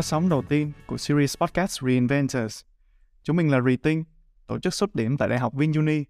phát 0.00 0.04
sóng 0.04 0.28
đầu 0.28 0.42
tiên 0.42 0.72
của 0.86 0.98
series 0.98 1.36
podcast 1.36 1.80
Reinventors. 1.82 2.64
Chúng 3.22 3.36
mình 3.36 3.50
là 3.50 3.60
Rethink, 3.60 4.06
tổ 4.46 4.58
chức 4.58 4.74
xuất 4.74 4.94
điểm 4.94 5.16
tại 5.16 5.28
Đại 5.28 5.38
học 5.38 5.52
VinUni 5.54 6.04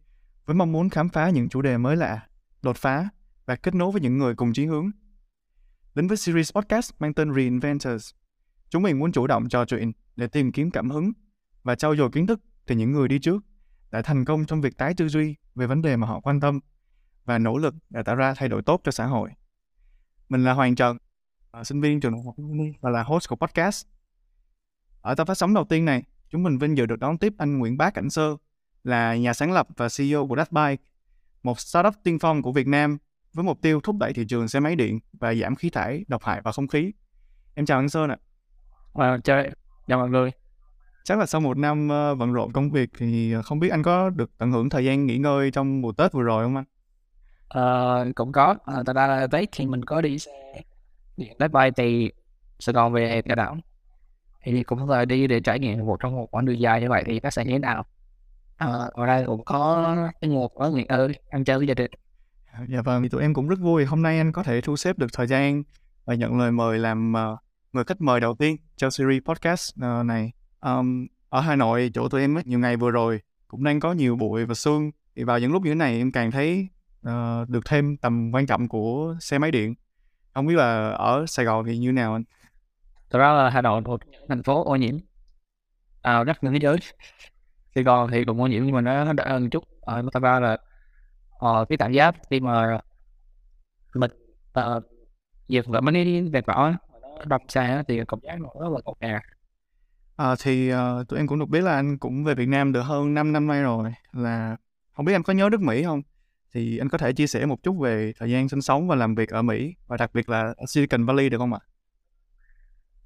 với 0.47 0.57
mong 0.57 0.73
muốn 0.73 0.89
khám 0.89 1.09
phá 1.09 1.31
những 1.31 1.49
chủ 1.49 1.63
đề 1.63 1.79
mới 1.79 1.97
lạ, 1.97 2.27
đột 2.63 2.77
phá 2.77 3.09
và 3.47 3.57
kết 3.57 3.75
nối 3.75 3.93
với 3.93 4.01
những 4.01 4.19
người 4.19 4.35
cùng 4.35 4.53
chí 4.53 4.67
hướng. 4.67 4.91
Đến 5.95 6.07
với 6.07 6.17
series 6.17 6.53
podcast 6.53 6.93
mang 6.99 7.15
tên 7.15 7.35
Reinventors, 7.35 8.11
chúng 8.69 8.83
mình 8.83 8.99
muốn 8.99 9.13
chủ 9.13 9.27
động 9.27 9.49
trò 9.49 9.65
chuyện 9.65 9.93
để 10.17 10.27
tìm 10.27 10.53
kiếm 10.53 10.71
cảm 10.71 10.91
hứng 10.91 11.13
và 11.63 11.75
trau 11.75 11.97
dồi 11.97 12.11
kiến 12.13 12.27
thức 12.27 12.41
từ 12.67 12.75
những 12.75 12.93
người 12.93 13.09
đi 13.09 13.19
trước 13.19 13.43
đã 13.91 14.03
thành 14.03 14.25
công 14.25 14.47
trong 14.47 14.61
việc 14.61 14.77
tái 14.79 14.95
tư 14.97 15.09
duy 15.09 15.35
về 15.55 15.67
vấn 15.67 15.83
đề 15.83 15.97
mà 15.97 16.07
họ 16.07 16.21
quan 16.21 16.41
tâm 16.41 16.61
và 17.25 17.39
nỗ 17.39 17.59
lực 17.59 17.75
để 17.91 18.03
tạo 18.03 18.15
ra 18.17 18.35
thay 18.35 18.49
đổi 18.49 18.63
tốt 18.63 18.81
cho 18.85 18.93
xã 18.93 19.07
hội. 19.07 19.31
Mình 20.29 20.45
là 20.45 20.53
Hoàng 20.53 20.75
Trần, 20.75 20.97
sinh 21.65 21.81
viên 21.81 22.01
trường 22.01 22.13
đại 22.13 22.23
học 22.25 22.35
và 22.81 22.91
là 22.91 23.03
host 23.03 23.29
của 23.29 23.37
podcast. 23.37 23.87
Ở 25.03 25.15
tập 25.15 25.27
phát 25.27 25.35
sóng 25.35 25.55
đầu 25.55 25.65
tiên 25.65 25.85
này, 25.85 26.03
chúng 26.29 26.43
mình 26.43 26.59
vinh 26.59 26.77
dự 26.77 26.87
được 26.87 26.99
đón 26.99 27.19
tiếp 27.19 27.33
anh 27.39 27.59
Nguyễn 27.59 27.77
Bá 27.77 27.91
Cảnh 27.91 28.11
Sơ, 28.11 28.37
là 28.85 29.17
nhà 29.17 29.33
sáng 29.33 29.53
lập 29.53 29.67
và 29.77 29.89
CEO 29.99 30.27
của 30.27 30.37
Dashbike, 30.37 30.83
một 31.43 31.61
startup 31.61 31.95
tiên 32.03 32.19
phong 32.19 32.43
của 32.43 32.53
Việt 32.53 32.67
Nam 32.67 32.99
với 33.33 33.45
mục 33.45 33.59
tiêu 33.63 33.81
thúc 33.81 33.97
đẩy 34.01 34.13
thị 34.13 34.25
trường 34.29 34.49
xe 34.49 34.61
máy 34.61 34.77
điện 34.77 34.99
và 35.13 35.35
giảm 35.35 35.57
khí 35.57 35.71
thải 35.71 36.05
độc 36.09 36.25
hại 36.25 36.41
vào 36.41 36.53
không 36.53 36.69
khí. 36.69 36.93
Em 37.55 37.67
chào 37.67 37.79
anh 37.79 37.89
Sơn 37.89 38.11
ạ. 38.11 38.17
À, 38.95 39.19
chào, 39.25 39.43
chào 39.89 39.99
mọi 39.99 40.09
người. 40.09 40.31
Chắc 41.05 41.19
là 41.19 41.27
sau 41.27 41.41
một 41.41 41.59
năm 41.59 41.89
uh, 41.89 42.19
bận 42.19 42.33
rộn 42.33 42.53
công 42.53 42.71
việc 42.71 42.91
thì 42.99 43.35
không 43.45 43.61
biết 43.61 43.69
anh 43.69 43.83
có 43.83 44.11
được 44.11 44.31
tận 44.39 44.53
hưởng 44.53 44.69
thời 44.69 44.85
gian 44.85 45.07
nghỉ 45.07 45.19
ngơi 45.19 45.51
trong 45.51 45.81
mùa 45.81 45.93
Tết 45.93 46.13
vừa 46.13 46.23
rồi 46.23 46.45
không 46.45 46.57
anh? 46.57 46.65
Uh, 48.09 48.15
cũng 48.17 48.33
có. 48.33 48.57
À, 48.65 48.83
thật 48.87 48.97
ra 48.97 49.07
là 49.07 49.27
Tết 49.27 49.49
thì 49.53 49.67
mình 49.67 49.85
có 49.85 50.01
đi 50.01 50.19
xe 50.19 50.63
điện 51.21 51.37
bay 51.53 51.71
từ 51.71 51.85
Sài 52.59 52.73
Gòn 52.73 52.93
về 52.93 53.23
Đà 53.25 53.35
Nẵng. 53.35 53.61
Thì 54.43 54.63
cũng 54.63 54.89
là 54.89 55.05
đi 55.05 55.27
để 55.27 55.41
trải 55.41 55.59
nghiệm 55.59 55.87
một 55.87 56.01
trong 56.01 56.17
một 56.17 56.31
quãng 56.31 56.45
đường 56.45 56.61
dài 56.61 56.81
như 56.81 56.89
vậy 56.89 57.03
thì 57.07 57.21
nó 57.23 57.31
sẽ 57.31 57.45
như 57.45 57.53
thế 57.53 57.59
nào? 57.59 57.85
À, 58.57 58.69
ở 58.93 59.07
đây 59.07 59.25
cũng 59.27 59.45
có 59.45 59.97
cái 60.21 60.31
một 60.31 60.55
ở 60.55 60.71
nguyện 60.71 60.87
ơi 60.87 61.15
ăn 61.31 61.45
chơi 61.45 61.59
với 61.59 61.67
gia 61.67 61.75
đình. 61.75 61.91
Dạ 62.69 62.83
vâng, 62.83 63.03
thì 63.03 63.09
tụi 63.09 63.23
em 63.23 63.35
cũng 63.35 63.49
rất 63.49 63.59
vui 63.61 63.85
hôm 63.85 64.03
nay 64.03 64.19
anh 64.19 64.33
có 64.33 64.43
thể 64.43 64.61
thu 64.61 64.77
xếp 64.77 64.99
được 64.99 65.07
thời 65.13 65.27
gian 65.27 65.63
và 66.05 66.15
nhận 66.15 66.39
lời 66.39 66.53
mời 66.53 66.79
làm 66.79 67.13
uh, 67.13 67.39
người 67.73 67.85
khách 67.85 68.01
mời 68.01 68.21
đầu 68.21 68.35
tiên 68.35 68.57
cho 68.77 68.91
series 68.91 69.23
podcast 69.23 69.75
uh, 69.75 70.07
này. 70.07 70.33
Um, 70.61 71.07
ở 71.29 71.41
Hà 71.41 71.57
Nội 71.57 71.91
chỗ 71.95 72.09
tụi 72.09 72.21
em 72.21 72.39
ấy, 72.39 72.45
nhiều 72.47 72.59
ngày 72.59 72.77
vừa 72.77 72.91
rồi 72.91 73.21
cũng 73.49 73.65
đang 73.65 73.81
có 73.81 73.93
nhiều 73.93 74.17
bụi 74.17 74.45
và 74.45 74.55
sương 74.55 74.91
thì 75.17 75.25
vào 75.25 75.39
những 75.39 75.53
lúc 75.53 75.63
như 75.63 75.71
thế 75.71 75.75
này 75.75 75.99
em 75.99 76.13
càng 76.13 76.31
thấy 76.31 76.69
uh, 77.09 77.49
được 77.49 77.61
thêm 77.67 77.97
tầm 77.97 78.31
quan 78.35 78.47
trọng 78.47 78.69
của 78.69 79.17
xe 79.21 79.39
máy 79.39 79.51
điện 79.51 79.75
không 80.35 80.47
biết 80.47 80.55
là 80.55 80.91
ở 80.91 81.27
Sài 81.27 81.47
Gòn 81.47 81.65
thì 81.67 81.79
như 81.79 81.93
nào 81.93 82.13
anh? 82.13 82.25
Thật 83.11 83.19
ra 83.19 83.33
là 83.33 83.51
Hà 83.51 83.63
Nội 83.63 83.81
một 83.81 84.01
thành 84.29 84.43
phố 84.43 84.65
ô 84.65 84.77
nhiễm. 84.77 84.99
À, 86.03 86.25
rất 86.25 86.45
là 86.45 86.51
thế 86.51 86.59
giới. 86.61 86.77
Sài 87.75 87.85
Gòn 87.85 88.11
thì 88.11 88.25
cũng 88.25 88.43
ô 88.43 88.47
nhiễm 88.47 88.65
nhưng 88.65 88.75
mà 88.75 88.81
nó, 88.81 89.13
đỡ 89.13 89.29
hơn 89.29 89.51
chút. 89.51 89.65
Ở 89.81 90.03
thật 90.13 90.23
ra 90.23 90.41
là 90.41 90.59
uh, 91.47 91.69
cái 91.69 91.79
cảm 91.79 91.93
giác 91.93 92.15
khi 92.31 92.41
mà 92.41 92.81
mình 93.95 94.11
uh, 94.61 95.67
và 95.67 95.81
mấy 95.81 95.95
cái 95.95 96.23
vẹt 96.23 96.47
vỏ 96.47 96.71
nó 96.71 97.25
đâm 97.25 97.41
xa 97.49 97.83
thì 97.89 98.01
cảm 98.09 98.21
giác 98.23 98.41
nó 98.41 98.49
rất 98.61 98.69
là 98.73 98.81
ngột 98.85 98.97
ngạt. 99.01 99.23
À, 100.17 100.35
thì 100.43 100.73
uh, 100.73 101.09
tụi 101.09 101.19
em 101.19 101.27
cũng 101.27 101.39
được 101.39 101.49
biết 101.49 101.61
là 101.61 101.75
anh 101.75 101.99
cũng 101.99 102.25
về 102.25 102.35
Việt 102.35 102.49
Nam 102.49 102.73
được 102.73 102.83
hơn 102.83 103.15
5 103.15 103.33
năm 103.33 103.47
nay 103.47 103.63
rồi. 103.63 103.93
Là 104.13 104.57
không 104.93 105.05
biết 105.05 105.13
anh 105.13 105.23
có 105.23 105.33
nhớ 105.33 105.49
nước 105.53 105.61
Mỹ 105.61 105.83
không? 105.83 106.03
Thì 106.55 106.79
anh 106.79 106.89
có 106.89 106.99
thể 106.99 107.13
chia 107.13 107.27
sẻ 107.27 107.47
một 107.47 107.63
chút 107.63 107.73
về 107.73 108.13
thời 108.19 108.31
gian 108.31 108.49
sinh 108.49 108.61
sống 108.61 108.89
và 108.89 108.97
làm 108.97 109.15
việc 109.15 109.29
ở 109.29 109.43
Mỹ 109.43 109.75
và 109.87 109.97
đặc 109.97 110.11
biệt 110.15 110.29
là 110.29 110.41
ở 110.57 110.67
Silicon 110.69 111.07
Valley 111.07 111.29
được 111.29 111.39
không 111.39 111.53
ạ? 111.53 111.61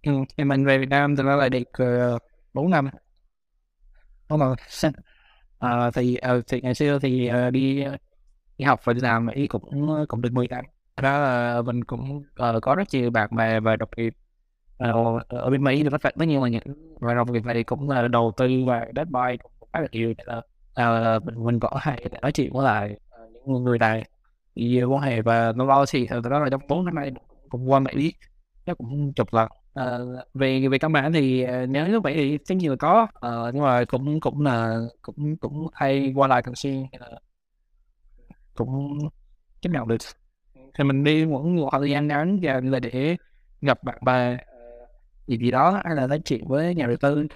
Ừ, 0.03 0.13
em 0.37 0.53
anh 0.53 0.65
về 0.65 0.79
Việt 0.79 0.89
Nam 0.89 1.11
ờ, 1.11 1.15
ờ, 1.23 1.23
thì 1.23 1.29
nó 1.29 1.37
lại 1.37 1.51
được 1.51 1.69
uh, 2.15 2.23
4 2.55 2.71
năm. 2.71 2.89
Không 4.29 4.41
rồi. 4.41 4.57
À, 5.59 5.91
thì, 5.91 6.19
uh, 6.39 6.45
thì 6.49 6.61
ngày 6.61 6.75
xưa 6.75 6.99
thì 6.99 7.31
uh, 7.47 7.53
đi 7.53 7.85
đi 8.59 8.65
học 8.65 8.81
và 8.85 8.93
đi 8.93 9.01
làm 9.01 9.27
Mỹ 9.27 9.47
cũng 9.47 9.89
cũng 10.09 10.23
được 10.23 10.33
10 10.33 10.49
năm. 10.49 10.65
Đó 11.03 11.19
là 11.19 11.63
mình 11.63 11.85
cũng 11.85 12.17
uh, 12.17 12.63
có 12.63 12.75
rất 12.75 12.89
nhiều 12.93 13.11
bạn 13.11 13.37
bè 13.37 13.61
và 13.61 13.77
đồng 13.77 13.89
nghiệp 13.97 14.15
uh, 14.91 15.29
ở 15.29 15.51
bên 15.51 15.65
Mỹ 15.65 15.83
thì 15.83 15.89
tất 15.91 16.03
rất 16.17 16.27
nhiều 16.29 16.41
mà 16.41 16.49
những 16.49 16.97
và 17.01 17.15
đồng 17.15 17.33
nghiệp 17.33 17.45
này 17.45 17.65
cũng 17.65 17.91
là 17.91 18.09
đầu 18.09 18.33
tư 18.37 18.49
và 18.67 18.87
đất 18.93 19.09
buy 19.11 19.37
cũng 19.43 19.69
khá 19.73 19.81
là 19.81 19.89
nhiều 19.93 20.15
là 20.27 21.17
uh, 21.17 21.25
mình 21.25 21.45
mình 21.45 21.61
có 21.61 21.71
hay 21.81 22.05
nói 22.23 22.33
chuyện 22.33 22.53
với 22.53 22.65
lại 22.65 22.97
người 23.47 23.79
này. 23.79 24.05
Thì 24.57 24.83
quan 24.83 25.03
hệ 25.03 25.23
và 25.23 25.53
lâu 25.53 25.67
lâu 25.67 25.85
thì 25.91 26.07
thật 26.07 26.21
đó 26.31 26.39
là 26.39 26.51
trong 26.51 26.61
bốn 26.69 26.85
năm 26.85 26.95
nay 26.95 27.13
cũng 27.49 27.71
qua 27.71 27.81
Mỹ 27.81 28.15
chắc 28.67 28.79
cũng 28.79 29.13
chục 29.13 29.35
lần. 29.35 29.49
Uh, 29.81 30.35
về 30.35 30.69
về 30.69 30.79
căn 30.79 30.93
bản 30.93 31.13
thì 31.13 31.43
ờ, 31.43 31.67
nếu 31.67 31.89
như 31.89 32.01
vậy 32.01 32.15
thì 32.15 32.39
tất 32.39 32.55
nhiên 32.55 32.71
là 32.71 32.77
có 32.77 33.03
uh, 33.03 33.55
nhưng 33.55 33.63
mà 33.63 33.85
cũng 33.85 34.21
cũng 34.21 34.41
là 34.41 34.79
cũng 35.03 35.37
cũng 35.37 35.67
hay 35.73 36.13
qua 36.17 36.29
lại 36.29 36.43
thường 36.43 36.55
xuyên 36.55 36.87
cũng 38.55 38.99
chấp 39.61 39.71
nhận 39.71 39.89
được. 39.89 39.97
Thì 40.79 40.85
mình 40.85 41.05
đi 41.05 41.27
một 41.27 41.43
một 41.43 41.69
thời 41.73 41.91
gian 41.91 42.09
ngắn 42.09 42.39
và 42.43 42.61
là 42.65 42.79
để 42.81 43.17
gặp 43.61 43.83
bạn 43.83 43.99
bè 44.05 44.39
gì 45.27 45.39
gì 45.39 45.51
đó 45.51 45.81
hay 45.85 45.95
là 45.95 46.07
nói 46.07 46.21
chuyện 46.25 46.49
với 46.49 46.75
nhà 46.75 46.87
đầu 46.87 46.97
tư. 46.97 47.27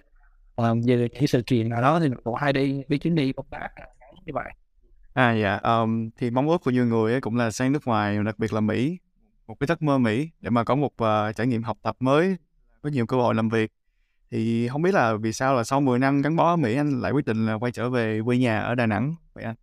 Làm 0.57 0.81
về 0.87 1.09
cái 1.09 1.27
sự 1.27 1.43
kiện 1.47 1.69
nào 1.69 1.83
đó 1.83 2.01
thì 2.01 2.09
cũng 2.25 2.35
hay 2.35 2.53
đi 2.53 2.83
với 2.89 2.99
chuyến 2.99 3.15
đi 3.15 3.33
công 3.33 3.47
tác 3.51 3.69
như 4.27 4.33
vậy 4.35 4.53
à 5.19 5.33
dạ 5.33 5.57
um, 5.57 6.11
thì 6.17 6.31
mong 6.31 6.49
ước 6.49 6.59
của 6.65 6.71
nhiều 6.71 6.87
người 6.87 7.13
ấy 7.13 7.21
cũng 7.21 7.37
là 7.37 7.51
sang 7.51 7.73
nước 7.73 7.87
ngoài 7.87 8.19
đặc 8.25 8.39
biệt 8.39 8.53
là 8.53 8.61
Mỹ 8.61 8.99
một 9.47 9.61
cái 9.61 9.67
giấc 9.67 9.83
mơ 9.83 9.99
Mỹ 9.99 10.31
để 10.41 10.51
mà 10.51 10.65
có 10.65 10.75
một 10.75 10.93
uh, 11.03 11.37
trải 11.37 11.47
nghiệm 11.47 11.63
học 11.63 11.79
tập 11.83 11.97
mới 12.01 12.37
có 12.83 12.91
nhiều 12.91 13.07
cơ 13.07 13.17
hội 13.17 13.35
làm 13.35 13.49
việc 13.49 13.73
thì 14.31 14.69
không 14.69 14.83
biết 14.83 14.95
là 14.95 15.15
vì 15.21 15.33
sao 15.33 15.55
là 15.55 15.65
sau 15.65 15.81
10 15.81 15.99
năm 15.99 16.23
gắn 16.23 16.37
bó 16.37 16.53
ở 16.53 16.57
Mỹ 16.57 16.75
anh 16.77 17.01
lại 17.01 17.13
quyết 17.13 17.27
định 17.27 17.47
là 17.47 17.55
quay 17.55 17.73
trở 17.73 17.91
về 17.91 18.21
quê 18.25 18.39
nhà 18.39 18.61
ở 18.61 18.75
Đà 18.75 18.87
Nẵng 18.87 19.15
vậy 19.35 19.45
anh? 19.45 19.55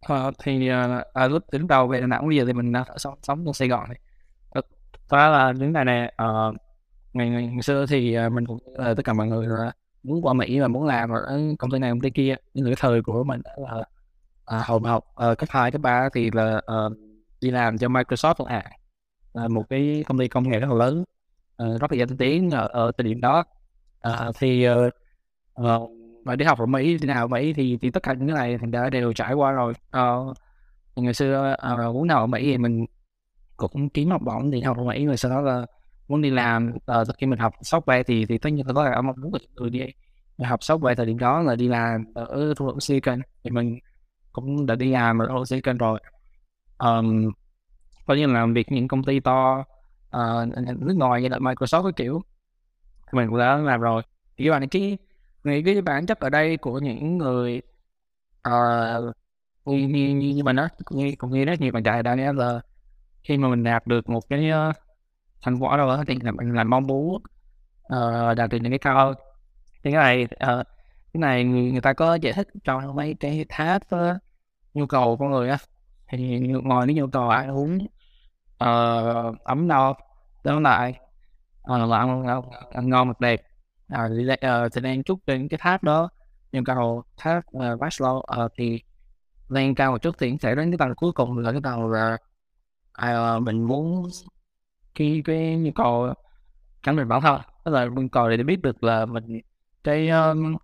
À, 0.00 0.30
thì 0.42 0.70
uh, 0.70 1.04
à, 1.14 1.28
lúc 1.28 1.42
lúc 1.50 1.68
đầu 1.68 1.86
về 1.86 2.00
Đà 2.00 2.06
Nẵng 2.06 2.28
bây 2.28 2.36
giờ 2.36 2.44
thì 2.46 2.52
mình 2.52 2.72
đang 2.72 2.84
sống 2.96 3.18
sống 3.22 3.44
trong 3.44 3.54
Sài 3.54 3.68
Gòn 3.68 3.88
này. 3.88 3.98
Thật 4.54 4.66
ra 5.10 5.28
là 5.28 5.52
những 5.52 5.72
này 5.72 5.84
nè 5.84 6.12
uh, 6.22 6.56
ngày, 7.12 7.30
ngày, 7.30 7.46
ngày 7.46 7.62
xưa 7.62 7.86
thì 7.86 8.18
uh, 8.26 8.32
mình 8.32 8.46
cũng 8.46 8.58
uh, 8.72 8.96
tất 8.96 9.04
cả 9.04 9.12
mọi 9.12 9.26
người 9.26 9.46
là 9.46 9.72
muốn 10.02 10.22
qua 10.22 10.32
Mỹ 10.32 10.60
và 10.60 10.68
muốn 10.68 10.84
làm 10.84 11.10
ở 11.10 11.40
công 11.58 11.70
ty 11.70 11.78
này 11.78 11.90
công 11.90 12.00
ty 12.00 12.10
kia 12.10 12.34
nhưng 12.54 12.64
cái 12.64 12.74
thời 12.78 13.02
của 13.02 13.24
mình 13.24 13.40
là 13.56 13.84
à, 14.44 14.62
hồi 14.66 14.80
học 14.84 15.04
à, 15.16 15.34
cấp 15.34 15.48
hai 15.52 15.70
cấp 15.70 15.80
ba 15.80 16.08
thì 16.14 16.30
là 16.30 16.60
à, 16.66 16.76
đi 17.40 17.50
làm 17.50 17.78
cho 17.78 17.88
Microsoft 17.88 18.34
chẳng 18.38 18.46
hạn 18.46 18.64
à. 18.64 18.76
là 19.32 19.48
một 19.48 19.68
cái 19.68 20.04
công 20.08 20.18
ty 20.18 20.28
công 20.28 20.48
nghệ 20.48 20.58
rất 20.58 20.68
là 20.70 20.74
lớn 20.74 21.04
à, 21.56 21.66
rất 21.80 21.92
là 21.92 21.98
danh 21.98 22.16
tiếng 22.16 22.50
ở, 22.50 22.68
ở 22.72 22.92
thời 22.98 23.04
điểm 23.04 23.20
đó. 23.20 23.44
À, 24.00 24.30
thì 24.38 24.66
uh, 25.60 25.90
mà 26.24 26.36
đi 26.36 26.44
học 26.44 26.58
ở 26.58 26.66
Mỹ 26.66 26.98
đi 26.98 27.06
nào 27.06 27.24
ở 27.24 27.28
Mỹ 27.28 27.52
thì 27.52 27.78
thì 27.82 27.90
tất 27.90 28.02
cả 28.02 28.12
những 28.12 28.28
cái 28.28 28.36
này 28.36 28.58
thì 28.58 28.66
đã 28.70 28.90
đều 28.90 29.12
trải 29.12 29.34
qua 29.34 29.52
rồi. 29.52 29.72
À, 29.90 30.02
ngày 30.96 31.14
xưa 31.14 31.56
à, 31.58 31.76
muốn 31.76 32.06
nào 32.06 32.20
ở 32.20 32.26
Mỹ 32.26 32.42
thì 32.44 32.58
mình 32.58 32.86
cũng 33.56 33.88
kiếm 33.88 34.10
học 34.10 34.22
bổng 34.24 34.50
thì 34.50 34.60
học 34.60 34.76
ở 34.76 34.84
Mỹ 34.84 35.06
rồi 35.06 35.16
sau 35.16 35.30
đó 35.30 35.40
là 35.40 35.66
muốn 36.08 36.22
đi 36.22 36.30
làm 36.30 36.72
sau 36.86 37.04
khi 37.18 37.26
mình 37.26 37.38
học 37.38 37.54
software 37.60 38.02
thì 38.06 38.26
thì 38.26 38.38
tất 38.38 38.50
nhiên 38.50 38.66
là 38.66 38.72
có 38.72 38.84
là 38.84 39.00
mong 39.00 39.16
muốn 39.20 39.32
của 39.32 39.38
người 39.56 39.70
đi 39.70 39.80
học 40.44 40.60
software 40.60 40.94
thời 40.94 41.06
điểm 41.06 41.18
đó 41.18 41.42
là 41.42 41.56
đi 41.56 41.68
làm 41.68 42.04
ở 42.14 42.54
khu 42.54 42.66
vực 42.66 42.82
Silicon. 42.82 43.20
Thì 43.44 43.50
mình 43.50 43.78
cũng 44.32 44.66
đã 44.66 44.74
đi 44.74 44.92
làm 44.92 45.18
ở 45.18 45.28
khu 45.28 45.34
vực 45.34 45.48
Silicon 45.48 45.78
rồi. 45.78 46.00
Um, 46.78 47.30
coi 48.06 48.16
như 48.16 48.26
là 48.26 48.32
làm 48.32 48.54
việc 48.54 48.72
những 48.72 48.88
công 48.88 49.04
ty 49.04 49.20
to 49.20 49.64
uh, 50.16 50.48
nước 50.78 50.94
ngoài 50.96 51.22
như 51.22 51.28
là 51.28 51.38
Microsoft 51.38 51.82
cái 51.82 51.92
kiểu. 51.96 52.22
Thì 53.06 53.16
mình 53.16 53.28
cũng 53.28 53.38
đã 53.38 53.56
làm 53.56 53.80
rồi. 53.80 54.02
Thì 54.36 54.50
bạn 54.50 54.68
cái 54.68 54.98
nghĩ 55.44 55.62
cái 55.62 55.82
bản 55.82 56.06
chất 56.06 56.20
ở 56.20 56.30
đây 56.30 56.56
của 56.56 56.78
những 56.78 57.18
người 57.18 57.62
uh, 58.48 59.14
như, 59.64 59.78
như, 59.78 60.14
như, 60.14 60.34
như 60.34 60.44
mình 60.44 60.56
đó 60.56 60.68
cũng 60.84 60.98
như 60.98 61.14
cũng 61.18 61.30
như 61.30 61.44
rất 61.44 61.60
nhiều 61.60 61.72
bạn 61.72 61.82
trẻ 61.82 62.02
đã 62.02 62.14
là 62.14 62.60
khi 63.22 63.36
mà 63.36 63.48
mình 63.48 63.62
đạt 63.62 63.86
được 63.86 64.08
một 64.08 64.28
cái 64.28 64.50
uh, 64.50 64.76
thành 65.42 65.58
quả 65.58 65.76
đâu 65.76 65.88
đó 65.88 66.04
thì 66.06 66.18
là 66.22 66.32
mình 66.32 66.54
là 66.54 66.64
mong 66.64 66.86
muốn 66.86 67.22
uh, 67.94 68.36
đạt 68.36 68.50
được 68.50 68.58
những 68.58 68.72
cái 68.72 68.78
cao 68.78 69.14
thì 69.82 69.92
cái 69.92 69.92
này 69.92 70.26
uh, 70.60 70.66
cái 71.12 71.20
này 71.20 71.44
người, 71.44 71.70
người 71.72 71.80
ta 71.80 71.92
có 71.92 72.14
giải 72.14 72.32
thích 72.32 72.48
cho 72.64 72.92
mấy 72.92 73.14
cái 73.20 73.44
tháp 73.48 73.82
uh, 73.82 73.90
ờ, 73.90 74.18
nhu 74.74 74.86
cầu 74.86 75.16
con 75.16 75.30
người 75.30 75.48
á. 75.48 75.58
Thì 76.08 76.38
ngoài 76.38 76.86
cái 76.86 76.94
nhu 76.94 77.06
cầu 77.06 77.28
ăn 77.28 77.50
uống 77.50 77.78
uh, 78.64 79.40
ấm 79.44 79.68
no 79.68 79.94
đó 80.44 80.60
lại 80.60 80.98
uh, 81.72 81.90
là 81.90 81.98
ăn, 81.98 82.26
ăn, 82.26 82.42
ăn 82.72 82.88
ngon 82.88 83.08
mặc 83.08 83.20
đẹp. 83.20 83.42
À, 83.88 84.08
thì, 84.08 84.28
uh, 84.32 84.72
thì 84.74 84.80
đang 84.80 85.02
chúc 85.02 85.18
trên 85.26 85.48
cái 85.48 85.58
tháp 85.62 85.82
đó 85.82 86.08
nhu 86.52 86.62
cầu 86.64 87.02
tháp 87.16 87.44
uh, 87.56 87.62
Maslow 87.80 88.16
uh, 88.16 88.52
thì 88.56 88.82
lên 89.48 89.74
cao 89.74 89.92
một 89.92 90.02
chút 90.02 90.14
thì 90.18 90.36
sẽ 90.40 90.54
đến 90.54 90.70
cái 90.70 90.78
tầng 90.78 90.94
cuối 90.94 91.12
cùng 91.12 91.38
là 91.38 91.52
cái 91.52 91.60
tầng 91.64 91.90
là 91.90 92.16
uh, 93.36 93.42
mình 93.42 93.62
muốn 93.62 94.08
cái 94.94 95.22
cái 95.24 95.56
nhu 95.56 95.70
cầu 95.74 96.14
khẳng 96.82 96.96
định 96.96 97.08
bản 97.08 97.20
thân. 97.20 97.40
Tức 97.64 97.70
là 97.70 97.84
nhu 97.84 98.08
cầu 98.12 98.30
để 98.30 98.36
biết 98.42 98.62
được 98.62 98.84
là 98.84 99.06
mình 99.06 99.40
cái 99.84 100.08
um, 100.08 100.56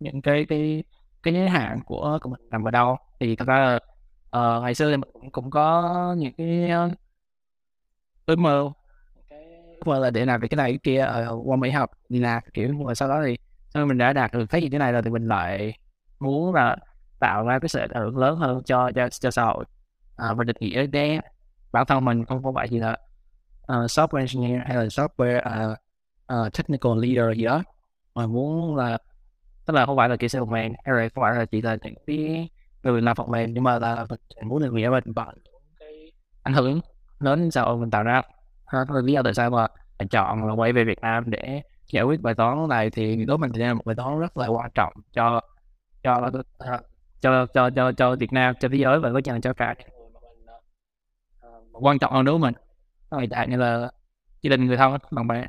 những 0.00 0.22
cái 0.22 0.46
cái 0.48 0.84
cái 1.22 1.34
giới 1.34 1.48
hạn 1.48 1.80
của 1.86 2.18
của 2.22 2.30
mình 2.30 2.40
nằm 2.50 2.64
ở 2.64 2.70
đâu. 2.70 2.96
Thì 3.20 3.36
thật 3.36 3.48
ra 3.48 3.58
là 3.58 3.76
uh, 4.56 4.62
ngày 4.62 4.74
xưa 4.74 4.90
thì 4.90 4.96
mình 4.96 5.10
cũng, 5.12 5.30
cũng 5.30 5.50
có 5.50 6.14
những 6.18 6.32
cái 6.32 6.70
uh, 6.86 6.92
ước 8.26 8.38
mơ 8.38 8.70
cái 9.30 9.40
mơ 9.84 9.98
là 9.98 10.10
để 10.10 10.24
làm 10.24 10.40
việc 10.40 10.48
cái 10.48 10.56
này 10.56 10.72
cái 10.72 10.78
kia 10.82 11.00
ở 11.00 11.38
qua 11.44 11.56
Mỹ 11.56 11.70
học 11.70 11.90
đi 12.08 12.18
làm 12.18 12.42
kiểu 12.54 12.72
mà 12.72 12.94
sau 12.94 13.08
đó 13.08 13.22
thì 13.24 13.36
sau 13.68 13.86
mình 13.86 13.98
đã 13.98 14.12
đạt 14.12 14.32
được 14.32 14.50
thấy 14.50 14.62
gì 14.62 14.68
thế 14.68 14.78
này 14.78 14.92
rồi 14.92 15.02
thì 15.02 15.10
mình 15.10 15.28
lại 15.28 15.72
muốn 16.20 16.54
là 16.54 16.76
tạo 17.18 17.46
ra 17.46 17.58
cái 17.58 17.68
sự 17.68 17.80
ảnh 17.80 17.90
hưởng 17.94 18.18
lớn 18.18 18.36
hơn 18.36 18.62
cho 18.64 18.90
cho, 18.94 19.08
cho 19.08 19.30
xã 19.30 19.44
hội 19.44 19.64
à, 20.16 20.32
và 20.32 20.44
định 20.44 20.56
nghĩa 20.60 20.86
để 20.86 21.20
bản 21.72 21.86
thân 21.86 22.04
mình 22.04 22.24
không 22.24 22.42
có 22.42 22.52
phải 22.54 22.68
gì 22.68 22.78
là 22.78 22.96
uh, 23.62 23.68
software 23.68 24.18
engineer 24.18 24.60
hay 24.66 24.76
là 24.76 24.84
software 24.84 25.72
uh, 25.72 25.78
uh, 26.32 26.52
technical 26.52 26.92
leader 26.96 27.38
gì 27.38 27.44
đó. 27.44 27.62
Mà 28.14 28.26
muốn 28.26 28.76
là 28.76 28.98
tức 29.66 29.74
là 29.74 29.86
không 29.86 29.96
phải 29.96 30.08
là 30.08 30.16
kỹ 30.16 30.28
sư 30.28 30.40
phần 30.40 30.50
mềm 30.50 30.72
hay 30.84 30.94
là 30.94 31.08
không 31.14 31.22
phải 31.22 31.34
là 31.34 31.44
chỉ 31.44 31.62
là 31.62 31.76
những 31.82 31.94
cái 32.06 32.48
người 32.82 33.02
làm 33.02 33.16
phần 33.16 33.30
mềm, 33.30 33.54
nhưng 33.54 33.64
mà 33.64 33.78
là 33.78 34.06
mình 34.10 34.48
muốn 34.48 34.62
được 34.62 34.72
nghĩa 34.72 34.90
mình 34.90 35.14
bằng 35.14 35.34
cái 35.78 36.12
ảnh 36.42 36.54
hưởng 36.54 36.80
lớn 37.18 37.50
xã 37.50 37.62
hội 37.62 37.76
mình 37.76 37.90
tạo 37.90 38.02
ra. 38.02 38.22
Đó 38.72 38.84
là 38.88 39.00
lý 39.00 39.12
do 39.12 39.22
tại 39.22 39.34
sao 39.34 39.50
mà 39.50 39.66
mình 39.98 40.08
chọn 40.08 40.46
là 40.46 40.54
quay 40.54 40.72
về 40.72 40.84
Việt 40.84 41.00
Nam 41.00 41.24
để 41.26 41.62
giải 41.86 42.04
quyết 42.04 42.20
bài 42.20 42.34
toán 42.34 42.68
này 42.68 42.90
thì 42.90 43.24
đối 43.24 43.38
mình 43.38 43.52
thì 43.54 43.60
là 43.60 43.74
một 43.74 43.84
bài 43.84 43.96
toán 43.96 44.18
rất 44.18 44.36
là 44.36 44.46
quan 44.46 44.70
trọng 44.74 44.92
cho 45.12 45.40
cho 46.02 46.30
cho 47.20 47.46
cho 47.46 47.70
cho 47.70 47.92
cho 47.92 48.16
Việt 48.16 48.32
Nam, 48.32 48.54
cho 48.60 48.68
thế 48.68 48.76
giới 48.78 49.00
và 49.00 49.12
có 49.12 49.20
chừng 49.20 49.40
cho 49.40 49.52
cả 49.52 49.74
ờ, 51.40 51.50
quan 51.72 51.98
trọng 51.98 52.12
hơn 52.12 52.24
đối 52.24 52.38
với 52.38 52.50
mình. 52.50 52.54
Người 53.10 53.26
tại 53.30 53.48
như 53.48 53.56
là 53.56 53.90
gia 54.42 54.48
đình 54.48 54.66
người 54.66 54.76
thân, 54.76 54.98
bạn 55.10 55.26
bè. 55.26 55.46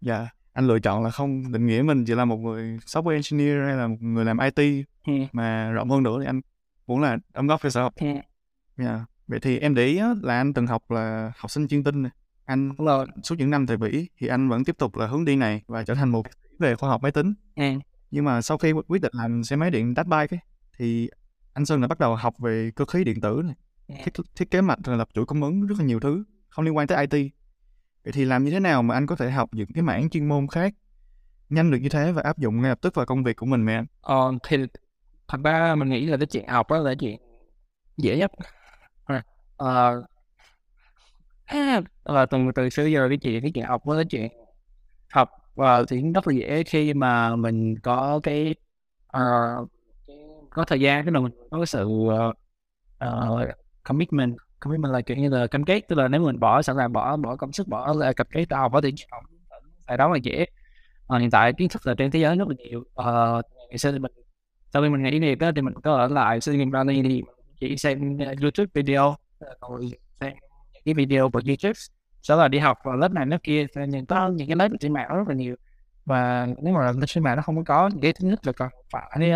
Dạ 0.00 0.28
anh 0.54 0.66
lựa 0.66 0.78
chọn 0.78 1.04
là 1.04 1.10
không 1.10 1.52
định 1.52 1.66
nghĩa 1.66 1.82
mình 1.82 2.04
chỉ 2.04 2.14
là 2.14 2.24
một 2.24 2.36
người 2.36 2.78
software 2.86 3.10
engineer 3.10 3.66
hay 3.66 3.76
là 3.76 3.86
một 3.86 3.96
người 4.00 4.24
làm 4.24 4.38
IT 4.38 4.86
yeah. 5.06 5.34
mà 5.34 5.70
rộng 5.70 5.90
hơn 5.90 6.02
nữa 6.02 6.18
thì 6.20 6.26
anh 6.26 6.40
muốn 6.86 7.02
là 7.02 7.18
đóng 7.32 7.46
góp 7.46 7.62
cho 7.62 7.70
xã 7.70 7.82
hội 7.82 7.90
yeah. 7.96 8.24
yeah. 8.76 9.00
vậy 9.26 9.40
thì 9.40 9.58
em 9.58 9.74
để 9.74 9.86
ý 9.86 10.00
là 10.22 10.36
anh 10.36 10.54
từng 10.54 10.66
học 10.66 10.90
là 10.90 11.32
học 11.36 11.50
sinh 11.50 11.68
chuyên 11.68 11.84
tinh 11.84 12.02
này. 12.02 12.12
anh 12.44 12.72
rồi 12.78 13.06
suốt 13.22 13.38
những 13.38 13.50
năm 13.50 13.66
thời 13.66 13.76
Bỉ 13.76 14.08
thì 14.18 14.26
anh 14.26 14.48
vẫn 14.48 14.64
tiếp 14.64 14.78
tục 14.78 14.96
là 14.96 15.06
hướng 15.06 15.24
đi 15.24 15.36
này 15.36 15.62
và 15.66 15.84
trở 15.84 15.94
thành 15.94 16.08
một 16.08 16.26
về 16.58 16.74
khoa 16.74 16.88
học 16.88 17.02
máy 17.02 17.12
tính 17.12 17.34
yeah. 17.54 17.76
nhưng 18.10 18.24
mà 18.24 18.42
sau 18.42 18.58
khi 18.58 18.72
quyết 18.88 19.02
định 19.02 19.12
làm 19.14 19.44
xe 19.44 19.56
máy 19.56 19.70
điện 19.70 19.94
đắt 19.94 20.06
bike 20.06 20.36
ấy, 20.36 20.40
thì 20.78 21.08
anh 21.52 21.66
Sơn 21.66 21.80
đã 21.80 21.88
bắt 21.88 21.98
đầu 21.98 22.16
học 22.16 22.34
về 22.38 22.70
cơ 22.76 22.84
khí 22.84 23.04
điện 23.04 23.20
tử 23.20 23.42
này 23.44 23.54
thiết, 24.04 24.12
thiết 24.36 24.50
kế 24.50 24.60
mạch 24.60 24.78
rồi 24.84 24.96
lập 24.96 25.08
chuỗi 25.14 25.26
cung 25.26 25.42
ứng 25.42 25.66
rất 25.66 25.78
là 25.78 25.84
nhiều 25.84 26.00
thứ 26.00 26.24
không 26.48 26.64
liên 26.64 26.76
quan 26.76 26.86
tới 26.86 27.06
IT 27.10 27.32
vậy 28.04 28.12
thì 28.12 28.24
làm 28.24 28.44
như 28.44 28.50
thế 28.50 28.60
nào 28.60 28.82
mà 28.82 28.94
anh 28.94 29.06
có 29.06 29.16
thể 29.16 29.30
học 29.30 29.48
những 29.52 29.72
cái 29.74 29.82
mảng 29.82 30.10
chuyên 30.10 30.28
môn 30.28 30.46
khác? 30.48 30.74
Nhanh 31.48 31.70
được 31.70 31.78
như 31.78 31.88
thế 31.88 32.12
và 32.12 32.22
áp 32.22 32.38
dụng 32.38 32.62
ngay 32.62 32.68
lập 32.68 32.78
tức 32.80 32.94
vào 32.94 33.06
công 33.06 33.24
việc 33.24 33.36
của 33.36 33.46
mình 33.46 33.64
mẹ 33.64 33.74
anh. 33.74 33.86
Ờ, 34.00 34.32
thì 34.48 34.56
thật 35.28 35.38
ra 35.44 35.74
mình 35.74 35.88
nghĩ 35.88 36.06
là 36.06 36.16
cái 36.16 36.26
chuyện 36.26 36.48
học 36.48 36.70
đó 36.70 36.78
là 36.78 36.94
chuyện 36.94 37.20
dễ 37.96 38.18
nhất. 38.18 38.30
Ờ, 39.56 40.02
là 41.52 41.82
ờ, 42.02 42.26
từ 42.26 42.38
từ 42.54 42.70
xưa 42.70 42.86
giờ 42.86 43.08
cái 43.08 43.18
chuyện 43.18 43.42
cái 43.42 43.50
chuyện 43.54 43.64
học 43.64 43.84
với 43.84 43.98
cái 43.98 44.04
chuyện 44.04 44.32
học 45.10 45.30
và 45.54 45.84
thì 45.88 46.02
rất 46.14 46.28
là 46.28 46.34
dễ 46.34 46.62
khi 46.62 46.94
mà 46.94 47.36
mình 47.36 47.78
có 47.82 48.20
cái 48.22 48.54
uh, 49.16 49.70
có 50.50 50.64
thời 50.64 50.80
gian 50.80 51.04
cái 51.04 51.12
là 51.12 51.20
mình 51.20 51.32
có 51.50 51.58
cái 51.58 51.66
sự 51.66 51.86
uh, 51.86 52.36
uh, 53.04 53.48
commitment 53.82 54.36
commitment 54.64 54.92
là 54.92 55.00
kiểu 55.00 55.16
như 55.16 55.28
là 55.28 55.46
cam 55.46 55.64
kết 55.64 55.80
tức 55.88 55.96
là 55.96 56.08
nếu 56.08 56.20
mình 56.20 56.40
bỏ 56.40 56.62
sẵn 56.62 56.76
sàng 56.76 56.92
bỏ 56.92 57.16
bỏ 57.16 57.36
công 57.36 57.52
sức 57.52 57.68
bỏ 57.68 57.94
là 57.98 58.12
cam 58.12 58.26
kết 58.30 58.44
tao 58.48 58.68
bỏ 58.68 58.80
tiền 58.80 58.94
học 59.10 59.24
tại 59.86 59.96
đó 59.96 60.08
là 60.08 60.16
dễ. 60.22 60.46
À, 61.08 61.18
hiện 61.18 61.30
tại 61.30 61.52
kiến 61.52 61.68
thức 61.68 61.86
là 61.86 61.94
trên 61.98 62.10
thế 62.10 62.20
giới 62.20 62.36
rất 62.36 62.48
là 62.48 62.54
nhiều. 62.58 62.80
Uh, 62.80 63.44
ngày 63.68 63.78
xưa 63.78 63.92
thì 63.92 63.98
mình 63.98 64.12
sau 64.72 64.82
khi 64.82 64.88
mình 64.88 65.02
nghỉ 65.02 65.18
nghiệp 65.18 65.34
đó 65.34 65.50
thì 65.56 65.62
mình 65.62 65.74
có 65.82 65.94
ở 65.94 66.08
lại 66.08 66.40
sinh 66.40 66.58
viên 66.58 66.70
Brownie 66.70 67.02
thì 67.02 67.22
chỉ 67.60 67.76
xem 67.76 68.18
ờ, 68.18 68.34
YouTube 68.42 68.66
video 68.74 69.16
rồi 69.68 69.90
xem 70.20 70.32
cái 70.84 70.94
video 70.94 71.30
của 71.30 71.40
YouTube. 71.46 71.72
Sau 72.22 72.38
là 72.38 72.48
đi 72.48 72.58
học 72.58 72.78
vào 72.84 72.96
lớp 72.96 73.12
này 73.12 73.26
lớp 73.26 73.38
kia 73.42 73.66
những 73.88 74.06
có 74.06 74.28
những 74.28 74.48
cái 74.48 74.56
lớp 74.56 74.68
trên 74.80 74.92
mạng 74.92 75.08
rất 75.08 75.28
là 75.28 75.34
nhiều. 75.34 75.56
Và 76.04 76.48
nếu 76.62 76.74
mà 76.74 76.92
lên 76.92 77.00
trên 77.06 77.24
mạng 77.24 77.36
nó 77.36 77.42
không 77.42 77.64
có 77.64 77.88
những 77.88 78.00
cái 78.00 78.12
thứ 78.12 78.28
nhất 78.28 78.46
là 78.46 78.52
còn 78.52 78.68
phải 78.92 79.32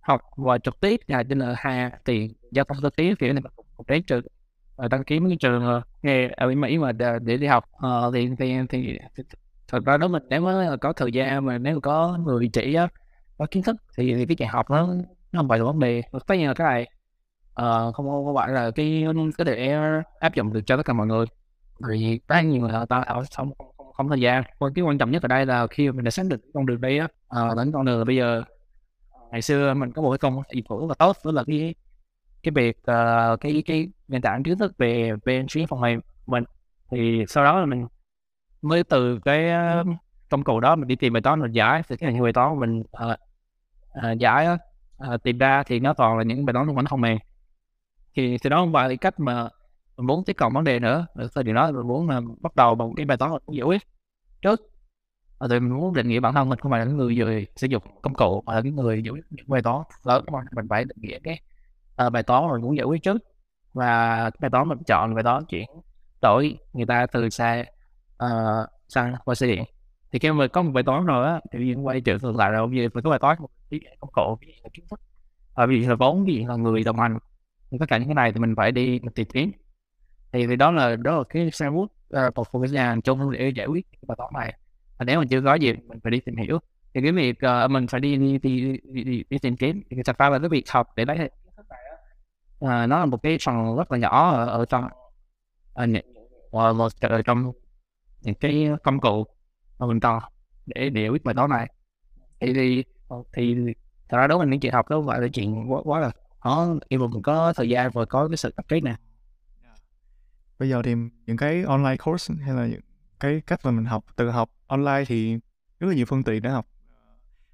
học 0.00 0.20
và 0.36 0.58
trực 0.58 0.80
tiếp 0.80 1.00
là 1.06 1.22
trên 1.22 1.38
là 1.38 1.54
hà 1.56 1.90
tiền 2.04 2.32
giao 2.50 2.64
thông 2.64 2.76
trực 2.82 2.96
tiếp 2.96 3.14
kiểu 3.18 3.32
này 3.32 3.42
mình 3.42 3.52
cũng 3.76 3.86
đến 3.88 4.02
trường 4.02 4.22
Ờ, 4.78 4.88
đăng 4.88 5.04
ký 5.04 5.20
mấy 5.20 5.30
cái 5.30 5.36
trường 5.40 5.62
ờ, 5.66 5.82
nghe 6.02 6.28
ở 6.36 6.50
à, 6.50 6.54
Mỹ 6.54 6.78
mà 6.78 6.92
để, 6.92 7.36
đi 7.36 7.46
học. 7.46 7.64
Uh, 7.76 8.14
thì, 8.14 8.30
thì 8.38 8.56
thì 8.68 8.98
thật 9.68 9.84
ra 9.84 9.96
đó 9.96 10.08
mình 10.08 10.22
nếu 10.28 10.40
mà 10.40 10.76
có 10.80 10.92
thời 10.92 11.12
gian 11.12 11.46
mà 11.46 11.58
nếu 11.58 11.74
mà 11.74 11.80
có 11.80 12.18
người 12.24 12.50
chỉ 12.52 12.74
á 12.74 12.88
có 13.38 13.46
kiến 13.50 13.62
thức 13.62 13.76
thì, 13.96 14.14
thì 14.14 14.26
cái 14.26 14.36
chuyện 14.36 14.48
học 14.48 14.70
nó 14.70 14.88
nó 15.32 15.40
không 15.40 15.48
phải 15.48 15.58
là 15.58 15.64
vấn 15.64 15.78
đề. 15.78 16.02
Tất 16.26 16.34
nhiên 16.36 16.48
là 16.48 16.54
cái 16.54 16.66
này 16.66 16.86
uh, 17.62 17.94
không 17.94 18.06
không 18.06 18.34
phải 18.36 18.48
là 18.48 18.70
cái 18.70 19.04
cái 19.38 19.44
để 19.44 19.78
áp 20.20 20.34
dụng 20.34 20.52
được 20.52 20.60
cho 20.66 20.76
tất 20.76 20.86
cả 20.86 20.92
mọi 20.92 21.06
người. 21.06 21.26
Vì 21.88 22.20
rất 22.28 22.40
nhiều 22.40 22.60
người 22.62 22.72
ta 22.88 23.00
ở 23.00 23.22
không, 23.36 23.50
không 23.58 23.92
không 23.92 24.08
thời 24.08 24.20
gian. 24.20 24.42
Còn 24.58 24.74
cái 24.74 24.82
quan 24.82 24.98
trọng 24.98 25.10
nhất 25.10 25.22
ở 25.22 25.28
đây 25.28 25.46
là 25.46 25.66
khi 25.66 25.92
mình 25.92 26.04
đã 26.04 26.10
xác 26.10 26.26
định 26.26 26.40
con 26.54 26.66
đường 26.66 26.80
đi 26.80 26.98
á 26.98 27.08
uh, 27.42 27.56
đến 27.56 27.72
con 27.72 27.84
đường 27.84 28.06
bây 28.06 28.16
giờ. 28.16 28.42
Ngày 29.30 29.42
xưa 29.42 29.74
mình 29.74 29.92
có 29.92 30.02
một 30.02 30.10
cái 30.10 30.18
công 30.18 30.42
dịch 30.54 30.64
vụ 30.68 30.80
rất 30.80 30.86
là 30.88 30.94
tốt 30.94 31.16
đó 31.24 31.30
là 31.30 31.44
cái 31.46 31.74
cái 32.42 32.52
việc 32.54 32.78
uh, 32.78 33.40
cái 33.40 33.62
cái 33.66 33.88
nền 34.08 34.22
tảng 34.22 34.42
kiến 34.42 34.58
thức 34.58 34.78
về 34.78 35.12
về 35.24 35.44
chuyên 35.48 35.66
phần 35.66 35.80
mềm 35.80 36.00
mình 36.26 36.44
thì 36.90 37.24
sau 37.28 37.44
đó 37.44 37.60
là 37.60 37.66
mình 37.66 37.86
mới 38.62 38.84
từ 38.84 39.18
cái 39.24 39.50
uh, 39.80 39.86
công 40.28 40.44
cụ 40.44 40.60
đó 40.60 40.76
mình 40.76 40.88
đi 40.88 40.96
tìm 40.96 41.12
bài 41.12 41.22
toán 41.22 41.40
mình 41.40 41.52
giải. 41.52 41.82
Thì 41.88 41.96
cái 41.96 42.20
bài 42.20 42.32
toán 42.32 42.60
mình 42.60 42.80
uh, 42.80 43.18
uh, 43.98 44.18
giải 44.18 44.46
uh, 45.14 45.22
tìm 45.22 45.38
ra 45.38 45.62
thì 45.62 45.80
nó 45.80 45.92
toàn 45.92 46.18
là 46.18 46.24
những 46.24 46.46
bài 46.46 46.54
toán 46.54 46.66
liên 46.66 46.76
quan 46.76 46.86
không 46.86 46.96
phần 46.96 47.00
mềm 47.00 47.18
thì 48.14 48.38
thì 48.38 48.50
đó 48.50 48.56
không 48.56 48.72
phải 48.72 48.96
cách 48.96 49.20
mà 49.20 49.48
mình 49.96 50.06
muốn 50.06 50.24
tiếp 50.24 50.32
cận 50.32 50.52
vấn 50.52 50.64
đề 50.64 50.80
nữa. 50.80 51.06
Ở 51.14 51.28
thời 51.34 51.44
điểm 51.44 51.54
đó 51.54 51.70
mình 51.72 51.88
muốn 51.88 52.08
là 52.08 52.20
bắt 52.40 52.56
đầu 52.56 52.74
bằng 52.74 52.94
cái 52.96 53.06
bài 53.06 53.18
toán 53.18 53.30
mình 53.30 53.56
giải 53.56 53.64
quyết 53.64 53.82
trước. 54.42 54.60
Và 55.38 55.48
thì 55.50 55.60
mình 55.60 55.72
muốn 55.72 55.94
định 55.94 56.08
nghĩa 56.08 56.20
bản 56.20 56.34
thân 56.34 56.48
mình 56.48 56.58
không 56.58 56.70
phải 56.70 56.86
là 56.86 56.92
người 56.92 57.14
người 57.16 57.46
sử 57.56 57.66
dụng 57.66 57.82
công 58.02 58.14
cụ 58.14 58.42
mà 58.46 58.54
là 58.54 58.62
cái 58.62 58.72
người 58.72 59.02
giải 59.02 59.10
quyết 59.10 59.24
những 59.30 59.46
bài 59.48 59.62
toán. 59.62 59.82
Lớn 60.04 60.24
mà 60.32 60.38
mình 60.56 60.66
phải 60.68 60.84
định 60.84 60.96
nghĩa 61.00 61.18
cái 61.24 61.40
uh, 62.06 62.12
bài 62.12 62.22
toán 62.22 62.50
mình 62.50 62.62
muốn 62.62 62.76
giải 62.76 62.84
quyết 62.84 63.02
trước. 63.02 63.22
Và 63.72 64.30
bài 64.40 64.50
toán 64.50 64.68
mình 64.68 64.78
chọn 64.86 65.14
bài 65.14 65.24
toán 65.24 65.44
chuyển 65.44 65.66
đổi 66.22 66.58
người 66.72 66.86
ta 66.86 67.06
từ 67.06 67.28
xe 67.28 67.60
uh, 67.60 67.66
ờ, 68.16 68.66
sang 68.88 69.14
qua 69.24 69.34
xe 69.34 69.46
điện. 69.46 69.64
Thì 70.12 70.18
khi 70.18 70.32
mà 70.32 70.46
có 70.46 70.62
một 70.62 70.70
bài 70.74 70.84
toán 70.84 71.06
rồi 71.06 71.26
á 71.26 71.40
thì 71.52 71.58
mình 71.58 71.86
quay 71.86 72.00
trở 72.00 72.18
ngược 72.22 72.36
lại 72.36 72.50
rồi 72.50 72.66
bây 72.66 72.76
giờ 72.76 72.88
mình 72.94 73.04
có 73.04 73.10
bài 73.10 73.18
toán 73.18 73.36
một 73.40 73.48
cái 73.70 73.80
công 74.00 74.10
cụ 74.12 74.36
ví 74.40 74.46
dụ 74.46 74.60
là 74.62 74.68
kiến 74.72 74.84
thức. 74.90 75.00
Và 75.54 75.66
ví 75.66 75.82
dụ 75.82 75.88
là 75.88 75.94
vốn 75.94 76.24
ví 76.24 76.34
dụ 76.34 76.46
là 76.48 76.56
người 76.56 76.84
đồng 76.84 76.98
hành 76.98 77.18
tất 77.80 77.86
cả 77.88 77.98
những 77.98 78.08
cái 78.08 78.14
này 78.14 78.32
thì 78.32 78.40
mình 78.40 78.54
phải 78.56 78.72
đi 78.72 79.00
mình 79.02 79.12
tìm 79.14 79.26
kiếm. 79.32 79.52
Thì, 80.32 80.46
thì 80.46 80.56
đó 80.56 80.70
là 80.70 80.96
đó 80.96 81.18
là 81.18 81.24
cái 81.28 81.50
xe 81.50 81.66
uh, 81.66 81.88
một 82.34 82.48
phần 82.52 82.62
cái 82.62 82.70
nhà 82.70 82.96
chung 83.04 83.30
để 83.30 83.48
giải 83.48 83.66
quyết 83.66 83.86
cái 83.92 84.00
bài 84.08 84.16
toán 84.18 84.30
này. 84.34 84.54
Và 84.98 85.04
nếu 85.04 85.18
mình 85.18 85.28
chưa 85.28 85.42
có 85.42 85.54
gì 85.54 85.72
mình 85.72 86.00
phải 86.02 86.10
đi 86.10 86.20
tìm 86.20 86.36
hiểu. 86.36 86.58
Thì 86.94 87.02
cái 87.02 87.12
việc 87.12 87.38
uh, 87.64 87.70
mình 87.70 87.86
phải 87.86 88.00
đi 88.00 88.16
đi, 88.16 88.38
đi, 88.38 88.78
đi, 88.84 89.04
đi, 89.04 89.24
đi 89.30 89.38
tìm 89.38 89.56
kiếm. 89.56 89.82
Thì 89.90 89.96
thật 90.04 90.18
ra 90.18 90.28
là 90.28 90.38
cái 90.38 90.48
việc 90.48 90.70
học 90.70 90.88
để 90.96 91.04
lấy 91.04 91.30
à, 92.60 92.86
nó 92.86 92.98
là 92.98 93.06
một 93.06 93.22
cái 93.22 93.38
phần 93.44 93.76
rất 93.76 93.92
là 93.92 93.98
nhỏ 93.98 94.30
ở, 94.30 94.46
ở 94.46 94.64
trong 94.64 94.88
ờ, 95.72 95.86
ở, 95.86 95.86
ờ, 96.50 96.72
một, 96.72 96.72
một 96.72 96.92
ở 97.00 97.22
trong 97.22 97.52
những 98.22 98.34
cái 98.34 98.68
công 98.84 99.00
cụ 99.00 99.26
mà 99.78 99.86
mình 99.86 100.00
cần 100.00 100.18
để 100.66 100.90
để 100.90 101.08
quyết 101.08 101.24
bài 101.24 101.34
toán 101.34 101.50
này. 101.50 101.72
Thì 102.40 102.52
thì 102.54 102.84
thì 103.32 103.56
thật 104.08 104.18
ra 104.18 104.26
đối 104.26 104.38
với 104.38 104.46
những 104.46 104.60
chuyện 104.60 104.72
học 104.72 104.88
đó 104.88 105.00
gọi 105.00 105.20
là 105.20 105.28
chuyện 105.28 105.72
quá, 105.72 105.80
quá 105.84 106.00
là 106.00 106.10
khó. 106.40 106.68
Khi 106.90 106.98
mà 106.98 107.06
mình 107.06 107.22
có 107.22 107.52
thời 107.52 107.68
gian 107.68 107.90
và 107.90 108.04
có 108.04 108.28
cái 108.28 108.36
sự 108.36 108.52
tập 108.56 108.64
kết 108.68 108.80
nè. 108.80 108.96
Bây 110.58 110.68
giờ 110.68 110.82
thì 110.84 110.94
những 111.26 111.36
cái 111.36 111.62
online 111.62 111.96
course 111.96 112.34
hay 112.44 112.54
là 112.54 112.66
những 112.66 112.80
cái 113.20 113.42
cách 113.46 113.60
mà 113.64 113.70
mình 113.70 113.84
học 113.84 114.04
tự 114.16 114.30
học 114.30 114.50
online 114.66 115.04
thì 115.06 115.38
rất 115.80 115.88
là 115.88 115.94
nhiều 115.94 116.06
phương 116.06 116.24
tiện 116.24 116.42
để 116.42 116.50
học. 116.50 116.66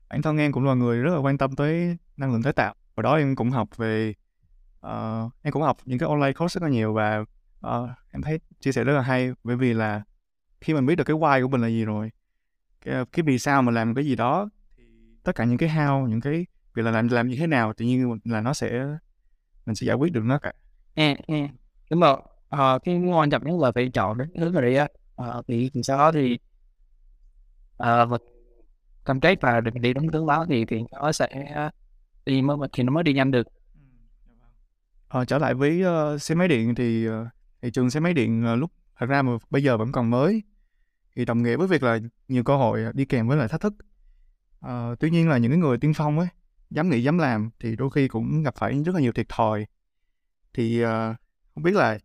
Bản 0.09 0.23
thân 0.23 0.39
em 0.39 0.53
cũng 0.53 0.65
là 0.65 0.75
người 0.75 0.99
rất 0.99 1.15
là 1.15 1.19
quan 1.19 1.39
tâm 1.39 1.57
tới 1.57 1.97
năng 2.17 2.33
lượng 2.33 2.43
tái 2.43 2.53
tạo. 2.53 2.75
Và 2.95 3.03
đó 3.03 3.17
em 3.17 3.37
cũng 3.37 3.51
học 3.51 3.77
về 3.77 4.15
uh, 4.85 5.33
em 5.43 5.53
cũng 5.53 5.63
học 5.63 5.77
những 5.85 5.99
cái 5.99 6.09
online 6.09 6.33
course 6.33 6.61
rất 6.61 6.67
là 6.67 6.73
nhiều 6.73 6.93
và 6.93 7.25
uh, 7.67 7.91
em 8.11 8.23
thấy 8.23 8.41
chia 8.61 8.73
sẻ 8.73 8.85
rất 8.85 8.93
là 8.93 9.01
hay 9.03 9.31
bởi 9.45 9.57
vì 9.57 9.73
là 9.73 10.03
khi 10.61 10.75
mình 10.75 10.87
biết 10.87 10.95
được 10.95 11.05
cái 11.05 11.17
why 11.17 11.43
của 11.43 11.49
mình 11.49 11.61
là 11.61 11.69
gì 11.69 11.85
rồi 11.85 12.11
cái, 12.85 12.95
ờ, 12.95 13.05
cái 13.13 13.23
vì 13.23 13.39
sao 13.39 13.63
mà 13.63 13.73
làm 13.73 13.95
cái 13.95 14.05
gì 14.05 14.17
đó 14.17 14.49
thì 14.77 14.85
tất 15.25 15.35
cả 15.35 15.45
những 15.45 15.59
cái 15.59 15.69
how 15.69 16.07
những 16.07 16.21
cái 16.21 16.47
việc 16.75 16.83
là 16.83 16.91
làm 16.91 17.09
làm 17.09 17.29
như 17.29 17.37
thế 17.37 17.47
nào 17.47 17.73
tự 17.73 17.85
nhiên 17.85 18.19
là 18.25 18.41
nó 18.41 18.55
sẽ 18.55 18.87
mình 19.67 19.75
sẽ 19.75 19.87
giải 19.87 19.97
quyết 19.97 20.13
được 20.13 20.25
nó 20.25 20.39
cả 20.39 20.53
à, 20.95 21.15
à. 21.27 21.49
đúng 21.91 22.01
rồi 22.01 22.17
à, 22.49 22.79
cái 22.85 22.97
quan 22.99 23.31
trọng 23.31 23.45
nhất 23.45 23.61
là 23.61 23.73
phải 23.73 23.91
chọn 23.91 24.19
cái 24.19 24.29
hướng 24.37 24.53
này 24.53 24.77
á 24.77 24.89
à, 25.17 25.27
thì, 25.49 25.71
sau 25.83 25.99
đó 25.99 26.13
thì 26.13 26.39
à, 27.79 28.05
mình 28.05 28.21
cam 29.05 29.21
kết 29.21 29.41
và 29.41 29.61
định 29.61 29.83
đi 29.83 29.93
đúng 29.93 30.09
hướng 30.09 30.27
đó 30.27 30.47
thì 30.49 30.65
thì 30.65 30.83
nó 30.93 31.13
sẽ 31.13 31.29
đi 32.27 32.43
mới 32.43 32.57
thì 32.73 32.83
nó 32.83 32.93
mới 32.93 33.03
đi 33.03 33.13
nhanh 33.13 33.31
được 33.31 33.47
à, 35.15 35.25
trở 35.25 35.39
lại 35.39 35.55
với 35.55 35.83
uh, 35.85 36.23
xe 36.23 36.35
máy 36.35 36.49
điện 36.49 36.75
thì 36.75 37.07
ờ, 37.07 37.21
uh, 37.21 37.29
thị 37.63 37.71
trường 37.71 37.91
xe 37.91 38.01
máy 38.01 38.15
điện 38.15 38.53
uh, 38.53 38.59
lúc 38.59 38.71
thật 38.99 39.07
ra 39.07 39.23
mà 39.23 39.33
bây 39.51 39.63
giờ 39.63 39.77
vẫn 39.77 39.93
còn 39.93 40.11
mới 40.11 40.43
thì 41.17 41.25
đồng 41.25 41.43
nghĩa 41.43 41.57
với 41.57 41.67
việc 41.67 41.83
là 41.83 41.99
nhiều 42.29 42.45
cơ 42.45 42.57
hội 42.57 42.85
đi 42.95 43.05
kèm 43.05 43.29
với 43.29 43.37
lại 43.37 43.49
thách 43.49 43.61
thức 43.61 43.75
uh, 44.67 44.99
tuy 45.01 45.11
nhiên 45.11 45.29
là 45.29 45.39
những 45.39 45.51
cái 45.51 45.59
người 45.59 45.79
tiên 45.79 45.93
phong 45.95 46.19
ấy 46.19 46.29
dám 46.71 46.91
nghĩ 46.91 47.03
dám 47.03 47.19
làm 47.19 47.51
thì 47.61 47.77
đôi 47.77 47.91
khi 47.91 48.09
cũng 48.09 48.43
gặp 48.43 48.55
phải 48.57 48.83
rất 48.83 48.95
là 48.95 49.01
nhiều 49.01 49.13
thiệt 49.13 49.29
thòi 49.29 49.67
thì 50.55 50.85
uh, 50.85 50.89
không 51.55 51.63
biết 51.63 51.75
là 51.75 51.99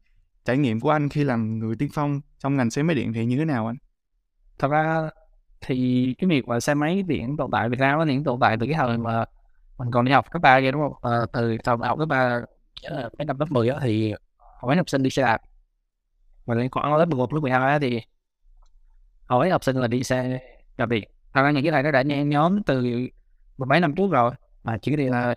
trải 0.45 0.57
nghiệm 0.57 0.79
của 0.79 0.89
anh 0.89 1.09
khi 1.09 1.23
làm 1.23 1.59
người 1.59 1.75
tiên 1.75 1.89
phong 1.93 2.21
trong 2.39 2.57
ngành 2.57 2.71
xe 2.71 2.83
máy 2.83 2.95
điện 2.95 3.13
thì 3.13 3.25
như 3.25 3.37
thế 3.37 3.45
nào 3.45 3.67
anh? 3.67 3.75
Thật 4.59 4.67
ra 4.67 5.09
thì 5.61 6.13
cái 6.17 6.29
việc 6.29 6.47
mà 6.47 6.59
xe 6.59 6.73
máy 6.73 7.03
điện 7.03 7.37
tồn 7.37 7.51
tại 7.51 7.69
Việt 7.69 7.79
Nam 7.79 7.99
nó 7.99 8.05
hiện 8.05 8.23
tồn 8.23 8.39
tại 8.39 8.57
từ 8.59 8.65
cái 8.65 8.75
thời 8.75 8.97
mà 8.97 9.25
mình 9.77 9.91
còn 9.91 10.05
đi 10.05 10.11
học 10.11 10.31
cấp 10.31 10.41
ba 10.41 10.59
kia 10.61 10.71
đúng 10.71 10.81
không? 10.81 11.11
À, 11.11 11.19
từ 11.33 11.57
thời 11.63 11.77
học 11.77 11.99
cấp 11.99 12.07
ba 12.07 12.41
mấy 13.17 13.25
năm 13.25 13.39
lớp 13.39 13.51
10 13.51 13.69
đó 13.69 13.79
thì 13.81 14.13
hầu 14.61 14.69
hết 14.69 14.75
học 14.75 14.89
sinh 14.89 15.03
đi 15.03 15.09
xe 15.09 15.21
đạp. 15.21 15.41
Mà 16.45 16.55
đến 16.55 16.69
khoảng 16.71 16.95
lớp 16.95 17.05
11, 17.05 17.33
lớp 17.33 17.39
12 17.39 17.79
thì 17.79 18.01
hầu 19.25 19.39
hết 19.39 19.49
học 19.49 19.63
sinh 19.63 19.75
là 19.75 19.87
đi 19.87 20.03
xe 20.03 20.39
đạp 20.77 20.85
điện. 20.89 21.09
Thật 21.33 21.41
ra 21.41 21.51
những 21.51 21.63
cái 21.63 21.71
này 21.71 21.83
nó 21.83 21.91
đã 21.91 22.01
nhen 22.01 22.29
nhóm 22.29 22.63
từ 22.63 23.07
mấy 23.57 23.79
năm 23.79 23.95
trước 23.95 24.11
rồi 24.11 24.31
mà 24.63 24.77
chỉ 24.81 24.95
thì 24.95 25.09
là 25.09 25.35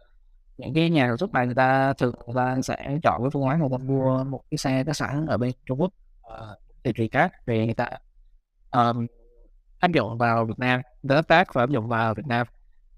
những 0.58 0.74
cái 0.74 0.90
nhà 0.90 1.06
sản 1.08 1.16
xuất 1.16 1.32
này 1.32 1.46
người 1.46 1.54
ta 1.54 1.92
thường 1.92 2.14
người 2.26 2.34
ta 2.34 2.62
sẽ 2.62 2.98
chọn 3.02 3.22
cái 3.22 3.30
phương 3.32 3.48
án 3.48 3.60
người 3.60 3.68
ta 3.72 3.78
mua 3.84 4.24
một 4.24 4.42
cái 4.50 4.58
xe 4.58 4.84
có 4.84 4.92
sẵn 4.92 5.26
ở 5.26 5.38
bên 5.38 5.52
Trung 5.66 5.80
Quốc 5.80 5.92
ờ, 6.22 6.56
thì 6.84 6.92
thì 6.96 7.08
khác 7.08 7.32
về 7.46 7.64
người 7.64 7.74
ta 7.74 7.88
um, 8.70 9.06
áp 9.78 9.92
dụng 9.92 10.18
vào 10.18 10.44
Việt 10.44 10.58
Nam 10.58 10.80
đối 11.02 11.22
tác 11.22 11.54
và 11.54 11.62
áp 11.62 11.70
dụng 11.70 11.88
vào 11.88 12.14
Việt 12.14 12.26
Nam. 12.26 12.46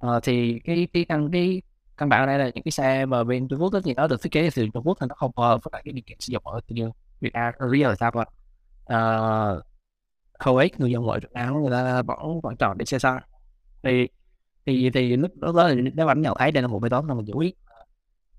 Uh, 0.07 0.23
thì 0.23 0.61
cái 0.65 0.89
cái 0.93 1.05
căn 1.05 1.31
cái 1.33 1.63
căn 1.97 2.09
bản 2.09 2.21
ở 2.21 2.27
đây 2.27 2.39
là 2.39 2.51
những 2.55 2.65
cái 2.65 2.73
xe 2.73 3.07
mà 3.07 3.25
bên 3.25 3.49
Trung 3.49 3.61
Quốc 3.61 3.71
tất 3.73 3.81
nhiên 3.85 3.97
nó 3.97 4.07
được 4.07 4.23
thiết 4.23 4.33
kế 4.33 4.51
từ 4.55 4.69
Trung 4.75 4.87
Quốc 4.87 4.99
thì 5.01 5.07
nó 5.09 5.15
không 5.15 5.31
hợp 5.37 5.61
với 5.65 5.71
lại 5.73 5.83
cái 5.85 5.93
điều 5.93 6.03
kiện 6.07 6.21
sử 6.21 6.33
dụng 6.33 6.47
ở 6.47 6.61
thị 6.69 6.75
trường 6.79 6.91
Việt 7.21 7.33
Nam 7.33 7.55
Korea 7.59 7.89
là 7.89 7.95
sao 7.95 8.11
vậy 8.15 8.27
uh, 8.83 9.65
hầu 10.41 10.57
hết 10.57 10.81
người 10.81 10.91
dân 10.91 11.03
ngoại 11.03 11.21
Việt 11.21 11.33
Nam 11.33 11.63
người 11.63 11.71
ta 11.71 12.03
vẫn 12.03 12.41
vẫn 12.43 12.57
chọn 12.57 12.79
đi 12.79 12.85
xe 12.85 12.99
xa 12.99 13.21
thì 13.83 14.09
thì 14.67 14.91
thì 14.91 15.17
lúc 15.17 15.31
đó 15.37 15.69
thì 15.69 15.75
nếu 15.95 16.07
bạn 16.07 16.23
nhận 16.23 16.35
thấy 16.39 16.53
đây 16.53 16.63
là 16.63 16.69
một 16.69 16.79
bài 16.79 16.91
toán 16.91 17.07
mà 17.07 17.15
mình 17.15 17.27
giải 17.27 17.35
quyết 17.35 17.57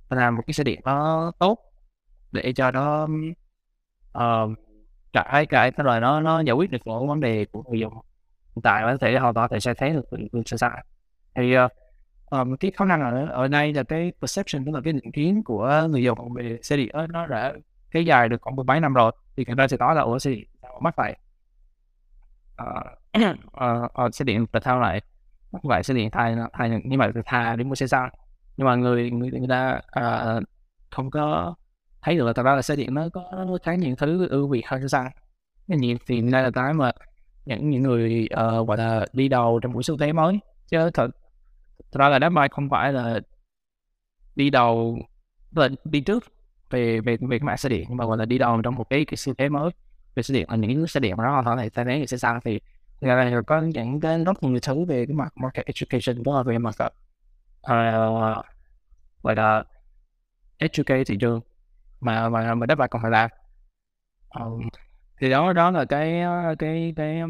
ờ, 0.10 0.18
làm 0.18 0.36
một 0.36 0.44
cái 0.48 0.54
xe 0.54 0.64
điện 0.64 0.80
nó 0.84 1.32
tốt 1.40 1.60
để 2.32 2.54
cho 2.54 2.72
nó 2.72 3.08
ờ, 4.12 4.44
uh, 4.44 4.58
cái 5.14 5.46
cái 5.46 5.72
cái 5.72 5.84
rồi 5.84 6.00
nó 6.00 6.22
nó 6.22 6.40
giải 6.40 6.54
quyết 6.56 6.72
được 6.72 6.78
những 6.86 7.08
vấn 7.08 7.20
đề 7.20 7.46
của 7.46 7.64
người 7.64 7.80
dùng. 7.80 7.94
Hiện 8.56 8.62
tại 8.64 8.84
có 8.84 8.98
thể 8.98 9.18
hoàn 9.18 9.34
toàn 9.34 9.50
thể 9.50 9.60
sẽ 9.60 9.74
thấy 9.74 9.90
được 9.90 10.06
từ 10.32 10.42
xe 10.46 10.58
xa 10.58 10.72
thì 11.36 11.58
uh, 11.58 11.72
um, 12.40 12.56
cái 12.56 12.72
khó 12.72 12.86
năng 12.86 13.02
ở 13.02 13.28
ở 13.28 13.48
đây 13.48 13.74
là 13.74 13.84
cái 13.84 14.12
perception 14.22 14.66
tức 14.66 14.72
là 14.72 14.82
cái 14.84 14.94
định 14.94 15.12
kiến 15.12 15.44
của 15.44 15.88
người 15.90 16.04
dùng 16.04 16.34
về 16.34 16.60
xe 16.64 16.78
điện 16.78 16.96
nó 17.10 17.26
đã 17.28 17.54
kéo 17.92 18.04
dài 18.04 18.30
được 18.30 18.42
khoảng 18.42 18.56
mười 18.56 18.66
mấy 18.66 18.80
năm 18.80 18.94
rồi 18.94 19.12
thì 19.38 19.46
người 19.48 19.56
ta 19.56 19.68
sẽ 19.68 19.78
nói 19.78 19.96
là 19.96 20.02
ủa 20.02 20.20
xe 20.20 20.32
điện 20.32 20.46
mắc 20.82 20.96
vậy 20.98 21.16
uh, 22.62 23.28
uh, 23.48 24.06
uh, 24.06 24.16
xe 24.16 24.26
điện 24.26 24.46
tại 24.52 24.62
sao 24.66 24.80
lại 24.80 25.02
mắc 25.52 25.64
vậy 25.64 25.84
xe 25.84 25.94
điện 25.94 26.12
thay 26.12 26.36
thay 26.54 26.82
nhưng 26.84 27.00
mà 27.00 27.12
thà 27.26 27.56
đi 27.56 27.64
mua 27.64 27.76
xe 27.76 27.88
xăng. 27.88 28.10
Nhưng 28.58 28.68
mà 28.68 28.76
người 28.76 29.12
người, 29.12 29.32
người 29.32 29.48
ta 29.50 29.82
uh, 30.00 30.44
không 30.92 31.12
có 31.12 31.56
thấy 32.02 32.18
được 32.18 32.26
là 32.26 32.34
thật 32.34 32.44
ra 32.44 32.56
là 32.56 32.62
xe 32.62 32.76
điện 32.76 32.94
nó 32.94 33.10
có 33.14 33.58
khá 33.64 33.76
nhiều 33.76 33.96
thứ 33.98 34.28
ưu 34.28 34.48
việt 34.48 34.68
hơn 34.68 34.82
xe 34.82 34.88
xăng. 34.88 35.12
Cái 35.68 35.78
nhiều 35.78 35.98
thì 36.08 36.22
đây 36.22 36.44
là 36.44 36.52
cái 36.52 36.74
mà 36.74 36.92
những 37.46 37.70
những 37.70 37.84
người 37.84 38.30
uh, 38.34 38.68
gọi 38.68 38.78
là 38.78 39.06
đi 39.14 39.28
đầu 39.28 39.60
trong 39.64 39.74
buổi 39.74 39.84
xu 39.84 39.98
thế 39.98 40.14
mới. 40.14 40.40
Chứ 40.68 40.90
thật 40.94 41.08
thật 41.92 42.00
ra 42.00 42.10
là 42.10 42.20
đám 42.20 42.34
mai 42.34 42.50
không 42.50 42.70
phải 42.70 42.94
là 42.94 43.20
đi 44.36 44.50
đầu 44.50 45.00
là 45.52 45.70
đi 45.84 46.02
trước 46.02 46.24
về 46.70 47.00
về 47.00 47.18
về 47.18 47.40
cái 47.40 47.46
mạng 47.46 47.58
xe 47.58 47.70
điện 47.70 47.86
nhưng 47.90 47.98
mà 47.98 48.06
gọi 48.06 48.18
là 48.18 48.26
đi 48.26 48.38
đầu 48.38 48.62
trong 48.62 48.76
một 48.76 48.90
cái 48.90 49.06
cái 49.06 49.18
xu 49.18 49.34
thế 49.34 49.50
mới 49.50 49.72
về 50.16 50.24
xe 50.24 50.34
điện. 50.34 50.48
Là 50.50 50.56
những 50.56 50.88
xe 50.88 51.00
điện 51.00 51.18
mà 51.18 51.24
nó 51.24 51.42
hoàn 51.42 51.58
thay 51.58 51.86
thế 51.86 52.06
xe 52.06 52.18
xăng 52.18 52.40
thì 52.44 52.60
là 53.00 53.42
có 53.48 53.62
những 53.62 54.00
cái 54.00 54.24
rất 54.24 54.44
nhiều 54.44 54.60
thứ 54.62 54.86
về 54.86 55.06
cái 55.06 55.16
mặt 55.16 55.34
market 55.38 55.66
education 55.66 56.24
đó 56.24 56.38
là 56.38 56.44
về 56.44 56.58
mặt 56.58 56.76
uh, 57.72 58.46
gọi 59.24 59.36
là 59.36 59.64
educate 60.58 61.04
thị 61.04 61.18
trường 61.20 61.42
mà 62.02 62.30
mà 62.30 62.56
mà 62.56 62.66
đất 62.66 62.76
bạn 62.76 62.90
còn 62.92 63.02
phải 63.02 63.12
làm. 63.12 63.30
Um, 64.40 64.70
thì 65.22 65.30
đó 65.30 65.54
đó 65.54 65.72
là 65.72 65.86
cái 65.86 66.22
cái 66.60 66.94
cái 66.96 67.22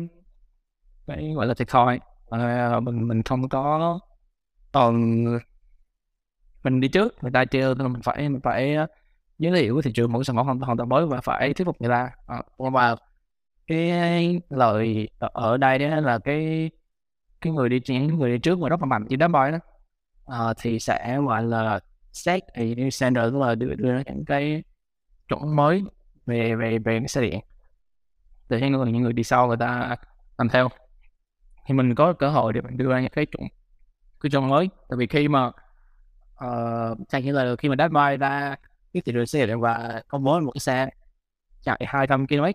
cái 1.08 1.34
gọi 1.36 1.46
là 1.46 1.54
thiệt 1.54 1.68
thòi. 1.68 2.00
Uh, 2.36 2.84
mình 2.84 3.08
mình 3.08 3.24
không 3.24 3.50
có 3.50 4.00
còn 4.76 5.26
mình 6.64 6.80
đi 6.82 6.88
trước 6.88 7.24
người 7.24 7.32
ta 7.32 7.46
chưa 7.46 7.76
mình 7.76 8.02
phải 8.04 8.30
mình 8.30 8.42
phải 8.44 8.76
ờ, 8.76 8.88
giới 9.40 9.62
thiệu 9.62 9.82
thị 9.82 9.92
trường 9.94 10.12
một 10.12 10.24
sản 10.24 10.36
phẩm 10.36 10.62
hoàn 10.62 10.78
toàn 10.78 10.90
mới 10.90 11.06
và 11.06 11.22
phải 11.22 11.54
thuyết 11.54 11.66
phục 11.66 11.82
người 11.82 11.90
ta. 11.90 12.12
À, 12.28 12.42
và 12.58 12.96
cái 13.68 13.92
lời 14.50 15.10
ở 15.20 15.58
đây 15.58 15.80
đó 15.80 16.00
là 16.00 16.20
cái 16.20 16.72
cái 17.42 17.54
người 17.54 17.70
đi 17.70 17.82
những 17.88 18.20
người 18.20 18.32
đi 18.32 18.38
trước 18.40 18.60
mà 18.60 18.70
rất 18.70 18.80
là 18.80 18.86
mạnh 18.86 19.06
trên 19.10 19.20
đám 19.20 19.32
boy 19.32 19.52
đó. 19.52 19.60
À, 20.26 20.54
thì 20.62 20.80
sẽ 20.80 21.18
gọi 21.28 21.44
là 21.44 21.80
set 22.14 22.44
thì 22.56 22.76
new 22.76 22.90
standard 22.90 23.34
tức 23.34 23.40
là 23.40 23.56
đưa, 23.56 23.76
đưa 23.76 23.94
ra 23.94 24.04
những 24.06 24.26
cái 24.26 24.64
chuẩn 25.28 25.56
mới 25.56 25.84
về 26.26 26.56
về 26.56 26.80
về 26.80 27.00
cái 27.00 27.08
xe 27.08 27.22
điện. 27.22 27.40
Từ 28.48 28.58
những 28.58 28.72
người 28.72 28.92
những 28.92 29.02
người 29.02 29.14
đi 29.14 29.24
sau 29.24 29.48
người 29.48 29.58
ta 29.58 29.96
làm 30.38 30.50
theo. 30.50 30.70
Thì 31.68 31.74
mình 31.74 31.96
có 31.96 32.14
cơ 32.14 32.30
hội 32.30 32.54
để 32.54 32.62
mình 32.62 32.78
đưa 32.78 32.90
ra 32.90 33.02
những 33.02 33.12
cái 33.12 33.26
chuẩn 33.26 33.48
cái 34.22 34.30
chọn 34.30 34.50
mới. 34.50 34.70
Tại 34.90 34.98
vì 34.98 35.08
khi 35.08 35.28
mà 35.28 35.46
uh, 35.48 36.98
chẳng 37.10 37.24
như 37.24 37.32
là 37.32 37.56
khi 37.56 37.70
mà 37.70 37.76
đám 37.76 37.94
boy 37.94 38.18
ra 38.20 38.56
cái 38.94 39.02
thị 39.06 39.12
trường 39.12 39.26
xe 39.26 39.46
điện 39.46 39.60
và 39.60 40.02
công 40.08 40.24
bố 40.24 40.40
một 40.40 40.52
cái 40.52 40.60
xe 40.60 40.90
chạy 41.62 41.82
200 41.88 42.28
km 42.28 42.46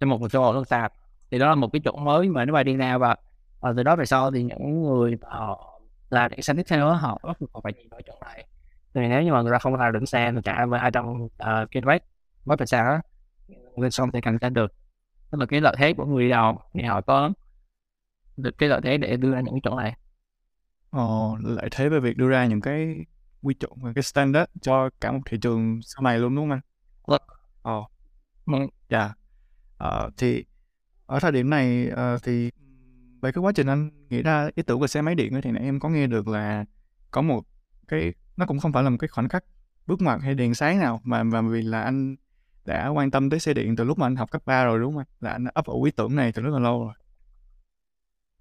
trên 0.00 0.08
một 0.08 0.28
số 0.32 0.52
nước 0.52 0.68
sạc 0.68 0.92
thì 1.30 1.38
đó 1.38 1.48
là 1.48 1.54
một 1.54 1.72
cái 1.72 1.80
chuẩn 1.80 2.04
mới 2.04 2.28
mà 2.28 2.44
nếu 2.44 2.54
mà 2.54 2.62
đi 2.62 2.76
ra 2.76 2.98
và, 2.98 3.16
và 3.60 3.72
từ 3.76 3.82
đó 3.82 3.96
về 3.96 4.06
sau 4.06 4.30
thì 4.30 4.42
những 4.42 4.82
người 4.82 5.16
họ 5.22 5.80
làm 6.10 6.30
những 6.30 6.42
xe 6.42 6.54
tiếp 6.54 6.62
theo 6.68 6.92
họ 6.92 7.18
bắt 7.22 7.36
buộc 7.40 7.62
phải 7.62 7.72
nhìn 7.72 7.88
vào 7.88 8.00
chỗ 8.06 8.12
này. 8.24 8.46
Thì 8.94 9.00
nếu 9.08 9.22
như 9.22 9.32
mà 9.32 9.42
người 9.42 9.52
ta 9.52 9.58
không 9.58 9.74
làm 9.74 9.92
được 9.92 10.06
xe 10.06 10.32
thì 10.32 10.38
chạy 10.44 10.66
với 10.66 10.80
200 10.80 11.22
uh, 11.24 11.30
km 11.72 11.88
mới 12.44 12.56
phải 12.56 12.66
xa 12.66 13.00
lên 13.76 13.90
xong 13.90 14.10
thì 14.12 14.20
cạnh 14.20 14.38
tranh 14.38 14.54
được. 14.54 14.72
Tức 15.30 15.38
là 15.38 15.46
cái 15.46 15.60
lợi 15.60 15.76
thế 15.78 15.92
của 15.92 16.04
người 16.04 16.24
đi 16.24 16.30
đầu 16.30 16.60
thì 16.74 16.82
họ 16.82 17.00
có 17.00 17.30
được 18.36 18.58
cái 18.58 18.68
lợi 18.68 18.80
thế 18.84 18.98
để 18.98 19.16
đưa 19.16 19.32
ra 19.32 19.40
những 19.40 19.54
cái 19.54 19.60
chỗ 19.64 19.76
này. 19.76 19.94
Ồ, 20.96 21.38
lợi 21.42 21.68
thế 21.70 21.88
về 21.88 22.00
việc 22.00 22.16
đưa 22.16 22.28
ra 22.28 22.46
những 22.46 22.60
cái 22.60 22.96
quy 23.42 23.54
chuẩn 23.54 23.72
và 23.76 23.92
cái 23.94 24.02
standard 24.02 24.50
cho 24.62 24.90
cả 25.00 25.12
một 25.12 25.20
thị 25.26 25.38
trường 25.42 25.80
sau 25.82 26.02
này 26.02 26.18
luôn 26.18 26.34
đúng 26.34 26.44
không 26.44 26.50
anh? 26.50 26.60
Vâng. 27.06 27.22
Ồ, 27.62 27.88
vâng, 28.46 28.68
dạ. 28.88 29.12
Ờ, 29.78 30.10
thì 30.16 30.44
ở 31.06 31.20
thời 31.20 31.32
điểm 31.32 31.50
này 31.50 31.90
uh, 31.92 32.22
thì 32.22 32.50
về 33.22 33.32
cái 33.32 33.42
quá 33.42 33.52
trình 33.54 33.66
anh 33.66 33.90
nghĩ 34.10 34.22
ra 34.22 34.48
ý 34.54 34.62
tưởng 34.62 34.80
về 34.80 34.86
xe 34.88 35.02
máy 35.02 35.14
điện 35.14 35.32
ấy, 35.32 35.42
thì 35.42 35.50
nãy 35.50 35.62
em 35.62 35.80
có 35.80 35.88
nghe 35.88 36.06
được 36.06 36.28
là 36.28 36.64
có 37.10 37.22
một 37.22 37.44
cái 37.88 38.14
nó 38.36 38.46
cũng 38.46 38.58
không 38.60 38.72
phải 38.72 38.82
là 38.82 38.90
một 38.90 38.96
cái 39.00 39.08
khoảnh 39.08 39.28
khắc 39.28 39.44
bước 39.86 40.02
ngoặt 40.02 40.20
hay 40.22 40.34
đèn 40.34 40.54
sáng 40.54 40.80
nào 40.80 41.00
mà 41.04 41.22
mà 41.22 41.42
vì 41.42 41.62
là 41.62 41.82
anh 41.82 42.16
đã 42.64 42.88
quan 42.88 43.10
tâm 43.10 43.30
tới 43.30 43.40
xe 43.40 43.54
điện 43.54 43.76
từ 43.76 43.84
lúc 43.84 43.98
mà 43.98 44.06
anh 44.06 44.16
học 44.16 44.30
cấp 44.30 44.42
3 44.46 44.64
rồi 44.64 44.80
đúng 44.80 44.92
không 44.92 44.98
anh? 45.00 45.06
Là 45.20 45.30
anh 45.30 45.44
ấp 45.54 45.66
ủ 45.66 45.82
ý 45.82 45.90
tưởng 45.90 46.16
này 46.16 46.32
từ 46.32 46.42
rất 46.42 46.50
là 46.50 46.58
lâu 46.58 46.84
rồi. 46.84 46.94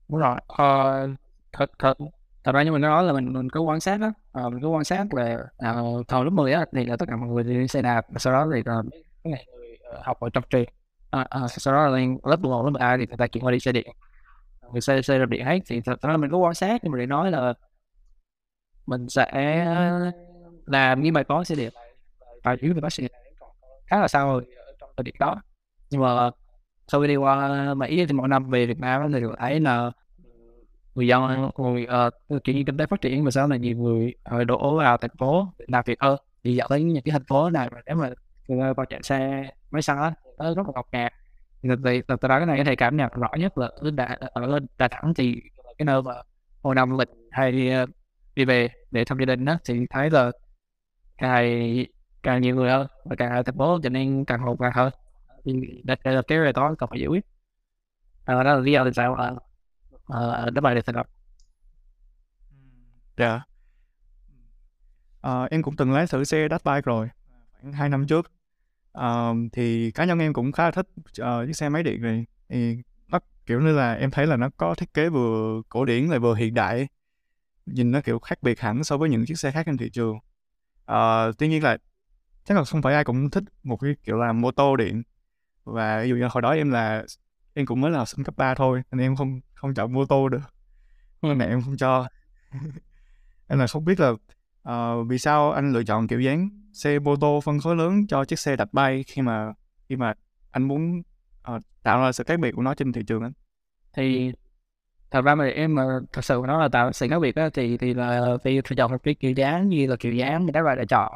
Đúng 0.10 0.20
rồi. 0.20 0.40
Ờ, 0.48 1.08
thật 1.52 1.72
thật 1.80 1.98
thật 2.46 2.52
ra 2.52 2.64
như 2.64 2.72
mình 2.72 2.82
nói 2.82 3.04
là 3.04 3.14
mình 3.14 3.34
mình 3.34 3.50
có 3.50 3.62
quan 3.62 3.80
sát 3.80 4.00
đó 4.00 4.08
à, 4.08 4.14
ờ, 4.32 4.50
mình 4.50 4.64
có 4.64 4.70
quan 4.70 4.84
sát 4.84 5.14
là 5.14 5.38
à, 5.58 5.74
thời 6.08 6.24
lớp 6.24 6.30
10 6.30 6.54
á 6.54 6.66
thì 6.72 6.86
là 6.86 6.98
tất 6.98 7.06
cả 7.10 7.16
mọi 7.16 7.30
người 7.30 7.44
đi 7.44 7.68
xe 7.68 7.82
đạp 7.82 8.06
sau 8.18 8.34
đó 8.34 8.48
thì 8.54 8.62
là 8.66 8.82
cái 9.24 9.34
này 9.34 9.46
người 9.58 9.78
ờ, 9.84 10.02
học 10.04 10.20
ở 10.20 10.30
trong 10.34 10.44
trường 10.50 10.66
à, 11.12 11.28
à, 11.30 11.48
sau 11.48 11.74
đó 11.74 11.86
là 11.86 11.98
lên 11.98 12.18
lớp 12.24 12.40
1, 12.40 12.66
lớp 12.66 12.80
2 12.80 12.98
thì 12.98 13.06
người 13.08 13.18
ta 13.18 13.28
chuyển 13.28 13.46
qua 13.46 13.52
đi 13.52 13.60
xe 13.60 13.72
điện. 13.72 13.88
Người 14.72 14.82
xe 14.82 15.02
xe 15.02 15.20
đạp 15.20 15.26
điện 15.26 15.46
hết 15.46 15.60
thì 15.66 15.82
thật 15.82 16.02
ra 16.02 16.18
mình 16.18 16.32
có 16.32 16.38
quan 16.38 16.54
sát 16.54 16.84
nhưng 16.84 16.92
mà 16.92 17.00
để 17.00 17.06
nói 17.06 17.32
là 17.32 17.54
mình 18.86 19.10
sẽ 19.10 19.66
làm 20.66 21.02
như 21.02 21.12
bài 21.12 21.24
toán 21.24 21.46
xe 21.46 21.56
điện 21.56 21.74
và 22.44 22.56
dưới 22.62 22.74
về 22.74 22.82
bác 22.82 22.94
xe 22.94 23.02
điện 23.02 23.12
khá 23.86 24.00
là 24.00 24.08
sao 24.08 24.28
rồi 24.28 24.46
trong 24.80 24.90
thời 24.98 25.04
điểm 25.04 25.16
đó. 25.20 25.42
Nhưng 25.90 26.02
mà 26.02 26.30
sau 26.88 27.02
khi 27.02 27.08
đi 27.08 27.16
qua 27.16 27.74
Mỹ 27.74 28.06
thì 28.06 28.14
mỗi 28.14 28.28
năm 28.28 28.50
về 28.50 28.66
Việt 28.66 28.80
Nam 28.80 29.14
thì 29.14 29.20
thấy 29.40 29.60
là 29.60 29.92
người 30.96 31.08
dân 31.08 31.50
người 31.58 31.88
uh, 32.08 32.44
kiểu 32.44 32.56
như 32.56 32.64
kinh 32.66 32.78
tế 32.78 32.86
phát 32.86 33.02
triển 33.02 33.24
mà 33.24 33.32
sau 33.32 33.48
này 33.48 33.60
nhiều 33.60 33.78
người 33.78 34.14
uh, 34.36 34.48
đổ 34.48 34.78
vào 34.78 34.98
thành 34.98 35.18
phố 35.18 35.48
làm 35.58 35.84
việc 35.86 36.02
hơn. 36.02 36.20
Thì 36.44 36.56
dạo 36.56 36.68
tới 36.68 36.84
những 36.84 37.04
cái 37.04 37.12
thành 37.12 37.26
phố 37.28 37.50
này 37.50 37.70
mà 37.74 37.82
nếu 37.86 37.96
mà 37.96 38.10
người 38.48 38.74
vào 38.74 38.86
chạy 38.86 39.04
xe 39.04 39.50
máy 39.72 39.82
xăng 39.82 39.98
á 39.98 40.14
nó 40.38 40.54
rất 40.54 40.68
là 40.68 40.72
ngọc 40.76 40.88
ngạt. 40.92 41.14
Thì 41.64 41.70
từ 42.08 42.16
từ 42.22 42.28
đó 42.28 42.38
cái 42.38 42.46
này 42.46 42.58
có 42.58 42.64
thể 42.64 42.76
cảm 42.76 42.98
nhận 42.98 43.12
rõ 43.14 43.30
nhất 43.38 43.58
là 43.58 43.68
ở 43.68 43.92
đà, 43.92 44.18
ở 44.20 44.60
đà 44.78 44.88
nẵng 44.88 45.14
thì 45.14 45.42
cái 45.78 45.86
nơi 45.86 46.02
mà 46.02 46.14
hồi 46.62 46.76
năm 46.76 46.98
lịch 46.98 47.10
hay 47.32 47.52
đi, 47.52 47.72
đi 48.36 48.46
về 48.46 48.70
để 48.92 49.06
thăm 49.06 49.20
gia 49.20 49.26
đình 49.26 49.46
đó 49.46 49.58
thì 49.66 49.86
thấy 49.90 50.10
là 50.10 50.32
càng 51.18 51.84
càng 52.24 52.42
nhiều 52.42 52.56
người 52.56 52.70
hơn 52.70 52.88
và 53.06 53.16
càng 53.16 53.32
ở 53.32 53.44
thành 53.44 53.58
phố 53.58 53.80
cho 53.84 53.90
nên 53.90 54.26
càng 54.26 54.40
hộp 54.40 54.60
càng 54.60 54.72
hơn. 54.76 54.94
Thì 55.46 55.54
đây 55.84 55.98
là 56.04 56.22
cái 56.28 56.40
bài 56.40 56.54
toán 56.54 56.76
cần 56.76 56.90
phải 56.90 57.00
giải 57.00 57.08
quyết. 57.08 57.26
À, 58.26 58.44
đó 58.44 58.44
là 58.44 58.56
lý 58.56 58.72
do 58.72 58.84
tại 58.84 58.94
sao 58.94 59.16
uh, 60.14 60.54
đáp 60.54 60.62
bài 60.62 60.76
được 60.76 60.86
thành 60.86 60.96
lập 60.96 61.08
dạ 63.18 63.42
ờ, 65.22 65.48
em 65.52 65.62
cũng 65.62 65.76
từng 65.76 65.92
lái 65.92 66.08
thử 66.08 66.24
xe 66.24 66.48
dash 66.50 66.66
bike 66.66 66.82
rồi 66.82 67.10
khoảng 67.66 67.74
hai 67.74 67.90
năm 67.90 68.08
trước. 68.08 68.32
Uh, 68.98 69.38
thì 69.52 69.92
cá 69.92 70.06
nhân 70.06 70.20
em 70.20 70.34
cũng 70.34 70.52
khá 70.52 70.64
là 70.64 70.72
thích 70.72 70.88
uh, 71.22 71.48
chiếc 71.48 71.54
xe 71.54 71.70
máy 71.70 71.84
điện 71.84 72.02
này. 72.02 72.26
Thì 72.50 72.78
nó 73.08 73.20
kiểu 73.46 73.62
như 73.62 73.72
là 73.72 73.94
em 73.94 74.12
thấy 74.12 74.28
là 74.28 74.38
nó 74.38 74.50
có 74.58 74.76
thiết 74.76 74.94
kế 74.94 75.10
vừa 75.10 75.62
cổ 75.70 75.86
điển 75.86 76.06
lại 76.06 76.20
vừa 76.20 76.34
hiện 76.34 76.54
đại. 76.54 76.88
Nhìn 77.66 77.92
nó 77.92 78.02
kiểu 78.02 78.20
khác 78.20 78.44
biệt 78.44 78.60
hẳn 78.60 78.84
so 78.84 78.98
với 78.98 79.10
những 79.10 79.26
chiếc 79.26 79.40
xe 79.40 79.52
khác 79.52 79.64
trên 79.66 79.78
thị 79.78 79.90
trường. 79.90 80.16
Uh, 80.92 81.38
tuy 81.38 81.48
nhiên 81.48 81.64
là 81.64 81.78
chắc 82.44 82.58
là 82.58 82.64
không 82.64 82.82
phải 82.82 82.94
ai 82.94 83.04
cũng 83.04 83.30
thích 83.30 83.44
một 83.64 83.78
cái 83.78 83.96
kiểu 84.04 84.18
là 84.18 84.34
mô 84.34 84.52
tô 84.52 84.76
điện. 84.76 85.04
Và 85.64 86.02
ví 86.02 86.10
dụ 86.10 86.16
như 86.16 86.28
hồi 86.32 86.42
đó 86.42 86.52
em 86.52 86.72
là 86.72 87.06
em 87.54 87.66
cũng 87.66 87.82
mới 87.82 87.92
là 87.92 87.98
học 87.98 88.08
sinh 88.08 88.24
cấp 88.24 88.38
3 88.38 88.56
thôi 88.56 88.82
nên 88.92 89.02
em 89.02 89.16
không 89.16 89.42
không 89.66 89.74
chọn 89.74 89.94
mô 89.94 90.06
tô 90.06 90.30
được. 90.30 90.42
Mẹ 91.22 91.46
em 91.46 91.62
không 91.62 91.78
cho. 91.78 92.08
Em 93.48 93.60
là 93.60 93.68
không 93.68 93.86
biết 93.86 94.00
là 94.00 94.10
uh, 94.70 95.08
vì 95.08 95.18
sao 95.18 95.52
anh 95.52 95.74
lựa 95.74 95.84
chọn 95.84 96.08
kiểu 96.08 96.20
dáng 96.20 96.50
xe 96.74 97.00
mô 97.00 97.16
tô 97.16 97.40
phân 97.44 97.60
khối 97.60 97.76
lớn 97.76 98.08
cho 98.08 98.26
chiếc 98.26 98.40
xe 98.40 98.56
đạp 98.56 98.70
bay 98.74 99.04
khi 99.08 99.22
mà 99.22 99.54
khi 99.90 99.96
mà 99.96 100.14
anh 100.52 100.64
muốn 100.64 101.02
uh, 101.56 101.62
tạo 101.84 102.00
ra 102.00 102.12
sự 102.12 102.24
khác 102.28 102.40
biệt 102.40 102.52
của 102.52 102.62
nó 102.62 102.74
trên 102.74 102.94
thị 102.94 103.02
trường 103.08 103.24
anh? 103.24 103.32
Thì 103.94 104.32
thật 105.12 105.22
ra 105.22 105.36
mà 105.36 105.46
em 105.46 105.76
mà 105.76 105.84
thật 106.14 106.26
sự 106.26 106.42
nó 106.48 106.60
là 106.60 106.68
tạo 106.68 106.92
sự 106.92 107.08
khác 107.10 107.20
biệt 107.20 107.36
đó, 107.36 107.50
thì 107.54 107.78
thì 107.78 107.94
là 107.94 108.38
vì 108.44 108.62
phải 108.62 108.76
chọn 108.78 108.92
một 108.92 109.04
cái 109.04 109.14
kiểu 109.14 109.32
dáng 109.32 109.70
như 109.70 109.88
là 109.88 109.96
kiểu 109.96 110.14
dáng 110.14 110.46
mình 110.46 110.54
đã 110.54 110.62
gọi 110.62 110.76
là 110.76 110.86
chọn. 110.86 111.14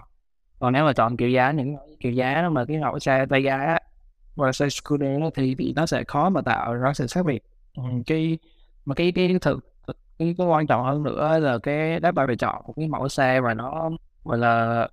Còn 0.59 0.73
nếu 0.73 0.85
mà 0.85 0.93
chọn 0.93 1.17
kiểu 1.17 1.29
dáng 1.29 1.57
những 1.57 1.75
kiểu 1.99 2.11
dáng 2.11 2.53
mà 2.53 2.65
cái 2.65 2.77
mẫu 2.77 2.99
xe 2.99 3.25
tay 3.29 3.41
ga 3.41 3.77
hoặc 4.35 4.55
xe 4.55 4.69
scooter 4.69 5.21
thì, 5.35 5.55
thì 5.55 5.73
nó 5.75 5.85
sẽ 5.85 6.03
khó 6.03 6.29
mà 6.29 6.41
tạo 6.41 6.73
ra 6.73 6.93
sự 6.93 7.05
khác 7.11 7.25
biệt 7.25 7.43
ừ, 7.83 7.89
cái 8.05 8.37
mà 8.85 8.95
cái 8.95 9.11
cái 9.11 9.35
thực 9.41 9.59
cái, 10.19 10.35
cái 10.37 10.47
quan 10.47 10.67
trọng 10.67 10.83
hơn 10.85 11.03
nữa 11.03 11.39
là 11.39 11.57
cái 11.63 11.99
đáp 11.99 12.11
bài 12.11 12.27
phải 12.27 12.35
chọn 12.35 12.63
một 12.67 12.73
cái 12.77 12.87
mẫu 12.87 13.09
xe 13.09 13.41
mà 13.41 13.53
nó 13.53 13.89
gọi 14.23 14.37
là 14.37 14.87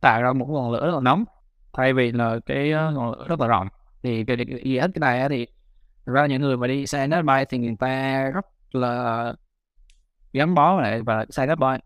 tạo 0.00 0.22
ra 0.22 0.32
một 0.32 0.46
ngọn 0.48 0.72
lửa 0.72 0.86
rất 0.86 0.94
là 0.94 1.00
nóng. 1.00 1.24
Thay 1.72 1.92
vì 1.92 2.12
là 2.12 2.38
cái 2.46 2.72
ờ, 2.72 2.90
ngọn 2.90 3.12
lửa 3.12 3.26
rất 3.28 3.40
là 3.40 3.46
rộng. 3.46 3.68
Thì 4.02 4.24
cái 4.24 4.36
gì 4.64 4.78
hết 4.78 4.90
cái 4.94 5.00
này 5.00 5.28
thì 5.28 5.46
ra 6.06 6.26
những 6.26 6.42
người 6.42 6.56
mà 6.56 6.66
đi 6.66 6.86
xe 6.86 7.06
đáp 7.06 7.22
bài 7.22 7.46
thì 7.46 7.58
người 7.58 7.76
ta 7.80 8.24
rất 8.34 8.44
là 8.72 9.34
gắn 10.32 10.54
bó 10.54 10.80
lại 10.80 11.02
và 11.02 11.26
xe 11.30 11.46
đáp 11.46 11.58
bài 11.58 11.80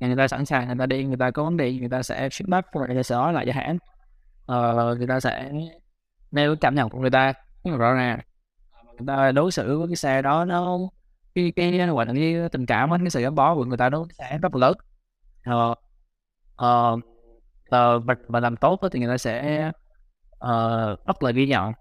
người 0.00 0.16
ta 0.16 0.28
sẵn 0.28 0.46
sàng 0.46 0.66
người 0.66 0.76
ta 0.78 0.86
đi 0.86 1.04
người 1.04 1.16
ta 1.16 1.30
có 1.30 1.44
vấn 1.44 1.56
đề 1.56 1.72
người 1.72 1.88
ta 1.88 2.02
sẽ 2.02 2.28
feedback 2.28 2.62
và 2.72 2.86
người 2.86 2.96
ta 2.96 3.02
sẽ 3.02 3.14
nói 3.14 3.32
lại 3.32 3.46
cho 3.46 3.52
hãng. 3.52 3.78
Ờ, 4.46 4.94
người 4.98 5.06
ta 5.06 5.20
sẽ 5.20 5.52
nêu 6.30 6.56
cảm 6.60 6.74
nhận 6.74 6.88
của 6.88 6.98
người 6.98 7.10
ta 7.10 7.32
rất 7.64 7.70
là 7.70 7.76
rõ 7.76 7.94
ràng 7.94 8.20
người 8.98 9.06
ta 9.06 9.32
đối 9.32 9.52
xử 9.52 9.78
với 9.78 9.88
cái 9.88 9.96
xe 9.96 10.22
đó 10.22 10.44
nó 10.44 10.78
cái 11.34 11.52
cái 11.56 11.78
gọi 11.86 12.06
là 12.06 12.12
cái 12.14 12.34
tình 12.52 12.66
cảm 12.66 12.90
cái 12.90 13.10
sự 13.10 13.20
gắn 13.20 13.34
bó 13.34 13.54
của 13.54 13.64
người 13.64 13.76
ta 13.76 13.88
đối 13.88 14.00
với 14.04 14.12
xe 14.12 14.38
rất 14.42 14.54
là 14.54 14.66
lớn. 14.66 14.76
Ờ, 15.44 15.74
ờ, 16.56 16.96
ờ, 17.68 17.98
và, 17.98 18.14
mà 18.28 18.40
làm 18.40 18.56
tốt 18.56 18.80
thì 18.92 19.00
người 19.00 19.08
ta 19.08 19.18
sẽ 19.18 19.70
uh, 20.44 21.06
rất 21.06 21.22
là 21.22 21.30
ghi 21.30 21.46
nhận. 21.46 21.72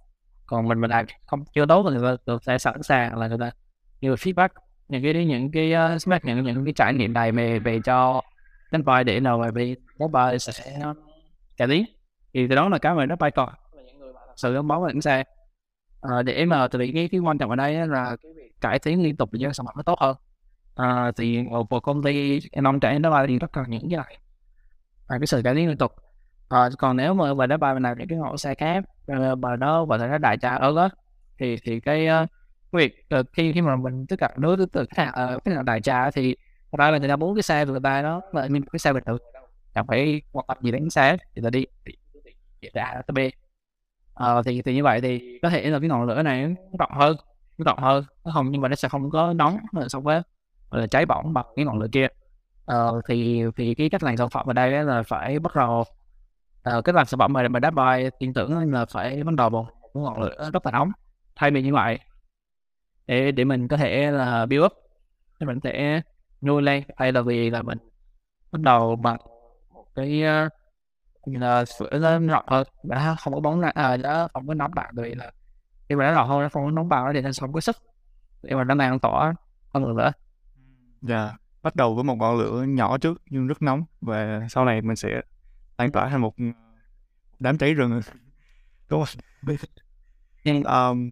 Còn 0.46 0.68
mình 0.68 0.82
mình 0.82 0.92
làm 0.92 1.06
không 1.26 1.44
chưa 1.54 1.66
tốt 1.66 1.86
thì 1.90 1.98
người 2.00 2.18
ta 2.26 2.34
sẽ 2.42 2.58
sẵn 2.58 2.84
sàng 2.84 3.18
là 3.18 3.28
người 3.28 3.38
ta 3.38 3.52
như 4.02 4.14
feedback 4.14 4.50
những 4.88 5.04
cái 5.04 5.26
những 5.26 5.52
cái 5.52 5.72
uh, 5.72 5.78
feedback 5.78 6.20
những 6.24 6.44
những 6.44 6.66
cái 6.66 6.74
trải 6.74 6.94
nghiệm 6.94 7.14
này 7.14 7.32
về 7.32 7.60
về 7.60 7.80
cho 7.86 8.22
đánh 8.72 8.84
vai 8.84 9.04
để 9.04 9.20
nào 9.20 9.38
mà 9.38 9.52
bị 9.52 9.76
bố 9.98 10.08
ba 10.08 10.38
sẽ 10.38 10.80
ờ, 10.84 10.94
cải 11.58 11.68
tiến. 11.68 11.86
Thì 12.34 12.48
đó 12.48 12.70
là 12.70 12.78
cái 12.78 12.96
mà 12.96 13.06
nó 13.06 13.16
bay 13.16 13.32
còn 13.32 13.50
sự 14.36 14.54
gắn 14.54 14.68
bó 14.68 14.80
với 14.80 14.94
những 14.94 15.02
xe 15.02 15.24
à, 16.10 16.22
để 16.22 16.46
mà 16.46 16.68
từ 16.68 16.80
cái 16.80 17.10
cái 17.12 17.20
quan 17.20 17.38
trọng 17.38 17.50
ở 17.50 17.56
đây 17.56 17.88
là 17.88 18.16
cái 18.24 18.32
việc 18.36 18.62
cải 18.62 18.80
tiến 18.80 19.04
liên 19.04 19.16
tục 19.16 19.30
để 19.34 19.40
cho 19.44 19.54
sản 19.54 19.66
phẩm 19.66 19.74
nó 19.78 19.84
tốt 19.84 20.00
hơn 20.00 20.16
à, 20.76 21.12
thì 21.18 21.44
một, 21.44 21.80
công 21.84 22.04
ty 22.04 22.40
non 22.56 22.80
trẻ 22.80 23.00
nó 23.00 23.10
là 23.10 23.28
thì 23.28 23.40
rất 23.40 23.52
cần 23.52 23.66
những 23.68 23.90
cái 23.90 23.98
này 23.98 24.18
và 25.08 25.18
cái 25.20 25.28
sự 25.28 25.42
cải 25.44 25.56
tiến 25.56 25.68
liên 25.68 25.78
tục 25.78 25.92
à, 26.50 26.70
còn 26.78 26.98
nếu 26.98 27.14
mà 27.14 27.34
về 27.34 27.48
đó 27.48 27.58
bài 27.58 27.80
nào 27.80 27.96
những 27.96 28.08
cái 28.08 28.20
mẫu 28.20 28.38
xe 28.38 28.56
khác 28.56 28.84
mà 29.08 29.56
nó 29.56 29.86
và 29.86 29.98
nó 29.98 30.18
đại 30.18 30.38
trà 30.38 30.56
ớt 30.56 30.76
á 30.78 30.90
thì 31.40 31.58
thì 31.64 31.80
cái 31.80 32.08
uh, 32.24 32.30
việc 32.72 33.06
uh, 33.20 33.26
khi 33.34 33.54
khi 33.54 33.62
mà 33.62 33.76
mình 33.76 34.06
tất 34.10 34.16
cả 34.20 34.30
đối 34.38 34.58
với 34.58 34.68
khách 34.74 34.98
hàng 34.98 35.36
uh, 35.36 35.44
khách 35.46 35.56
hàng 35.56 35.66
đại 35.66 35.82
trà 35.82 36.12
thì 36.12 36.36
ra 36.78 36.92
là 36.92 36.98
người 36.98 37.10
ta 37.10 37.16
muốn 37.16 37.36
cái 37.36 37.42
xe 37.42 37.66
của 37.66 37.72
người 37.72 37.82
ta 37.84 38.02
nó 38.02 38.22
là 38.32 38.48
cái 38.72 38.80
xe 38.80 38.94
bình 38.94 39.04
thường 39.06 39.18
chẳng 39.76 39.88
phải 39.88 40.22
quan 40.32 40.46
tâm 40.48 40.58
gì 40.62 40.72
đến 40.72 40.90
xe 40.90 41.18
thì 41.36 41.42
ta 41.42 41.50
đi 41.50 41.66
thì 42.62 42.70
A 42.74 43.02
tới 43.08 43.14
B 43.14 43.45
ờ, 44.16 44.42
thì 44.46 44.62
thì 44.62 44.74
như 44.76 44.84
vậy 44.84 45.02
thì 45.02 45.40
có 45.42 45.50
thể 45.50 45.70
là 45.70 45.80
cái 45.80 45.90
ngọn 45.90 46.04
lửa 46.04 46.24
này 46.24 46.48
nó 46.48 46.56
rộng 46.80 46.92
hơn 46.92 47.18
nó 47.58 47.64
rộng 47.66 47.80
hơn. 47.80 48.04
Nó 48.26 48.32
không 48.32 48.52
nhưng 48.52 48.62
mà 48.62 48.68
nó 48.68 48.76
sẽ 48.76 48.90
không 48.90 49.10
có 49.10 49.34
nóng 49.34 49.58
so 49.88 50.00
với 50.00 50.22
là 50.72 50.88
cháy 50.88 51.06
bỏng 51.06 51.34
bằng 51.34 51.46
cái 51.56 51.66
ngọn 51.66 51.80
lửa 51.80 51.88
kia. 51.92 52.08
Ờ, 52.66 53.02
thì 53.08 53.44
thì 53.58 53.76
cái 53.76 53.90
cách 53.90 54.04
làm 54.04 54.18
sản 54.18 54.30
phẩm 54.30 54.48
ở 54.50 54.54
đây 54.54 54.84
là 54.84 55.04
phải 55.04 55.40
bắt 55.40 55.56
đầu 55.56 55.86
uh, 56.78 56.86
cái 56.86 56.94
làm 56.94 57.06
sản 57.06 57.20
phẩm 57.20 57.34
mà 57.34 57.48
mà 57.48 57.60
đáp 57.60 57.72
bài 57.72 58.12
tin 58.20 58.34
tưởng 58.34 58.72
là 58.74 58.86
phải 58.86 59.24
bắt 59.24 59.34
đầu 59.36 59.50
bằng 59.50 59.64
một 59.64 60.02
ngọn 60.02 60.22
lửa 60.22 60.50
rất 60.54 60.66
là 60.66 60.72
nóng. 60.72 60.92
Thay 61.36 61.52
vì 61.52 61.62
như 61.62 61.74
vậy 61.74 62.00
để 63.08 63.32
để 63.32 63.44
mình 63.44 63.68
có 63.68 63.78
thể 63.78 64.12
là 64.12 64.46
build 64.46 64.66
up 64.66 64.74
để 65.40 65.48
mình 65.48 65.60
sẽ 65.64 66.02
nuôi 66.42 66.62
lên. 66.62 66.84
Hay 66.98 67.12
là 67.12 67.22
vì 67.22 67.50
là 67.50 67.62
mình 67.62 67.78
bắt 68.52 68.62
đầu 68.62 68.96
bằng 68.96 69.18
một 69.74 69.86
cái 69.96 70.24
uh, 70.46 70.52
là 71.26 71.66
sửa 71.66 71.90
lên 71.92 72.28
rộng 72.28 72.46
hơn 72.48 72.68
và 72.84 73.16
không 73.20 73.34
có 73.34 73.40
bóng 73.40 73.62
ra 73.62 73.72
à, 73.76 73.98
nó 73.98 74.28
không 74.34 74.48
có 74.48 74.54
nóng 74.54 74.72
bạn 74.76 74.96
vì 74.98 75.16
là 75.16 75.32
khi 75.90 75.96
mà 75.96 76.06
nó 76.06 76.16
rộng 76.16 76.30
hơn 76.30 76.42
nó 76.42 76.50
không 76.50 76.66
có 76.66 76.72
nóng 76.72 76.88
vào 76.88 77.14
thì 77.14 77.22
nó 77.22 77.30
không 77.40 77.54
có 77.54 77.62
sức. 77.62 77.76
Để 78.44 78.56
mà 78.56 78.64
nó 78.64 78.76
mang 78.76 79.00
tỏ 79.00 79.34
hơn 79.74 79.96
nữa 79.96 80.12
dạ 81.02 81.26
yeah. 81.26 81.42
bắt 81.64 81.76
đầu 81.76 81.96
với 81.96 82.04
một 82.04 82.16
ngọn 82.16 82.38
lửa 82.38 82.64
nhỏ 82.64 82.98
trước 82.98 83.22
nhưng 83.30 83.48
rất 83.48 83.62
nóng 83.62 83.86
và 84.02 84.48
sau 84.50 84.66
này 84.66 84.82
mình 84.82 84.96
sẽ 84.96 85.22
lan 85.78 85.92
tỏa 85.92 86.10
thành 86.10 86.22
một 86.22 86.36
đám 87.40 87.58
cháy 87.58 87.74
rừng. 87.74 88.02
Đúng 88.90 89.04
không 89.06 90.64
um, 90.64 91.10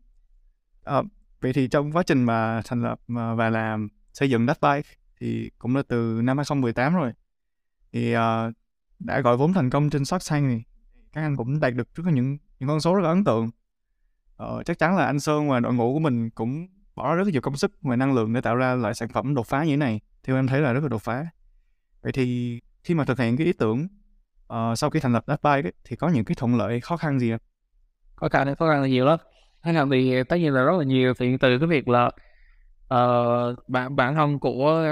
uh, 0.99 1.05
vậy 1.41 1.53
thì 1.53 1.67
trong 1.67 1.91
quá 1.91 2.03
trình 2.03 2.23
mà 2.23 2.61
thành 2.65 2.83
lập 2.83 2.99
và 3.07 3.49
làm 3.49 3.87
xây 4.13 4.29
dựng 4.29 4.47
Dash 4.47 4.61
Bike 4.61 4.89
thì 5.19 5.51
cũng 5.57 5.75
là 5.75 5.83
từ 5.87 6.21
năm 6.23 6.37
2018 6.37 6.95
rồi. 6.95 7.11
Thì 7.91 8.15
uh, 8.15 8.21
đã 9.05 9.21
gọi 9.21 9.37
vốn 9.37 9.53
thành 9.53 9.69
công 9.69 9.89
trên 9.89 10.05
Shark 10.05 10.23
Tank 10.29 10.45
thì 10.49 10.63
các 11.13 11.21
anh 11.21 11.37
cũng 11.37 11.59
đạt 11.59 11.73
được 11.73 11.95
rất 11.95 12.05
là 12.05 12.11
những 12.11 12.37
những 12.59 12.69
con 12.69 12.79
số 12.79 12.95
rất 12.95 13.01
là 13.01 13.09
ấn 13.09 13.23
tượng. 13.23 13.49
Ờ, 14.35 14.63
chắc 14.65 14.79
chắn 14.79 14.97
là 14.97 15.05
anh 15.05 15.19
Sơn 15.19 15.49
và 15.49 15.59
đội 15.59 15.73
ngũ 15.73 15.93
của 15.93 15.99
mình 15.99 16.29
cũng 16.29 16.67
bỏ 16.95 17.15
ra 17.15 17.23
rất 17.23 17.31
nhiều 17.31 17.41
công 17.41 17.57
sức 17.57 17.71
và 17.81 17.95
năng 17.95 18.13
lượng 18.13 18.33
để 18.33 18.41
tạo 18.41 18.55
ra 18.55 18.75
loại 18.75 18.93
sản 18.93 19.09
phẩm 19.09 19.35
đột 19.35 19.47
phá 19.47 19.63
như 19.63 19.71
thế 19.71 19.77
này 19.77 19.99
theo 20.23 20.35
em 20.35 20.47
thấy 20.47 20.61
là 20.61 20.73
rất 20.73 20.83
là 20.83 20.89
đột 20.89 21.01
phá. 21.01 21.25
Vậy 22.01 22.11
thì 22.11 22.59
khi 22.83 22.93
mà 22.93 23.05
thực 23.05 23.19
hiện 23.19 23.37
cái 23.37 23.47
ý 23.47 23.53
tưởng 23.53 23.87
uh, 24.53 24.77
sau 24.77 24.89
khi 24.89 24.99
thành 24.99 25.13
lập 25.13 25.23
Datbike 25.27 25.71
thì 25.83 25.95
có 25.95 26.09
những 26.09 26.25
cái 26.25 26.35
thuận 26.35 26.55
lợi 26.55 26.81
khó 26.81 26.97
khăn 26.97 27.19
gì 27.19 27.31
không? 27.31 27.39
khó 28.15 28.29
khăn 28.29 28.55
khó 28.55 28.69
khăn 28.69 28.81
là 28.81 28.87
nhiều 28.87 29.05
lắm. 29.05 29.19
Khó 29.63 29.71
khăn 29.73 29.89
thì 29.91 30.23
tất 30.23 30.35
nhiên 30.35 30.53
là 30.53 30.63
rất 30.63 30.77
là 30.77 30.83
nhiều 30.83 31.13
thì 31.19 31.37
từ 31.37 31.59
cái 31.59 31.67
việc 31.67 31.87
là 31.87 32.11
ờ, 32.87 33.49
uh, 33.49 33.69
bản 33.69 33.95
bản 33.95 34.15
thân 34.15 34.39
của 34.39 34.83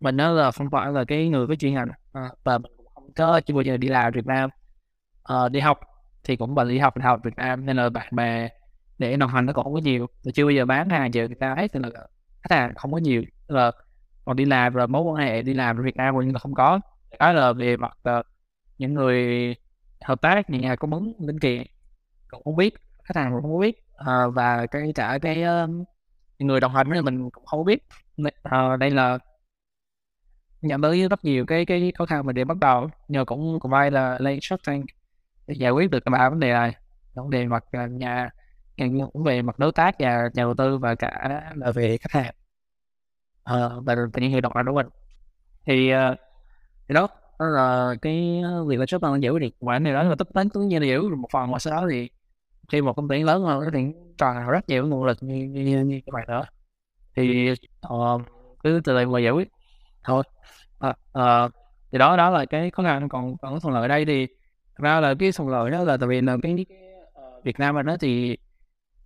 mình 0.00 0.16
đó 0.16 0.30
là 0.30 0.50
không 0.50 0.70
phải 0.70 0.92
là 0.92 1.04
cái 1.04 1.28
người 1.28 1.46
có 1.46 1.54
chuyên 1.54 1.74
ngành. 1.74 1.88
À, 2.12 2.30
và 2.44 2.58
mình 2.58 2.72
có 3.16 3.40
chưa 3.40 3.54
bao 3.54 3.62
giờ 3.62 3.76
đi 3.76 3.88
làm 3.88 4.12
Việt 4.12 4.26
Nam. 4.26 4.50
Uh, 5.32 5.52
đi 5.52 5.60
học 5.60 5.80
thì 6.24 6.36
cũng 6.36 6.54
bằng 6.54 6.68
đi 6.68 6.78
học 6.78 6.96
đại 6.96 7.06
học 7.06 7.20
Việt 7.24 7.36
Nam 7.36 7.66
nên 7.66 7.76
là 7.76 7.88
bạn 7.88 8.08
bè 8.16 8.48
để 8.98 9.16
đồng 9.16 9.30
hành 9.30 9.46
nó 9.46 9.52
cũng 9.52 9.64
không 9.64 9.74
có 9.74 9.80
nhiều. 9.80 10.06
Rồi 10.22 10.32
chưa 10.32 10.44
bao 10.44 10.50
giờ 10.50 10.64
bán 10.64 10.90
hàng 10.90 11.14
giờ 11.14 11.26
người 11.26 11.36
ta 11.40 11.54
hết 11.54 11.74
nên 11.74 11.82
là 11.82 11.90
khách 12.42 12.56
hàng 12.56 12.74
không 12.74 12.92
có 12.92 12.98
nhiều. 12.98 13.22
Nên 13.48 13.56
là 13.56 13.72
còn 14.24 14.36
đi 14.36 14.44
làm 14.44 14.74
rồi 14.74 14.88
mối 14.88 15.02
quan 15.02 15.16
hệ 15.16 15.42
đi 15.42 15.54
làm 15.54 15.76
ở 15.76 15.82
Việt 15.82 15.96
Nam 15.96 16.14
nhưng 16.20 16.32
là 16.32 16.38
không 16.38 16.54
có. 16.54 16.80
Cái 17.18 17.34
là 17.34 17.52
về 17.52 17.76
mặt 17.76 17.98
uh, 18.18 18.26
những 18.78 18.94
người 18.94 19.54
hợp 20.04 20.20
tác 20.20 20.50
những 20.50 20.60
nhà 20.60 20.76
cung 20.76 20.94
ứng 20.94 21.12
linh 21.18 21.38
kiện 21.38 21.62
cũng 22.30 22.44
không 22.44 22.56
biết 22.56 22.74
khách 23.04 23.16
hàng 23.16 23.32
cũng 23.32 23.42
không 23.42 23.60
biết. 23.60 23.84
Uh, 24.00 24.34
và 24.34 24.66
cái 24.66 24.92
cả 24.94 25.18
cái 25.22 25.44
uh, 25.64 25.70
người 26.38 26.60
đồng 26.60 26.74
hành 26.74 26.90
với 26.90 27.02
mình 27.02 27.30
cũng 27.30 27.46
không 27.46 27.64
biết. 27.64 27.84
Uh, 28.22 28.78
đây 28.78 28.90
là 28.90 29.18
nhận 30.62 30.82
tới 30.82 31.08
rất 31.08 31.24
nhiều 31.24 31.46
cái 31.46 31.66
cái 31.66 31.92
khó 31.98 32.06
khăn 32.06 32.26
mà 32.26 32.32
để 32.32 32.44
bắt 32.44 32.56
đầu 32.60 32.90
nhờ 33.08 33.24
cũng 33.24 33.60
cũng 33.60 33.70
may 33.70 33.90
là 33.90 34.16
lên 34.20 34.38
Shark 34.42 34.62
Tank 34.66 34.84
để 35.46 35.54
giải 35.54 35.70
quyết 35.70 35.90
được 35.90 36.04
ba 36.12 36.28
vấn 36.28 36.40
đề 36.40 36.52
này. 36.52 36.76
Vấn 37.14 37.30
đề 37.30 37.46
mặt 37.46 37.64
à, 37.72 37.86
nhà 37.86 38.30
cũng 39.12 39.22
về 39.24 39.42
mặt 39.42 39.58
đối 39.58 39.72
tác 39.72 39.96
và 39.98 40.22
nhà 40.34 40.42
đầu 40.42 40.54
tư 40.54 40.78
và 40.78 40.94
cả 40.94 41.42
là 41.54 41.70
về 41.72 41.96
khách 41.96 42.12
hàng. 42.12 42.34
Uh, 43.50 43.84
và 43.84 43.94
những 44.16 44.40
đọc 44.40 44.54
động 44.54 44.66
đúng 44.66 44.74
mình 44.74 44.86
thì 45.66 45.92
uh, 45.94 46.18
thì 46.88 46.94
đó 46.94 47.08
đó 47.38 47.46
là 47.46 47.94
cái 48.02 48.42
việc 48.66 48.76
là 48.76 48.86
Shark 48.86 49.02
Tank 49.02 49.22
giải 49.22 49.32
quyết 49.32 49.40
được 49.42 49.48
và 49.60 49.82
này 49.82 49.92
đó. 49.92 50.02
Là 50.02 50.14
tất 50.18 50.28
tính 50.34 50.48
tất 50.48 50.60
như 50.60 50.78
là 50.78 50.86
giải 50.86 50.98
một 51.16 51.28
phần 51.32 51.50
mà 51.50 51.58
sau 51.58 51.74
đó 51.74 51.86
thì 51.90 52.10
khi 52.72 52.80
một 52.80 52.92
công 52.92 53.08
ty 53.08 53.22
lớn 53.22 53.42
hơn 53.42 53.62
thì 53.72 53.80
tròn 54.18 54.46
rất 54.46 54.68
nhiều 54.68 54.86
nguồn 54.86 55.04
lực 55.04 55.18
như 55.20 55.34
như, 55.34 55.62
như, 55.62 55.84
như 55.84 56.00
các 56.06 56.12
bạn 56.12 56.24
đó. 56.28 56.44
Thì 57.16 57.50
uh, 57.86 58.22
cứ 58.64 58.80
từ 58.84 58.92
từ 58.96 59.08
mà 59.08 59.20
giải 59.20 59.32
quyết 59.32 59.48
thôi 60.04 60.22
à, 60.78 60.94
à, 61.12 61.48
thì 61.92 61.98
đó 61.98 62.16
đó 62.16 62.30
là 62.30 62.44
cái 62.44 62.70
khó 62.70 62.82
khăn 62.82 63.08
còn 63.08 63.36
còn 63.38 63.60
thuận 63.60 63.74
lợi 63.74 63.82
ở 63.82 63.88
đây 63.88 64.04
thì 64.04 64.26
ra 64.76 65.00
là 65.00 65.14
cái 65.18 65.32
thuận 65.32 65.48
lợi 65.48 65.70
đó 65.70 65.84
là 65.84 65.96
tại 65.96 66.08
vì 66.08 66.20
là 66.20 66.36
cái, 66.42 66.66
cái 66.68 66.78
uh, 67.38 67.44
Việt 67.44 67.58
Nam 67.60 67.86
nó 67.86 67.96
thì 68.00 68.36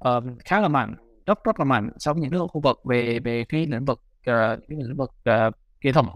uh, 0.08 0.24
khá 0.44 0.60
là 0.60 0.68
mạnh 0.68 0.94
rất 1.26 1.44
rất 1.44 1.58
là 1.58 1.64
mạnh 1.64 1.90
so 1.98 2.12
với 2.12 2.22
những 2.22 2.30
nước 2.30 2.46
khu 2.50 2.60
vực 2.60 2.80
về 2.84 3.18
về 3.18 3.44
cái 3.48 3.66
lĩnh 3.66 3.84
vực 3.84 4.00
uh, 4.00 4.24
cái 4.68 4.78
lĩnh 4.78 4.96
vực 4.96 5.10
uh, 5.30 5.54
kỹ 5.80 5.92
thuật 5.92 6.06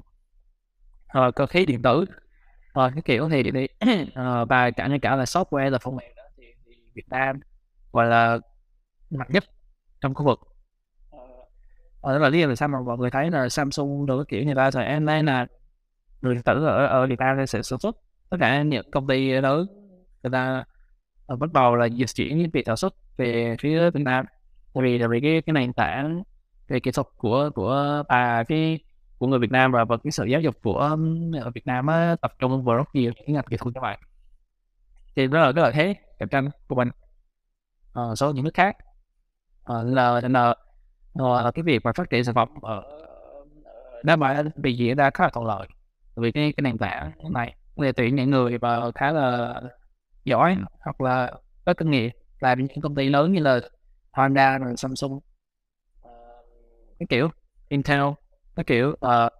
uh, 1.19 1.35
cơ 1.35 1.47
khí 1.47 1.66
điện 1.66 1.83
tử. 1.83 2.01
Uh, 2.01 2.93
cái 2.95 3.03
kiểu 3.05 3.29
thì 3.29 3.43
đi 3.43 3.64
uh, 3.64 4.49
và 4.49 4.71
cả 4.71 4.87
như 4.87 4.99
cả 5.03 5.16
là 5.16 5.25
software 5.25 5.71
là 5.71 5.79
phần 5.79 5.97
mềm 5.97 6.12
đó 6.16 6.23
thì, 6.37 6.45
thì 6.66 6.73
Việt 6.95 7.09
Nam 7.09 7.40
gọi 7.93 8.07
là 8.07 8.38
mạnh 9.11 9.29
nhất 9.31 9.45
trong 10.01 10.14
khu 10.14 10.25
vực 10.25 10.40
ờ, 12.00 12.12
đó 12.12 12.18
là 12.18 12.28
lý 12.28 12.40
do 12.40 12.46
là 12.46 12.54
sao 12.54 12.68
mà 12.68 12.78
mọi 12.80 12.98
người 12.98 13.10
thấy 13.10 13.30
là 13.30 13.48
Samsung 13.48 14.06
đồ 14.06 14.16
cái 14.16 14.24
kiểu 14.28 14.44
người 14.44 14.54
ta 14.54 14.70
sẽ 14.70 14.92
online 14.92 15.22
là 15.22 15.46
người 16.22 16.36
tử 16.44 16.64
ở 16.64 16.86
ở 16.86 17.06
Việt 17.06 17.18
Nam 17.18 17.46
sẽ 17.46 17.62
sản 17.62 17.78
xuất 17.78 17.96
tất 18.30 18.36
cả 18.40 18.62
những 18.62 18.90
công 18.90 19.06
ty 19.06 19.30
lớn. 19.30 19.66
Người 20.22 20.30
ta 20.30 20.64
ờ, 21.26 21.36
bắt 21.36 21.52
đầu 21.52 21.76
là 21.76 21.86
dịch 21.86 22.14
chuyển 22.14 22.38
những 22.38 22.50
việc 22.50 22.66
sản 22.66 22.76
xuất 22.76 22.94
về 23.16 23.56
phía 23.60 23.90
Việt 23.90 24.02
Nam. 24.04 24.26
Tại 24.74 24.84
vì 24.84 24.98
là 24.98 25.08
vì 25.08 25.20
cái 25.20 25.42
cái 25.46 25.52
nền 25.52 25.72
tảng 25.72 26.22
về 26.68 26.80
kỹ 26.80 26.90
thuật 26.90 27.06
của 27.16 27.50
của 27.54 28.02
à 28.08 28.44
cái 28.48 28.78
của 29.18 29.26
người 29.26 29.38
Việt 29.38 29.50
Nam 29.50 29.72
và, 29.72 29.84
và 29.84 29.96
cái 29.96 30.10
sự 30.10 30.24
giáo 30.24 30.40
dục 30.40 30.56
của 30.62 30.96
ở 31.40 31.50
Việt 31.54 31.66
Nam 31.66 31.86
á, 31.86 32.16
tập 32.22 32.32
trung 32.38 32.64
vào 32.64 32.76
rất 32.76 32.88
nhiều 32.94 33.12
những 33.16 33.34
ngành 33.34 33.44
kỹ 33.50 33.56
thuật 33.56 33.74
các 33.74 33.80
bạn 33.80 34.00
thì 35.16 35.26
đó 35.26 35.40
là 35.40 35.52
cái 35.52 35.62
lợi 35.62 35.72
thế 35.72 35.94
cạnh 36.18 36.28
tranh 36.28 36.50
của 36.68 36.74
mình. 36.74 36.88
Uh, 38.00 38.18
so 38.18 38.26
với 38.26 38.34
những 38.34 38.44
nước 38.44 38.54
khác. 38.54 38.76
Uh, 39.72 39.86
là 39.86 40.20
là 40.20 40.54
uh, 41.23 41.55
cái 41.55 41.62
việc 41.62 41.85
mà 41.85 41.92
phát 41.92 42.11
triển 42.11 42.25
sản 42.25 42.35
phẩm 42.35 42.49
ở 42.62 42.83
đó 44.03 44.16
mà 44.16 44.42
bị 44.57 44.77
diễn 44.77 44.96
ra 44.96 45.11
khá 45.11 45.25
là 45.25 45.31
thuận 45.31 45.46
lợi 45.46 45.66
vì 46.16 46.33
cái 46.33 46.53
cái 46.57 46.62
nền 46.62 46.79
tảng 46.79 47.12
này 47.31 47.55
để 47.77 47.92
tuyển 47.92 48.16
những 48.16 48.31
người 48.31 48.59
mà 48.59 48.81
khá 48.94 49.12
là 49.12 49.61
giỏi 50.25 50.57
hoặc 50.81 51.01
là 51.01 51.33
có 51.64 51.75
kinh 51.75 51.90
nghiệm 51.90 52.11
làm 52.40 52.59
những 52.59 52.81
công 52.81 52.94
ty 52.94 53.09
lớn 53.09 53.33
như 53.33 53.40
là 53.40 53.61
Honda 54.12 54.59
rồi 54.59 54.77
Samsung 54.77 55.20
cái 56.99 57.07
kiểu 57.09 57.29
Intel 57.68 58.03
cái 58.57 58.64
kiểu 58.64 58.88
uh, 58.90 59.33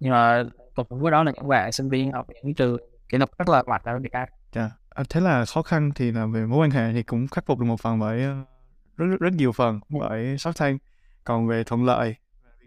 nhưng 0.00 0.12
mà 0.12 0.44
cùng 0.74 0.86
với 0.88 1.12
đó 1.12 1.22
là 1.22 1.32
những 1.32 1.48
bạn 1.48 1.72
sinh 1.72 1.88
viên 1.88 2.12
học 2.12 2.26
những 2.42 2.54
trường 2.54 2.76
kỹ 3.08 3.18
thuật 3.18 3.30
rất 3.38 3.48
là 3.48 3.62
mạnh 3.66 3.80
ở 3.84 3.98
Việt 3.98 4.12
Nam. 4.12 4.28
Yeah. 4.54 4.70
À, 4.90 5.04
thế 5.10 5.20
là 5.20 5.44
khó 5.44 5.62
khăn 5.62 5.90
thì 5.94 6.12
là 6.12 6.26
về 6.26 6.46
mối 6.46 6.58
quan 6.58 6.70
hệ 6.70 6.92
thì 6.92 7.02
cũng 7.02 7.28
khắc 7.28 7.46
phục 7.46 7.58
được 7.58 7.64
một 7.64 7.80
phần 7.80 7.98
bởi 7.98 8.18
rất 8.96 9.06
rất, 9.06 9.20
rất 9.20 9.32
nhiều 9.32 9.52
phần 9.52 9.80
bởi 9.88 10.38
Shark 10.38 10.58
Tank 10.58 10.82
còn 11.24 11.46
về 11.48 11.64
thuận 11.64 11.84
lợi 11.84 12.14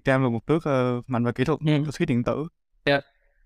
Nam 0.06 0.24
là 0.24 0.30
một 0.30 0.39
nước 0.48 0.58
uh, 0.58 1.10
mạnh 1.10 1.26
về 1.26 1.32
kỹ 1.32 1.44
thuật 1.44 1.60
ừ. 1.66 1.84
thuyết 1.98 2.06
điện 2.06 2.24
tử 2.24 2.48
yeah. 2.84 3.04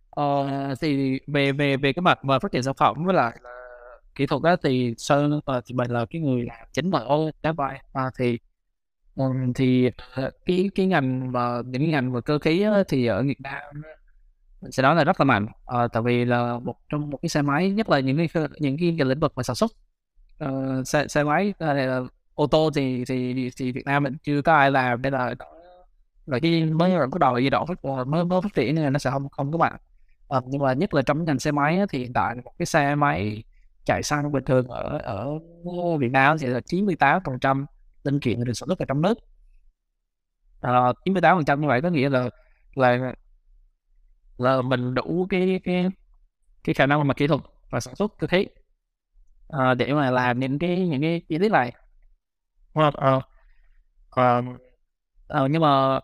ờ, 0.09 0.47
thì 0.81 1.19
về 1.27 1.51
về 1.51 1.77
về 1.77 1.93
cái 1.93 2.01
mặt 2.01 2.25
mà 2.25 2.39
phát 2.39 2.51
triển 2.51 2.63
sản 2.63 2.73
phẩm 2.77 3.05
với 3.05 3.15
lại 3.15 3.37
kỹ 4.15 4.25
thuật 4.25 4.41
đó 4.41 4.55
thì 4.63 4.93
sơn 4.97 5.37
uh, 5.37 5.63
thì 5.65 5.75
mình 5.75 5.91
là 5.91 6.05
cái 6.09 6.21
người 6.21 6.45
làm 6.45 6.67
chính 6.73 6.91
mà 6.91 6.99
ô 6.99 7.29
đá 7.41 7.51
vai 7.51 7.81
à, 7.93 8.03
thì 8.17 8.39
um, 9.15 9.53
thì 9.53 9.87
uh, 9.87 10.33
cái 10.45 10.69
cái 10.75 10.85
ngành 10.85 11.31
mà 11.31 11.61
những 11.65 11.91
ngành 11.91 12.13
về 12.13 12.21
cơ 12.25 12.39
khí 12.39 12.61
á, 12.61 12.83
thì 12.87 13.05
ở 13.05 13.23
Việt 13.23 13.41
Nam 13.41 13.61
mình 14.61 14.71
sẽ 14.71 14.83
nói 14.83 14.95
là 14.95 15.03
rất 15.03 15.19
là 15.19 15.25
mạnh 15.25 15.47
à, 15.65 15.87
tại 15.87 16.03
vì 16.03 16.25
là 16.25 16.59
một 16.59 16.75
trong 16.89 17.09
một 17.09 17.19
cái 17.21 17.29
xe 17.29 17.41
máy 17.41 17.69
nhất 17.69 17.89
là 17.89 17.99
những 17.99 18.17
cái 18.17 18.27
những 18.59 18.77
cái, 18.79 18.95
cái 18.97 19.07
lĩnh 19.07 19.19
vực 19.19 19.33
mà 19.35 19.43
sản 19.43 19.55
xuất 19.55 19.71
uh, 20.43 20.87
xe 20.87 21.07
xe 21.07 21.23
máy 21.23 21.53
là 21.59 22.01
ô 22.37 22.47
tô 22.47 22.69
thì 22.75 23.05
thì 23.07 23.49
thì 23.57 23.71
Việt 23.71 23.85
Nam 23.85 24.03
mình 24.03 24.17
chưa 24.23 24.41
có 24.41 24.53
ai 24.53 24.71
làm 24.71 25.01
nên 25.01 25.13
là 25.13 25.35
rồi 26.27 26.39
khi 26.39 26.65
mới 26.65 26.99
bắt 26.99 27.19
đầu 27.19 27.37
giai 27.39 27.49
đoạn 27.49 27.67
phát 27.67 27.85
mới 28.07 28.25
mới 28.25 28.41
phát 28.41 28.53
triển 28.55 28.75
nên 28.75 28.93
nó 28.93 28.99
sẽ 28.99 29.11
không 29.11 29.29
không 29.29 29.51
có 29.51 29.57
mạnh 29.57 29.73
à, 29.73 29.79
ờ, 30.27 30.41
nhưng 30.47 30.61
mà 30.61 30.73
nhất 30.73 30.93
là 30.93 31.01
trong 31.01 31.25
ngành 31.25 31.39
xe 31.39 31.51
máy 31.51 31.79
thì 31.89 31.99
hiện 31.99 32.13
tại 32.13 32.35
một 32.45 32.51
cái 32.59 32.65
xe 32.65 32.95
máy 32.95 33.43
chạy 33.85 34.03
xăng 34.03 34.31
bình 34.31 34.43
thường 34.45 34.67
ở 34.67 34.99
ở 35.03 35.39
Việt 35.99 36.11
Nam 36.11 36.37
thì 36.39 36.47
là 36.47 36.61
98 36.61 37.21
phần 37.25 37.39
trăm 37.39 37.65
linh 38.03 38.19
kiện 38.19 38.43
được 38.43 38.53
sản 38.53 38.67
xuất 38.67 38.79
ở 38.79 38.85
trong 38.85 39.01
nước. 39.01 39.17
Ờ, 40.59 40.89
à, 40.89 40.93
98 41.05 41.37
phần 41.37 41.45
trăm 41.45 41.61
như 41.61 41.67
vậy 41.67 41.81
có 41.81 41.89
nghĩa 41.89 42.09
là 42.09 42.29
là 42.75 43.13
là 44.37 44.61
mình 44.61 44.93
đủ 44.93 45.27
cái 45.29 45.61
cái 45.63 45.89
cái 46.63 46.75
khả 46.75 46.85
năng 46.85 47.07
mà 47.07 47.13
kỹ 47.13 47.27
thuật 47.27 47.41
và 47.71 47.79
sản 47.79 47.95
xuất 47.95 48.13
cơ 48.19 48.27
khí 48.27 48.47
à, 49.49 49.73
để 49.73 49.93
mà 49.93 50.11
làm 50.11 50.39
những 50.39 50.59
cái 50.59 50.87
những 50.87 51.01
cái 51.01 51.21
chi 51.29 51.37
tiết 51.39 51.49
này 51.51 51.73
hoặc 52.77 52.93
à, 52.93 53.19
à. 54.11 54.41
Ờ, 55.27 55.47
nhưng 55.47 55.61
mà 55.61 55.99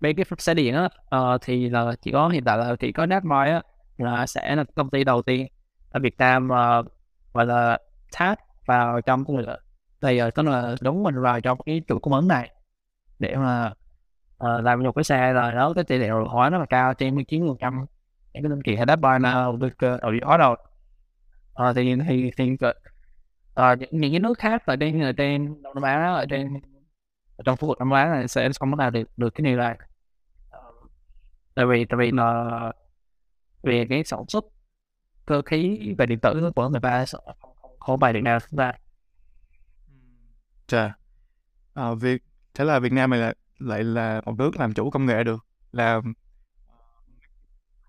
bên 0.00 0.16
cái 0.16 0.24
xe 0.38 0.54
điện 0.54 0.74
á 0.74 0.88
uh, 1.16 1.40
thì 1.42 1.68
là 1.70 1.94
chỉ 2.02 2.12
có 2.12 2.28
hiện 2.28 2.44
tại 2.44 2.58
là 2.58 2.76
chỉ 2.80 2.92
có 2.92 3.06
Natmoi 3.06 3.50
á 3.50 3.62
là 3.98 4.26
sẽ 4.26 4.56
là 4.56 4.64
công 4.74 4.90
ty 4.90 5.04
đầu 5.04 5.22
tiên 5.22 5.46
ở 5.90 6.00
Việt 6.00 6.18
Nam 6.18 6.44
uh, 6.44 6.86
gọi 7.32 7.46
là 7.46 7.78
tap 8.18 8.38
vào 8.66 9.00
trong 9.00 9.24
cái 9.24 9.36
thì 10.02 10.22
uh, 10.22 10.34
tức 10.34 10.42
là 10.46 10.74
đúng 10.80 11.02
mình 11.02 11.20
vào 11.20 11.40
trong 11.40 11.58
cái 11.66 11.82
chuỗi 11.88 11.98
cung 12.00 12.12
ứng 12.12 12.28
này 12.28 12.50
để 13.18 13.36
mà 13.36 13.72
uh, 14.44 14.64
làm 14.64 14.82
một 14.82 14.92
cái 14.92 15.04
xe 15.04 15.32
là 15.32 15.50
nó 15.50 15.72
cái 15.74 15.84
tỷ 15.84 15.98
lệ 15.98 16.08
nội 16.08 16.24
hóa 16.28 16.50
nó 16.50 16.58
là 16.58 16.66
cao 16.66 16.94
trên 16.94 17.14
19 17.14 17.48
phần 17.48 17.56
trăm. 17.60 17.86
Những 18.32 18.42
cái 18.42 18.50
đơn 18.50 18.62
kiện 18.62 18.76
hay 18.76 18.86
đáp 18.86 18.96
bài 18.96 19.18
nào 19.18 19.56
được 19.56 19.74
nội 20.02 20.20
hóa 20.22 20.36
rồi. 20.36 20.56
Uh, 21.68 21.76
thì 21.76 21.96
thì 22.08 22.30
thì 22.36 22.56
uh, 23.60 23.78
những, 23.78 23.90
những 23.92 24.12
cái 24.12 24.20
nước 24.20 24.38
khác 24.38 24.66
ở 24.66 24.76
trên 24.76 25.00
ở 25.00 25.12
trên 25.12 25.62
Đông 25.62 25.74
Nam 25.74 25.82
Á 25.82 26.12
ở 26.14 26.26
trên 26.30 26.60
ở 27.36 27.42
trong 27.44 27.56
khu 27.56 27.68
vực 27.68 27.78
Đông 27.78 27.88
Nam 27.88 27.96
Á 27.96 28.14
này 28.14 28.28
sẽ 28.28 28.48
không 28.60 28.70
có 28.70 28.76
nào 28.76 28.90
được 28.90 29.08
được 29.16 29.30
cái 29.34 29.42
này 29.42 29.56
này 29.56 29.78
uh, 30.56 30.90
tại 31.54 31.66
vì 31.66 31.84
tại 31.84 31.96
vì 31.98 32.10
là 32.10 32.72
về 33.62 33.86
cái 33.88 34.04
sản 34.04 34.20
xuất 34.28 34.44
cơ 35.26 35.42
khí 35.42 35.94
về 35.98 36.06
điện 36.06 36.18
tử 36.18 36.50
của 36.56 36.68
người 36.68 36.80
ta 36.80 37.04
không 37.06 37.56
không 37.78 38.00
bài 38.00 38.12
điện 38.12 38.24
nào 38.24 38.38
chúng 38.50 38.58
ta. 38.58 38.72
Chà, 40.66 40.94
à, 41.74 41.94
việc 41.94 42.22
thế 42.54 42.64
là 42.64 42.78
Việt 42.78 42.92
Nam 42.92 43.10
này 43.10 43.20
là 43.20 43.34
lại 43.58 43.84
là 43.84 44.20
một 44.24 44.34
nước 44.38 44.56
làm 44.56 44.74
chủ 44.74 44.90
công 44.90 45.06
nghệ 45.06 45.24
được 45.24 45.46
làm 45.72 46.14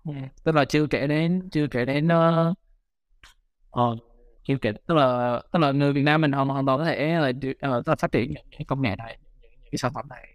yeah. 0.04 0.22
Ừ, 0.22 0.28
tức 0.44 0.54
là 0.54 0.64
chưa 0.64 0.86
kể 0.86 1.06
đến 1.06 1.48
chưa 1.52 1.66
kể 1.66 1.84
đến 1.84 2.08
uh, 2.08 2.56
uh, 3.80 4.13
kiểu 4.44 4.58
kiểu 4.58 4.72
tức 4.86 4.94
là 4.94 5.40
tức 5.52 5.58
là 5.58 5.72
người 5.72 5.92
Việt 5.92 6.02
Nam 6.02 6.20
mình 6.20 6.32
hoàn 6.32 6.48
hoàn 6.48 6.66
toàn 6.66 6.78
có 6.78 6.84
thể 6.84 7.14
là, 7.14 7.28
uh, 7.28 7.88
là 7.88 7.94
phát 7.94 8.12
triển 8.12 8.34
những 8.50 8.66
công 8.66 8.82
nghệ 8.82 8.96
này 8.96 9.18
những, 9.42 9.50
những 9.50 9.70
cái 9.72 9.78
sản 9.78 9.92
phẩm 9.94 10.08
này. 10.08 10.28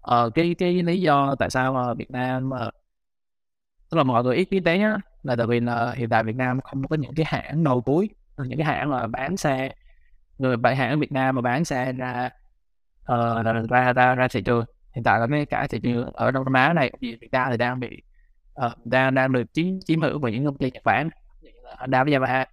Ờ, 0.00 0.24
uh, 0.26 0.34
cái 0.34 0.54
cái 0.58 0.82
lý 0.82 1.00
do 1.00 1.34
tại 1.38 1.50
sao 1.50 1.72
mà 1.72 1.94
Việt 1.94 2.10
Nam 2.10 2.48
mà 2.48 2.66
uh, 2.66 2.72
tức 3.90 3.96
là 3.96 4.02
mọi 4.02 4.24
người 4.24 4.36
ít 4.36 4.48
biết 4.50 4.60
đến 4.60 4.80
nhá 4.80 4.96
là 5.22 5.36
tại 5.36 5.46
vì 5.46 5.60
là 5.60 5.92
hiện 5.92 6.08
tại 6.08 6.24
Việt 6.24 6.36
Nam 6.36 6.60
không 6.60 6.88
có 6.88 6.96
những 6.96 7.14
cái 7.14 7.26
hãng 7.28 7.64
đầu 7.64 7.80
cuối 7.80 8.10
những 8.38 8.58
cái 8.58 8.66
hãng 8.66 8.90
mà 8.90 9.06
bán 9.06 9.36
xe 9.36 9.72
người 10.38 10.56
bán 10.56 10.76
hãng 10.76 10.90
ở 10.90 10.96
Việt 10.96 11.12
Nam 11.12 11.34
mà 11.34 11.40
bán 11.42 11.64
xe 11.64 11.92
ra 11.92 12.30
uh, 13.12 13.68
ra 13.70 13.92
ra 13.92 14.14
ra 14.14 14.28
thị 14.28 14.42
trường. 14.42 14.64
Hiện 14.94 15.04
tại 15.04 15.20
là 15.20 15.26
mấy 15.26 15.46
cả 15.46 15.66
thị 15.66 15.80
trường 15.82 16.12
ở 16.12 16.30
Đông 16.30 16.44
Nam 16.44 16.54
Á 16.54 16.72
này 16.72 16.90
Việt 17.00 17.32
Nam 17.32 17.48
thì 17.50 17.56
đang 17.56 17.80
bị 17.80 18.02
uh, 18.66 18.86
đang 18.86 19.14
đang 19.14 19.32
được 19.32 19.52
chiếm 19.52 19.66
chiếm 19.84 20.00
hữu 20.00 20.18
bởi 20.18 20.32
những 20.32 20.44
công 20.44 20.58
ty 20.58 20.70
Nhật 20.70 20.84
Bản 20.84 21.10
Honda 21.78 22.04
với 22.04 22.12
Yamaha 22.12 22.44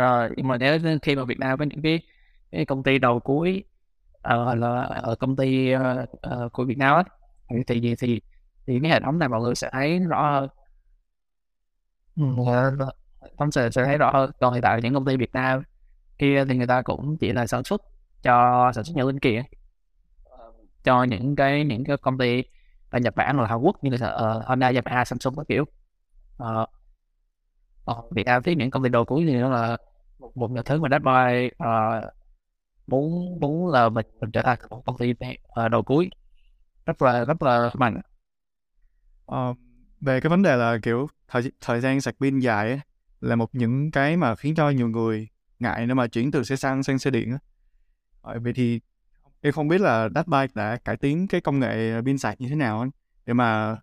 rồi 0.00 0.30
nhưng 0.36 0.48
mà 0.48 0.56
nếu 0.56 0.78
khi 1.02 1.16
mà 1.16 1.24
Việt 1.24 1.38
Nam 1.38 1.58
có 1.58 1.64
những 1.64 1.82
cái, 1.82 2.00
cái 2.52 2.64
công 2.64 2.82
ty 2.82 2.98
đầu 2.98 3.20
cuối 3.20 3.64
uh, 4.18 4.58
là 4.58 4.82
ở 4.82 5.14
công 5.14 5.36
ty 5.36 5.74
uh, 5.74 5.80
uh, 6.44 6.52
của 6.52 6.64
Việt 6.64 6.78
Nam 6.78 6.96
á 6.96 7.02
thì 7.66 7.80
thì 7.80 7.94
thì 7.96 8.20
thì 8.66 8.80
cái 8.82 8.90
hệ 8.90 9.00
thống 9.00 9.18
này 9.18 9.28
mọi 9.28 9.40
người 9.40 9.54
sẽ 9.54 9.70
thấy 9.72 9.98
rõ 9.98 10.30
hơn. 10.30 10.48
Không 13.38 13.50
sẽ, 13.52 13.70
sẽ 13.70 13.84
thấy 13.84 13.98
rõ 13.98 14.10
hơn. 14.12 14.30
Còn 14.40 14.52
hiện 14.52 14.62
tại 14.62 14.80
những 14.82 14.94
công 14.94 15.04
ty 15.04 15.16
Việt 15.16 15.32
Nam 15.32 15.62
kia 16.18 16.44
thì 16.48 16.56
người 16.56 16.66
ta 16.66 16.82
cũng 16.82 17.16
chỉ 17.16 17.32
là 17.32 17.46
sản 17.46 17.64
xuất 17.64 17.82
cho 18.22 18.70
sản 18.74 18.84
xuất 18.84 18.96
những 18.96 19.06
linh 19.06 19.18
kiện 19.18 19.42
cho 20.84 21.02
những 21.02 21.36
cái 21.36 21.64
những 21.64 21.84
cái 21.84 21.96
công 21.96 22.18
ty 22.18 22.44
ở 22.90 22.98
Nhật 22.98 23.16
Bản 23.16 23.36
hoặc 23.36 23.46
Hàn 23.46 23.58
Quốc 23.58 23.84
như 23.84 23.90
là 24.00 24.14
uh, 24.14 24.44
Honda, 24.44 24.72
Yamaha, 24.72 25.04
Samsung 25.04 25.36
các 25.36 25.48
kiểu. 25.48 25.64
Uh, 26.42 26.68
Việt 28.10 28.26
Nam 28.26 28.42
thì 28.42 28.54
những 28.54 28.70
công 28.70 28.82
ty 28.82 28.88
đồ 28.88 29.04
cuối 29.04 29.24
thì 29.26 29.34
nó 29.34 29.48
là 29.48 29.76
một, 30.18 30.32
một 30.36 30.62
thứ 30.64 30.80
mà 30.80 30.88
Deadboy 30.90 31.46
uh, 31.46 31.52
ờ, 31.58 32.10
muốn 32.86 33.40
muốn 33.40 33.68
là 33.68 33.88
mình 33.88 34.06
mình 34.20 34.30
trở 34.30 34.42
thành 34.42 34.58
một 34.70 34.82
công 34.86 34.98
ty 34.98 35.10
uh, 35.10 35.70
đầu 35.70 35.82
cuối. 35.82 36.10
Rất 36.86 37.02
là 37.02 37.24
rất 37.24 37.42
là 37.42 37.70
mạnh. 37.74 38.00
Uh, 39.32 39.56
về 40.00 40.20
cái 40.20 40.30
vấn 40.30 40.42
đề 40.42 40.56
là 40.56 40.78
kiểu 40.82 41.06
thời 41.28 41.52
thời 41.60 41.80
gian 41.80 42.00
sạc 42.00 42.14
pin 42.20 42.38
dài 42.38 42.68
ấy, 42.68 42.80
là 43.20 43.36
một 43.36 43.54
những 43.54 43.90
cái 43.90 44.16
mà 44.16 44.36
khiến 44.36 44.54
cho 44.54 44.70
nhiều 44.70 44.88
người 44.88 45.28
ngại 45.58 45.86
nếu 45.86 45.94
mà 45.96 46.06
chuyển 46.06 46.30
từ 46.30 46.42
xe 46.42 46.56
xăng 46.56 46.82
sang 46.82 46.98
xe 46.98 47.10
điện 47.10 47.32
á. 47.32 47.38
Vậy 48.22 48.52
thì 48.52 48.80
em 49.40 49.52
không 49.52 49.68
biết 49.68 49.80
là 49.80 50.08
Datbike 50.14 50.52
đã 50.54 50.76
cải 50.84 50.96
tiến 50.96 51.26
cái 51.28 51.40
công 51.40 51.60
nghệ 51.60 52.02
pin 52.04 52.18
sạc 52.18 52.40
như 52.40 52.48
thế 52.48 52.54
nào 52.54 52.80
ấy, 52.80 52.88
để 53.26 53.32
mà 53.32 53.76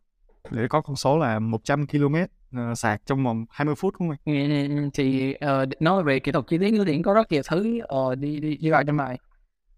để 0.51 0.67
có 0.69 0.81
con 0.81 0.95
số 0.95 1.17
là 1.17 1.39
100 1.39 1.87
km 1.87 2.15
uh, 2.15 2.77
sạc 2.77 3.01
trong 3.05 3.23
vòng 3.23 3.45
20 3.49 3.75
phút 3.75 3.93
đúng 3.99 4.09
không 4.09 4.17
anh? 4.25 4.89
Thì 4.93 5.35
uh, 5.35 5.81
nói 5.81 6.03
về 6.03 6.19
kỹ 6.19 6.31
thuật 6.31 6.45
chi 6.47 6.57
tiết 6.57 6.83
thì 6.87 7.01
có 7.01 7.13
rất 7.13 7.31
nhiều 7.31 7.41
thứ 7.49 7.79
uh, 7.95 8.17
đi 8.17 8.39
đi 8.39 8.57
đi 8.57 8.69
vào 8.69 8.83
trong 8.83 8.97
này. 8.97 9.17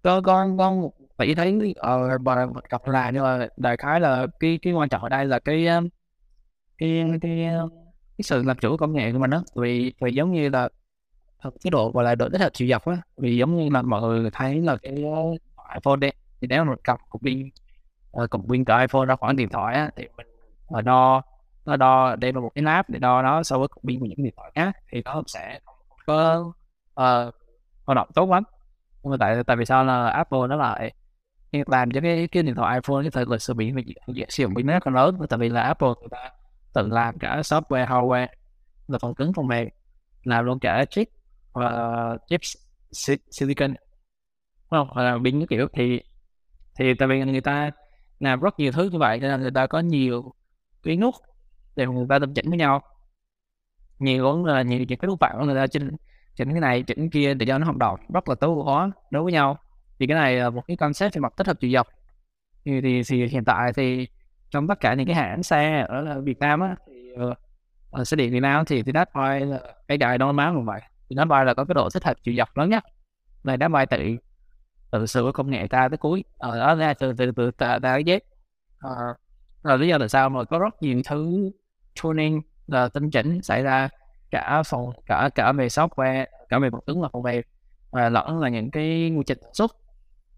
Tôi 0.01 0.21
con 0.21 0.57
con 0.57 0.89
phải 1.17 1.35
thấy 1.35 1.73
ở 1.77 2.15
uh, 2.15 2.21
bà 2.21 2.45
gặp 2.69 2.87
là 2.87 3.11
nhưng 3.11 3.23
mà 3.23 3.47
đại 3.57 3.77
khái 3.77 3.99
là 3.99 4.27
cái 4.39 4.59
cái 4.61 4.73
quan 4.73 4.89
trọng 4.89 5.03
ở 5.03 5.09
đây 5.09 5.25
là 5.25 5.39
cái 5.39 5.67
ờ, 5.67 5.81
cái 6.77 7.05
cái 7.21 7.49
cái, 8.17 8.23
sự 8.23 8.43
làm 8.43 8.57
chủ 8.57 8.77
công 8.77 8.93
nghệ 8.93 9.11
của 9.11 9.19
mình 9.19 9.29
đó 9.29 9.43
vì 9.55 9.93
vì 10.01 10.11
giống 10.13 10.31
như 10.31 10.49
là 10.49 10.69
cái 11.43 11.71
độ 11.71 11.91
gọi 11.91 12.03
là 12.03 12.15
độ 12.15 12.29
tích 12.29 12.41
hợp 12.41 12.49
chịu 12.53 12.67
dọc 12.67 12.85
á 12.85 12.97
vì 13.17 13.37
giống 13.37 13.57
như 13.57 13.69
là 13.69 13.81
mọi 13.81 14.01
người 14.01 14.29
thấy 14.33 14.61
là 14.61 14.77
cái 14.83 14.95
iPhone 15.73 15.95
đi 15.99 16.09
thì 16.41 16.47
nếu 16.47 16.63
mà 16.63 16.73
cặp 16.83 16.99
cục 17.09 17.21
pin 17.21 17.49
uh, 18.23 18.29
cục 18.29 18.49
pin 18.49 18.65
của 18.65 18.77
iPhone 18.81 19.05
ra 19.05 19.15
khoảng 19.15 19.35
điện 19.35 19.49
thoại 19.49 19.75
á 19.75 19.89
thì 19.95 20.07
mình 20.17 20.27
và 20.69 20.81
đo 20.81 21.21
nó 21.65 21.75
đo 21.75 22.15
đây 22.15 22.33
là 22.33 22.39
một 22.39 22.51
cái 22.55 22.63
lab 22.63 22.85
để 22.87 22.99
đo 22.99 23.21
nó 23.21 23.43
so 23.43 23.57
với 23.59 23.67
cục 23.67 23.83
pin 23.83 23.99
của 23.99 24.05
những 24.05 24.23
điện 24.23 24.33
thoại 24.37 24.51
khác 24.55 24.75
thì 24.91 25.01
nó 25.05 25.23
sẽ 25.27 25.59
không 25.65 25.75
có 26.05 26.39
uh, 26.89 27.35
hoạt 27.85 27.95
động 27.95 28.09
tốt 28.15 28.29
lắm. 28.29 28.43
Nhưng 29.03 29.11
mà 29.11 29.17
tại 29.19 29.43
tại 29.43 29.55
vì 29.55 29.65
sao 29.65 29.83
là 29.83 30.07
Apple 30.09 30.39
nó 30.49 30.55
lại 30.55 30.93
làm 31.51 31.91
cho 31.91 32.01
cái 32.01 32.27
cái 32.27 32.43
điện 32.43 32.55
thoại 32.55 32.79
iPhone 32.79 33.03
cái 33.03 33.11
thời 33.11 33.25
lịch 33.29 33.41
sử 33.41 33.53
bị 33.53 33.73
sử 34.29 34.43
dụng 34.43 34.55
pin 34.55 34.67
rất 34.67 34.87
là 34.87 34.93
lớn. 34.93 35.17
Tại 35.29 35.39
vì 35.39 35.49
là 35.49 35.61
Apple 35.61 35.87
người 35.87 36.09
ta 36.11 36.31
tự 36.73 36.87
làm 36.87 37.19
cả 37.19 37.41
software 37.41 37.85
hardware 37.87 38.27
là 38.87 38.97
phần 39.01 39.15
cứng 39.15 39.33
phần 39.33 39.47
mềm 39.47 39.67
làm 40.23 40.45
luôn 40.45 40.59
cả 40.59 40.85
chip 40.85 41.09
và 41.53 42.17
chip 42.27 42.41
silicon 43.31 43.73
không? 44.69 44.87
Hoặc 44.91 45.03
là 45.03 45.17
pin 45.23 45.39
cái 45.39 45.47
kiểu. 45.49 45.67
Thì 45.73 46.01
thì 46.75 46.93
tại 46.93 47.07
vì 47.07 47.19
người 47.19 47.41
ta 47.41 47.71
làm 48.19 48.39
rất 48.39 48.59
nhiều 48.59 48.71
thứ 48.71 48.89
như 48.91 48.97
vậy 48.97 49.19
cho 49.21 49.27
nên 49.27 49.41
người 49.41 49.51
ta 49.51 49.67
có 49.67 49.79
nhiều 49.79 50.33
cái 50.87 50.97
nút 50.97 51.15
để 51.75 51.87
người 51.87 52.05
ta 52.09 52.19
tâm 52.19 52.33
chỉnh 52.33 52.49
với 52.49 52.57
nhau. 52.57 52.81
Nhiều 53.99 54.23
cũng 54.23 54.45
là 54.45 54.61
nhiều 54.61 54.79
những 54.79 54.99
cái 54.99 55.07
nút 55.07 55.19
bạn 55.19 55.45
người 55.45 55.55
ta 55.55 55.67
chỉnh 55.67 55.95
chỉnh 56.35 56.51
cái 56.51 56.59
này 56.61 56.83
chỉnh 56.83 56.97
cái 56.97 57.09
kia 57.11 57.33
để 57.33 57.45
cho 57.45 57.57
nó 57.57 57.65
hoạt 57.65 57.77
động 57.77 57.99
rất 58.13 58.29
là 58.29 58.35
tối 58.35 58.49
ưu 58.49 58.63
hóa 58.63 58.91
đối 59.11 59.23
với 59.23 59.33
nhau. 59.33 59.57
Thì 59.99 60.07
cái 60.07 60.15
này 60.15 60.35
là 60.35 60.49
một 60.49 60.61
cái 60.67 60.77
concept 60.77 61.15
về 61.15 61.19
mặt 61.19 61.33
tích 61.37 61.47
hợp 61.47 61.57
chiều 61.59 61.71
dọc. 61.71 61.87
Thì, 62.65 62.81
thì, 62.81 63.01
thì 63.03 63.27
hiện 63.27 63.45
tại 63.45 63.73
thì 63.73 64.07
trong 64.49 64.67
tất 64.67 64.79
cả 64.79 64.93
những 64.93 65.05
cái 65.05 65.15
hãng 65.15 65.43
xe 65.43 65.85
ở 65.89 66.21
Việt 66.21 66.39
Nam 66.39 66.59
á 66.59 66.75
thì 66.87 67.11
uh, 67.13 67.37
ở 67.91 68.03
xe 68.03 68.15
điện 68.17 68.31
Việt 68.31 68.39
Nam 68.39 68.65
thì 68.65 68.83
thì 68.83 68.91
Dashby 68.91 69.45
là 69.45 69.59
cái 69.87 69.97
đài 69.97 70.17
Don 70.19 70.35
máu 70.35 70.53
cũng 70.53 70.65
vậy. 70.65 70.81
Thì 71.09 71.15
Dashby 71.15 71.35
là 71.45 71.53
có 71.53 71.65
cái 71.65 71.73
độ 71.73 71.89
tích 71.93 72.03
hợp 72.03 72.17
chiều 72.23 72.35
dọc 72.37 72.57
lớn 72.57 72.69
nhất. 72.69 72.83
Này 73.43 73.57
Dashby 73.59 73.85
tự 73.89 74.17
tự 74.91 75.05
sửa 75.05 75.31
công 75.31 75.49
nghệ 75.49 75.67
ta 75.67 75.89
tới 75.89 75.97
cuối. 75.97 76.23
Ở 76.37 76.59
đó 76.59 76.75
ra 76.75 76.93
từ 76.93 77.13
từ 77.13 77.31
từ 77.31 77.51
ta 77.51 77.79
ta 77.79 77.97
Z 77.97 78.19
là 79.67 79.75
lý 79.75 79.87
do 79.87 79.97
tại 79.99 80.09
sao 80.09 80.29
mà 80.29 80.43
có 80.43 80.59
rất 80.59 80.81
nhiều 80.81 81.01
thứ 81.05 81.51
tuning 82.03 82.41
là 82.67 82.89
tinh 82.89 83.11
chỉnh 83.11 83.41
xảy 83.41 83.63
ra 83.63 83.89
cả 84.31 84.63
phòng 84.65 84.91
cả 85.05 85.29
cả 85.35 85.51
về 85.51 85.67
software 85.67 86.25
cả 86.49 86.59
về 86.59 86.69
vật 86.69 86.79
cứng 86.87 87.01
và 87.01 87.09
phần 87.13 87.23
mềm. 87.23 87.43
Và 87.91 88.09
lẫn 88.09 88.39
là 88.39 88.49
những 88.49 88.71
cái 88.71 89.11
quy 89.17 89.23
trình 89.25 89.37
sản 89.41 89.53
xuất 89.53 89.71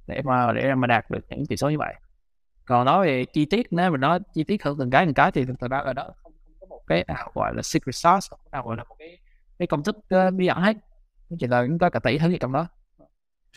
để 0.08 0.22
mà 0.22 0.54
để 0.54 0.76
mà 0.76 0.88
đạt 0.88 1.12
được 1.12 1.26
những 1.30 1.46
chỉ 1.46 1.58
số 1.58 1.70
như 1.70 1.78
vậy. 1.78 1.94
Còn 2.66 2.86
nói 2.86 3.06
về 3.06 3.26
chi 3.26 3.46
tiết 3.46 3.68
nếu 3.72 3.92
mình 3.92 4.02
nói 4.02 4.20
chi 4.34 4.44
tiết 4.44 4.64
hơn 4.64 4.76
từng 4.80 4.90
cái 4.90 5.06
từng 5.06 5.14
cái 5.14 5.32
thì 5.32 5.46
thực 5.46 5.72
ra 5.72 5.78
ở 5.78 5.94
đó 5.94 6.10
không, 6.24 6.34
có 6.60 6.68
một 6.68 6.82
cái 6.88 7.06
nào 7.08 7.32
gọi 7.36 7.56
là 7.56 7.62
secret 7.62 7.96
sauce 7.96 8.28
không 8.30 8.40
nào 8.52 8.64
gọi 8.64 8.78
là 8.78 8.84
một 8.84 8.96
cái 9.00 9.18
cái 9.60 9.68
công 9.68 9.84
thức 9.84 9.98
uh, 9.98 10.34
bí 10.34 10.48
ẩn 10.48 10.62
hết. 10.62 10.78
Chỉ 11.40 11.48
là 11.48 11.66
chúng 11.68 11.80
ta 11.80 11.90
cả 11.90 12.00
tỷ 12.00 12.18
thứ 12.18 12.30
gì 12.30 12.38
trong 12.40 12.52
đó. 12.52 12.68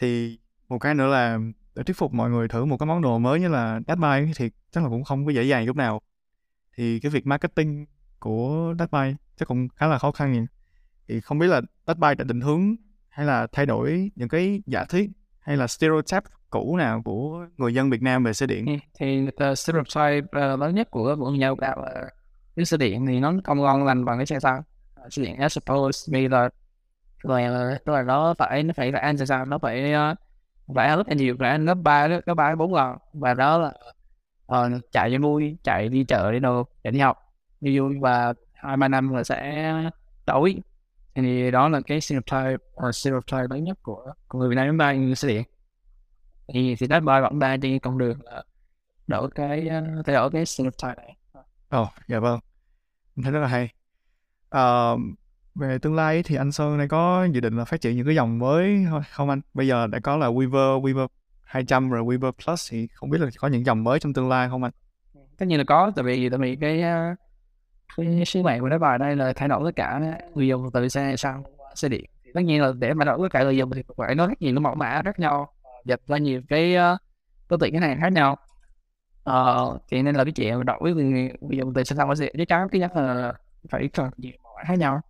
Thì 0.00 0.38
một 0.68 0.78
cái 0.78 0.94
nữa 0.94 1.06
là 1.06 1.38
để 1.74 1.82
thuyết 1.82 1.96
phục 1.96 2.12
mọi 2.12 2.30
người 2.30 2.48
thử 2.48 2.64
một 2.64 2.76
cái 2.76 2.86
món 2.86 3.02
đồ 3.02 3.18
mới 3.18 3.40
như 3.40 3.48
là 3.48 3.80
Datbuy 3.86 4.32
thì 4.36 4.50
chắc 4.70 4.82
là 4.82 4.88
cũng 4.88 5.04
không 5.04 5.26
có 5.26 5.32
dễ 5.32 5.42
dàng 5.42 5.66
chút 5.66 5.76
nào. 5.76 6.00
Thì 6.76 7.00
cái 7.00 7.10
việc 7.10 7.26
marketing 7.26 7.86
của 8.18 8.74
Datbuy 8.78 9.14
chắc 9.36 9.48
cũng 9.48 9.68
khá 9.68 9.86
là 9.86 9.98
khó 9.98 10.12
khăn 10.12 10.32
nhỉ. 10.32 10.40
Thì 11.08 11.20
không 11.20 11.38
biết 11.38 11.46
là 11.46 11.60
Datbuy 11.86 12.14
đã 12.18 12.24
định 12.24 12.40
hướng 12.40 12.74
hay 13.08 13.26
là 13.26 13.46
thay 13.52 13.66
đổi 13.66 14.10
những 14.16 14.28
cái 14.28 14.62
giả 14.66 14.84
thuyết 14.84 15.10
hay 15.40 15.56
là 15.56 15.66
stereotype 15.66 16.30
cũ 16.50 16.76
nào 16.76 17.02
của 17.04 17.46
người 17.56 17.74
dân 17.74 17.90
Việt 17.90 18.02
Nam 18.02 18.24
về 18.24 18.32
xe 18.32 18.46
điện? 18.46 18.78
thì, 18.98 19.26
uh, 19.50 19.58
stereotype 19.58 20.52
uh, 20.52 20.60
lớn 20.60 20.74
nhất 20.74 20.90
của 20.90 21.16
mọi 21.16 21.32
nhau 21.32 21.56
đạo 21.60 21.82
là 21.82 22.08
cái 22.56 22.64
xe 22.64 22.76
điện 22.76 23.06
thì 23.06 23.20
nó 23.20 23.32
không 23.44 23.58
ngon 23.58 23.84
lành 23.84 24.04
bằng 24.04 24.18
cái 24.18 24.26
xe 24.26 24.40
xăng. 24.40 24.62
Ờ, 24.94 25.08
xe 25.10 25.22
điện 25.22 25.36
I 25.40 25.48
suppose 25.48 26.12
vì 26.12 26.28
là 26.28 26.48
là 27.22 27.72
là 27.86 28.02
nó 28.02 28.34
phải 28.38 28.62
nó 28.62 28.74
phải 28.76 28.92
là 28.92 29.00
anh 29.00 29.26
sao 29.26 29.44
nó 29.44 29.58
phải 29.58 29.94
uh, 29.94 30.18
vẽ 30.72 30.96
rất 30.96 31.08
là 31.08 31.14
nhiều 31.14 31.36
vẽ 31.38 31.48
anh 31.48 31.66
gấp 31.66 31.74
ba 31.74 32.06
gấp 32.06 32.34
ba 32.34 32.54
bốn 32.54 32.74
lần 32.74 32.96
và 33.12 33.34
đó 33.34 33.58
là 33.58 33.72
uh, 34.52 34.82
chạy 34.92 35.10
cho 35.12 35.18
vui 35.18 35.56
chạy 35.62 35.88
đi 35.88 36.04
chợ 36.04 36.32
đi 36.32 36.38
đâu 36.38 36.64
chạy 36.84 36.92
đi 36.92 36.98
học 36.98 37.18
đi 37.60 37.78
vui 37.78 37.98
và 38.00 38.34
hai 38.52 38.76
ba 38.76 38.88
năm 38.88 39.14
là 39.14 39.24
sẽ 39.24 39.72
đổi 40.26 40.62
thì 41.14 41.50
đó 41.50 41.68
là 41.68 41.80
cái 41.86 42.00
stereotype 42.00 42.64
or 42.86 42.96
stereotype 42.96 43.46
lớn 43.50 43.64
nhất 43.64 43.78
của, 43.82 44.12
của 44.28 44.38
người 44.38 44.48
Việt 44.48 44.54
Nam 44.54 44.68
chúng 44.68 44.78
ta 44.78 44.92
như 44.92 45.14
thế. 45.22 45.28
điện 45.28 45.42
thì 46.48 46.76
thì 46.76 46.86
Dashby 46.86 47.12
vẫn 47.22 47.38
đang 47.38 47.60
trên 47.60 47.78
con 47.78 47.98
đường 47.98 48.18
là 48.22 48.42
đổi 49.06 49.30
cái 49.34 49.68
ờ, 49.68 49.82
thay 50.06 50.14
đổi 50.14 50.30
cái 50.30 50.46
stereotype 50.46 50.94
này 50.96 51.16
Ồ, 51.68 51.82
oh, 51.82 51.88
dạ 52.08 52.18
vâng. 52.18 52.40
Mình 53.16 53.24
thấy 53.24 53.32
rất 53.32 53.40
là 53.40 53.46
hay. 53.46 53.68
Um, 54.50 55.14
về 55.54 55.78
tương 55.78 55.94
lai 55.94 56.22
thì 56.22 56.36
anh 56.36 56.52
Sơn 56.52 56.78
này 56.78 56.88
có 56.88 57.24
dự 57.32 57.40
định 57.40 57.56
là 57.56 57.64
phát 57.64 57.80
triển 57.80 57.96
những 57.96 58.06
cái 58.06 58.14
dòng 58.14 58.38
mới 58.38 58.86
không 59.10 59.30
anh? 59.30 59.40
Bây 59.54 59.66
giờ 59.66 59.86
đã 59.86 60.00
có 60.00 60.16
là 60.16 60.26
Weaver, 60.26 60.80
Weaver 60.80 61.06
200 61.42 61.90
rồi 61.90 62.02
Weaver 62.02 62.32
Plus 62.44 62.72
thì 62.72 62.86
không 62.94 63.10
biết 63.10 63.20
là 63.20 63.28
có 63.38 63.48
những 63.48 63.66
dòng 63.66 63.84
mới 63.84 63.98
trong 63.98 64.12
tương 64.12 64.28
lai 64.28 64.48
không 64.48 64.62
anh? 64.62 64.72
Tất 65.38 65.46
nhiên 65.46 65.58
là 65.58 65.64
có, 65.64 65.92
tại 65.96 66.04
vì 66.04 66.28
tại 66.28 66.38
vì 66.38 66.56
cái 66.56 66.82
ờ, 66.82 67.14
cái 67.96 68.24
sứ 68.26 68.42
mệnh 68.42 68.60
của 68.60 68.68
nó 68.68 68.78
bài 68.78 68.98
đây 68.98 69.16
là 69.16 69.32
thay 69.32 69.48
đổi 69.48 69.62
tất 69.64 69.76
cả 69.76 70.00
người 70.34 70.48
dùng 70.48 70.70
từ 70.72 70.88
xe 70.88 71.16
sang 71.16 71.42
xe 71.74 71.88
điện. 71.88 72.04
Tất 72.34 72.40
nhiên 72.40 72.62
là 72.62 72.72
để 72.78 72.94
mà 72.94 73.04
đổi 73.04 73.18
tất 73.22 73.28
cả 73.32 73.42
người 73.42 73.56
dùng 73.56 73.70
thì 73.70 73.82
phải 73.96 74.14
nói 74.14 74.28
rất 74.28 74.42
nhiều 74.42 74.54
cái 74.54 74.60
mẫu 74.60 74.74
mã 74.74 75.02
khác 75.04 75.18
nhau, 75.18 75.52
dịch 75.84 76.00
ra 76.06 76.18
nhiều 76.18 76.42
cái 76.48 76.76
uh, 77.48 77.60
tiện 77.60 77.72
cái 77.72 77.80
này 77.80 77.96
khác 78.00 78.12
nhau. 78.12 78.36
Ờ, 79.24 79.78
thì 79.90 80.02
nên 80.02 80.14
là 80.14 80.24
cái 80.24 80.32
chuyện 80.32 80.64
đổi 80.64 80.94
người, 80.94 81.32
người 81.40 81.56
dùng 81.58 81.74
từ 81.74 81.84
xe 81.84 81.96
sang 81.96 82.16
xe 82.16 82.24
điện, 82.24 82.34
chắc 82.38 82.48
chắn 82.48 82.68
cái 82.68 82.80
nhất 82.80 82.96
là 82.96 83.32
phải 83.70 83.88
cần 83.88 84.10
nhiều 84.16 84.32
mẫu 84.42 84.52
mã 84.56 84.64
khác 84.64 84.78
nhau 84.78 85.00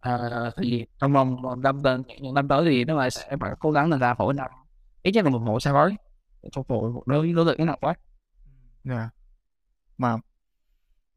à, 0.00 0.18
thì 0.56 0.86
trong 0.98 1.12
vòng 1.12 1.60
năm 1.62 1.82
tới 1.82 1.98
những 2.20 2.34
năm 2.34 2.48
tới 2.48 2.64
thì 2.64 2.84
nó 2.84 2.94
lại 2.94 3.10
sẽ 3.10 3.36
phải 3.40 3.52
cố 3.58 3.70
gắng 3.70 3.90
là 3.90 3.96
ra 3.96 4.14
mỗi 4.18 4.34
năm. 4.34 4.50
Ít 5.02 5.10
nhất 5.10 5.24
là 5.24 5.30
một 5.30 5.38
mẫu 5.38 5.60
xe 5.60 5.72
mới 5.72 5.94
phục 6.54 6.68
vụ 6.68 6.90
một 6.90 7.02
đối 7.06 7.32
đối 7.32 7.46
tượng 7.46 7.56
cái 7.56 7.66
nào 7.66 7.78
quá. 7.80 7.94
Yeah. 8.84 9.10
mà 9.98 10.16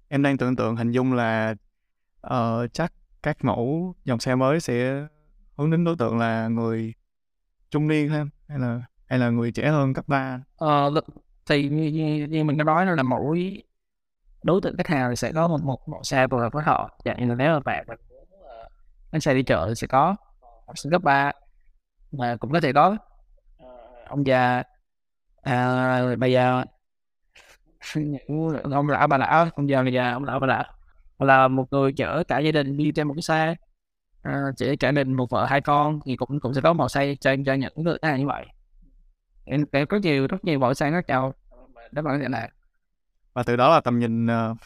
em 0.07 0.23
đang 0.23 0.37
tưởng 0.37 0.55
tượng 0.55 0.75
hình 0.75 0.91
dung 0.91 1.13
là 1.13 1.55
uh, 2.27 2.73
chắc 2.73 2.93
các 3.23 3.45
mẫu 3.45 3.95
dòng 4.05 4.19
xe 4.19 4.35
mới 4.35 4.59
sẽ 4.59 5.07
hướng 5.57 5.71
đến 5.71 5.83
đối 5.83 5.95
tượng 5.95 6.17
là 6.17 6.47
người 6.47 6.93
trung 7.69 7.87
niên 7.87 8.09
hơn 8.09 8.29
hay 8.47 8.59
là 8.59 8.81
hay 9.05 9.19
là 9.19 9.29
người 9.29 9.51
trẻ 9.51 9.69
hơn 9.69 9.93
cấp 9.93 10.07
3 10.07 10.43
ờ, 10.57 10.91
thì 11.49 11.69
như, 11.69 11.87
như, 11.87 12.27
như 12.27 12.43
mình 12.43 12.57
đã 12.57 12.63
nói 12.63 12.85
là 12.85 13.03
mỗi 13.03 13.63
đối 14.43 14.61
tượng 14.61 14.77
khách 14.77 14.87
hàng 14.87 15.15
sẽ 15.15 15.31
có 15.31 15.47
một 15.47 15.63
một 15.63 15.89
mẫu 15.89 16.03
xe 16.03 16.27
phù 16.27 16.37
hợp 16.37 16.53
với 16.53 16.63
họ. 16.63 16.97
Dạng 17.05 17.19
như 17.19 17.25
là 17.25 17.35
nếu 17.35 17.53
mà 17.53 17.59
bạn 17.59 17.85
bánh 19.13 19.21
xe 19.21 19.33
đi 19.33 19.43
chợ 19.43 19.65
thì 19.69 19.75
sẽ 19.75 19.87
có 19.87 20.15
học 20.41 20.77
sinh 20.77 20.91
cấp 20.91 21.03
3 21.03 21.31
mà 22.11 22.35
cũng 22.39 22.51
có 22.51 22.59
thể 22.59 22.73
có. 22.73 22.97
Ông 24.07 24.27
già 24.27 24.63
à, 25.41 26.15
bà 26.17 26.27
già. 26.27 26.63
Ông 28.71 28.89
lão 28.89 29.07
bà 29.07 29.17
lão 29.17 29.47
ông 29.55 29.69
già 29.69 29.83
bà 29.83 29.89
già 29.89 30.11
ông 30.11 30.23
lão 30.23 30.39
bà 30.39 30.47
lão. 30.47 30.63
Là 31.19 31.47
một 31.47 31.67
người 31.71 31.93
chở 31.93 32.23
cả 32.27 32.39
gia 32.39 32.51
đình 32.51 32.77
đi 32.77 32.91
trên 32.91 33.07
một 33.07 33.13
cái 33.13 33.21
xe 33.21 33.55
à, 34.21 34.41
chỉ 34.57 34.75
cả 34.75 34.91
đình 34.91 35.13
một 35.13 35.29
vợ 35.29 35.45
hai 35.45 35.61
con 35.61 35.99
thì 36.05 36.15
cũng 36.15 36.39
cũng 36.39 36.53
sẽ 36.53 36.61
có 36.61 36.73
màu 36.73 36.89
xe 36.89 37.15
cho 37.15 37.35
cho 37.45 37.53
những 37.53 37.73
người 37.75 37.97
hàng 38.01 38.19
như 38.19 38.27
vậy. 38.27 38.45
Em 39.45 39.65
có 39.89 39.97
nhiều 39.97 40.27
rất 40.27 40.45
nhiều 40.45 40.59
màu 40.59 40.73
xe 40.73 40.91
khác 40.91 41.05
nhau 41.07 41.33
đó 41.91 42.01
bạn 42.01 42.19
thế 42.21 42.27
này. 42.27 42.51
Và 43.33 43.43
từ 43.43 43.55
đó 43.55 43.69
là 43.69 43.81
tầm 43.81 43.99
nhìn 43.99 44.25
uh, 44.25 44.57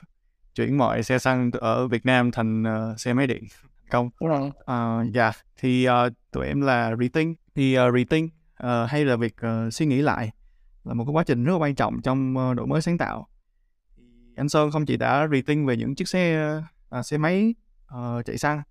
chuyển 0.55 0.77
mọi 0.77 1.03
xe 1.03 1.19
xăng 1.19 1.51
ở 1.51 1.87
Việt 1.87 2.05
Nam 2.05 2.31
thành 2.31 2.63
uh, 2.63 2.99
xe 2.99 3.13
máy 3.13 3.27
điện 3.27 3.43
công. 3.89 4.09
Đúng 4.21 4.29
rồi. 4.29 4.47
Uh, 4.47 5.13
dạ 5.13 5.31
thì 5.57 5.87
uh, 5.89 6.13
tụi 6.31 6.47
em 6.47 6.61
là 6.61 6.95
rethink 6.99 7.37
thì 7.55 7.79
uh, 7.79 7.93
rethink 7.95 8.33
uh, 8.63 8.89
hay 8.89 9.05
là 9.05 9.15
việc 9.15 9.35
uh, 9.45 9.73
suy 9.73 9.85
nghĩ 9.85 10.01
lại 10.01 10.31
là 10.83 10.93
một 10.93 11.05
cái 11.05 11.13
quá 11.13 11.23
trình 11.23 11.43
rất 11.43 11.51
là 11.51 11.57
quan 11.57 11.75
trọng 11.75 12.01
trong 12.01 12.35
uh, 12.37 12.55
đổi 12.55 12.67
mới 12.67 12.81
sáng 12.81 12.97
tạo. 12.97 13.27
Anh 14.35 14.49
Sơn 14.49 14.71
không 14.71 14.85
chỉ 14.85 14.97
đã 14.97 15.27
rethink 15.31 15.67
về 15.67 15.77
những 15.77 15.95
chiếc 15.95 16.07
xe 16.07 16.53
uh, 16.99 17.05
xe 17.05 17.17
máy 17.17 17.55
uh, 17.93 18.25
chạy 18.25 18.37
xăng 18.37 18.61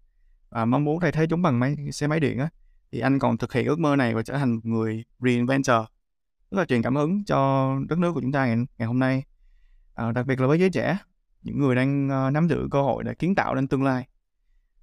và 0.50 0.64
mong 0.64 0.84
muốn 0.84 1.00
thay 1.00 1.12
thế 1.12 1.26
chúng 1.30 1.42
bằng 1.42 1.60
máy 1.60 1.76
xe 1.92 2.06
máy 2.06 2.20
điện 2.20 2.38
á 2.38 2.48
thì 2.92 3.00
anh 3.00 3.18
còn 3.18 3.36
thực 3.36 3.52
hiện 3.52 3.66
ước 3.66 3.78
mơ 3.78 3.96
này 3.96 4.14
và 4.14 4.22
trở 4.22 4.34
thành 4.34 4.54
một 4.54 4.60
người 4.64 5.04
reinventor. 5.20 5.76
Rất 6.50 6.58
là 6.58 6.64
truyền 6.64 6.82
cảm 6.82 6.96
hứng 6.96 7.24
cho 7.24 7.70
đất 7.88 7.98
nước 7.98 8.12
của 8.12 8.20
chúng 8.20 8.32
ta 8.32 8.46
ngày, 8.46 8.56
ngày 8.78 8.86
hôm 8.86 8.98
nay. 8.98 9.22
Uh, 10.08 10.14
đặc 10.14 10.26
biệt 10.26 10.40
là 10.40 10.46
với 10.46 10.58
giới 10.58 10.70
trẻ 10.70 10.98
những 11.42 11.58
người 11.58 11.76
đang 11.76 12.06
uh, 12.06 12.32
nắm 12.32 12.48
giữ 12.48 12.68
cơ 12.70 12.82
hội 12.82 13.04
để 13.04 13.14
kiến 13.14 13.34
tạo 13.34 13.54
nên 13.54 13.68
tương 13.68 13.84
lai 13.84 14.08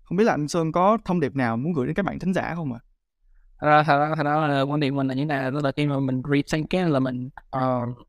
không 0.03 0.17
biết 0.17 0.23
là 0.23 0.33
anh 0.33 0.47
Sơn 0.47 0.71
có 0.71 0.97
thông 1.05 1.19
điệp 1.19 1.35
nào 1.35 1.57
muốn 1.57 1.73
gửi 1.73 1.85
đến 1.87 1.95
các 1.95 2.05
bạn 2.05 2.19
thính 2.19 2.33
giả 2.33 2.53
không 2.55 2.73
ạ? 2.73 2.79
À? 3.57 3.83
thật 3.83 3.99
ra 3.99 4.15
thật 4.15 4.23
ra 4.23 4.47
là 4.47 4.61
quan 4.61 4.79
điểm 4.79 4.95
mình 4.95 5.07
là 5.07 5.13
như 5.13 5.25
này 5.25 5.51
đó 5.51 5.59
là 5.63 5.71
khi 5.71 5.87
mà 5.87 5.99
mình 5.99 6.21
rethink 6.31 6.69
cái 6.69 6.89
là 6.89 6.99
mình 6.99 7.29
uh, 7.57 8.07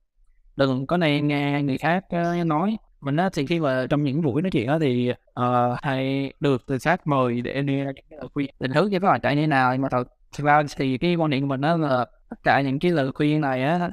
đừng 0.56 0.86
có 0.86 0.96
này 0.96 1.20
nghe 1.20 1.62
người 1.62 1.78
khác 1.78 2.04
uh, 2.40 2.46
nói 2.46 2.76
mình 3.00 3.16
á 3.16 3.30
thì 3.32 3.46
khi 3.46 3.60
mà 3.60 3.86
trong 3.90 4.04
những 4.04 4.22
buổi 4.22 4.42
nói 4.42 4.50
chuyện 4.50 4.66
đó 4.66 4.78
thì 4.78 5.12
uh, 5.40 5.78
hay 5.82 6.32
được 6.40 6.62
từ 6.66 6.78
sát 6.78 7.06
mời 7.06 7.40
để 7.40 7.62
đi 7.62 7.74
những 7.76 7.86
lời 8.10 8.28
khuyên 8.34 8.50
định 8.60 8.72
hướng 8.72 8.90
cho 8.90 8.98
các 8.98 9.08
bạn 9.08 9.20
chạy 9.20 9.36
như 9.36 9.42
thế 9.42 9.46
nào 9.46 9.72
nhưng 9.72 9.82
mà 9.82 9.88
thật 9.88 10.08
thực 10.36 10.44
ra 10.44 10.62
thì 10.76 10.98
cái 10.98 11.14
quan 11.14 11.30
điểm 11.30 11.42
của 11.42 11.48
mình 11.48 11.60
đó 11.60 11.76
là 11.76 12.06
tất 12.30 12.36
cả 12.42 12.60
những 12.60 12.78
cái 12.78 12.90
lời 12.90 13.12
khuyên 13.14 13.40
này 13.40 13.64
á 13.64 13.90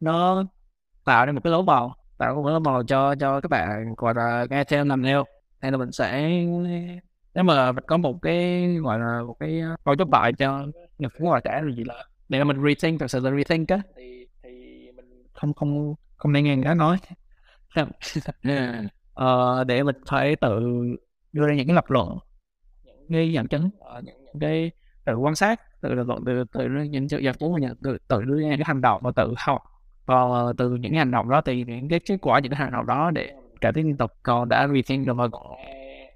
nó 0.00 0.44
tạo 1.04 1.26
ra 1.26 1.32
một 1.32 1.40
cái 1.44 1.50
lỗ 1.50 1.62
bầu 1.62 1.92
tạo 2.18 2.34
một 2.34 2.42
cái 2.44 2.52
lỗ 2.52 2.60
bầu 2.60 2.82
cho 2.82 3.14
cho 3.14 3.40
các 3.40 3.50
bạn 3.50 3.94
gọi 3.96 4.14
là 4.14 4.46
nghe 4.50 4.64
theo 4.64 4.84
làm 4.84 5.02
theo 5.02 5.24
nên 5.62 5.72
là 5.72 5.78
mình 5.78 5.92
sẽ 5.92 6.30
nếu 7.36 7.44
mà 7.44 7.72
mình 7.72 7.84
có 7.86 7.96
một 7.96 8.22
cái 8.22 8.66
gọi 8.82 8.98
là 8.98 9.22
một 9.26 9.36
cái 9.40 9.62
câu 9.84 9.96
chốt 9.96 10.08
lại 10.12 10.32
cho 10.32 10.66
nhập 10.98 11.12
phú 11.18 11.26
hòa 11.26 11.40
trẻ 11.44 11.62
là 11.64 11.72
gì 11.74 11.84
là 11.84 12.04
để 12.28 12.44
mình 12.44 12.62
rethink 12.64 13.00
thật 13.00 13.06
sự 13.10 13.20
là 13.20 13.30
rethink 13.36 13.68
á. 13.68 13.80
Thì 13.96 14.26
thì 14.42 14.50
mình 14.96 15.24
không 15.32 15.54
không 15.54 15.94
không 16.16 16.32
nên 16.32 16.44
nghe 16.44 16.56
người 16.56 16.64
khác 16.64 16.74
nói. 16.74 16.96
Ờ, 19.14 19.64
để 19.64 19.82
mình 19.82 19.96
phải 20.06 20.36
tự 20.36 20.60
đưa 21.32 21.46
ra 21.46 21.54
những 21.54 21.66
cái 21.66 21.74
lập 21.74 21.84
luận 21.88 22.18
những 22.84 23.06
cái 23.08 23.32
dẫn 23.32 23.48
chứng 23.48 23.70
ờ, 23.80 24.02
những, 24.04 24.24
những 24.24 24.38
cái 24.40 24.70
tự 25.04 25.16
quan 25.16 25.34
sát 25.34 25.80
tự 25.80 25.94
lập 25.94 26.04
luận 26.06 26.22
từ 26.26 26.44
từ 26.52 26.68
những 26.68 27.08
sự 27.08 27.18
giải 27.18 27.34
nhận 27.60 27.76
tự 27.76 27.98
tự 28.08 28.22
đưa 28.22 28.40
ra 28.40 28.48
những 28.48 28.58
cái 28.58 28.64
hành 28.66 28.80
động 28.80 29.00
và 29.04 29.10
tự 29.16 29.34
học. 29.36 29.62
Và 30.06 30.14
từ 30.58 30.74
những 30.74 30.94
hành 30.94 31.10
động 31.10 31.28
đó 31.28 31.40
thì 31.40 31.64
những 31.64 31.88
cái 31.88 32.00
kết 32.00 32.16
quả 32.22 32.38
những 32.38 32.52
cái 32.52 32.58
hành 32.58 32.72
động 32.72 32.86
đó 32.86 33.10
để 33.10 33.32
cải 33.60 33.72
tiến 33.72 33.86
liên 33.86 33.96
tục 33.96 34.10
còn 34.22 34.48
đã 34.48 34.68
rethink 34.74 35.06
rồi 35.06 35.14
mà 35.14 35.28
còn 35.28 35.56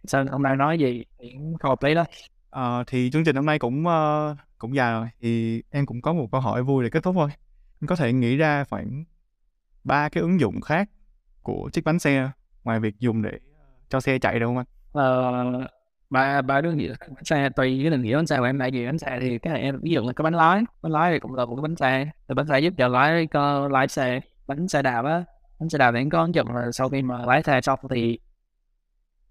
sao 0.05 0.25
hôm 0.31 0.43
nay 0.43 0.57
nói 0.57 0.79
gì? 0.79 1.05
Cũng 1.19 1.57
không 1.61 1.71
hợp 1.71 1.83
lý 1.83 1.95
đó. 1.95 2.05
Ờ, 2.51 2.85
thì 2.87 3.11
chương 3.13 3.25
trình 3.25 3.37
hôm 3.37 3.47
nay 3.47 3.59
cũng 3.59 3.87
ờ, 3.87 4.37
cũng 4.59 4.77
dài 4.77 4.93
rồi 4.93 5.09
thì 5.21 5.63
em 5.71 5.87
cũng 5.87 6.03
có 6.03 6.13
một 6.13 6.29
câu 6.33 6.41
hỏi 6.41 6.63
vui 6.63 6.85
để 6.85 6.91
kết 6.91 7.03
thúc 7.03 7.15
thôi. 7.19 7.31
Anh 7.81 7.87
có 7.87 7.97
thể 7.97 8.13
nghĩ 8.13 8.37
ra 8.37 8.65
khoảng 8.65 9.05
ba 9.85 10.09
cái 10.09 10.23
ứng 10.23 10.41
dụng 10.41 10.61
khác 10.61 10.91
của 11.43 11.71
chiếc 11.73 11.85
bánh 11.85 11.99
xe 11.99 12.31
ngoài 12.65 12.81
việc 12.81 12.99
dùng 12.99 13.23
để 13.23 13.39
cho 13.89 14.01
xe 14.01 14.19
chạy 14.19 14.41
được 14.41 14.47
không 14.47 14.57
anh? 14.57 14.67
Ờ, 14.93 15.45
ba 16.11 16.43
ba 16.43 16.61
đứa 16.61 16.73
nghĩa 16.73 16.95
bánh 17.01 17.25
xe 17.25 17.49
tùy 17.57 17.81
cái 17.83 17.91
định 17.91 18.03
nghĩa 18.03 18.17
bánh 18.17 18.27
xe 18.27 18.39
của 18.39 18.45
em. 18.45 18.59
Là 18.59 18.67
gì 18.67 18.87
bánh 18.87 18.99
xe 18.99 19.19
thì 19.21 19.39
cái 19.39 19.53
này 19.53 19.63
em 19.63 19.81
ví 19.83 19.91
dụ 19.91 20.07
là 20.07 20.13
cái 20.13 20.23
bánh 20.23 20.35
lái 20.35 20.63
bánh 20.83 20.93
lái 20.93 21.13
thì 21.13 21.19
cũng 21.19 21.35
là 21.35 21.45
một 21.45 21.57
cái 21.57 21.63
bánh 21.63 21.77
xe. 21.77 22.11
Thì 22.29 22.35
bánh 22.35 22.47
xe 22.47 22.61
giúp 22.61 22.75
cho 22.79 22.89
lái 22.89 23.27
lái 23.71 23.89
xe 23.89 24.21
bánh 24.47 24.69
xe 24.69 24.83
đạp 24.83 25.05
á. 25.05 25.25
Bánh 25.61 25.69
xe 25.69 25.79
đạp 25.79 25.93
thì 25.93 26.09
có 26.13 26.21
ứng 26.23 26.35
dụng 26.35 26.55
là 26.55 26.73
sau 26.73 26.89
khi 26.89 27.03
mà 27.03 27.27
lái 27.27 27.43
xe 27.43 27.61
xong 27.61 27.79
thì 27.91 28.19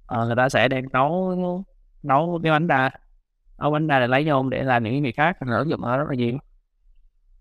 ờ, 0.09 0.25
người 0.25 0.35
ta 0.35 0.49
sẽ 0.49 0.67
đem 0.67 0.85
nấu 0.93 1.35
nấu 2.03 2.39
cái 2.43 2.51
bánh 2.51 2.67
đa 2.67 2.91
nấu 3.59 3.71
bánh 3.71 3.87
đa 3.87 3.99
để 3.99 4.07
lấy 4.07 4.25
nhôm 4.25 4.49
để 4.49 4.63
làm 4.63 4.83
những 4.83 4.93
cái 4.93 5.01
việc 5.01 5.15
khác 5.15 5.37
sử 5.39 5.53
ứng 5.57 5.69
dụng 5.69 5.81
nó 5.81 5.97
rất 5.97 6.05
là 6.09 6.15
nhiều 6.15 6.37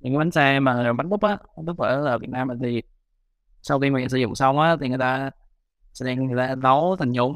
những 0.01 0.13
cái 0.13 0.19
bánh 0.19 0.31
xe 0.31 0.61
mà 0.61 0.93
bánh 0.93 1.09
búp 1.09 1.23
á 1.23 1.39
bánh 1.57 1.67
búp 1.67 1.79
ở 1.79 2.01
là 2.01 2.19
Việt 2.19 2.31
Nam 2.31 2.49
thì 2.63 2.83
sau 3.63 3.81
khi 3.81 3.91
mình 3.91 4.09
sử 4.09 4.19
dụng 4.19 4.35
xong 4.35 4.61
á 4.61 4.77
thì 4.81 4.89
người 4.89 4.99
ta 4.99 5.31
sẽ 5.95 6.07
đem 6.07 6.27
người 6.27 6.47
ta 6.49 6.55
nấu 6.55 6.97
thành 6.99 7.13
nhôm 7.13 7.35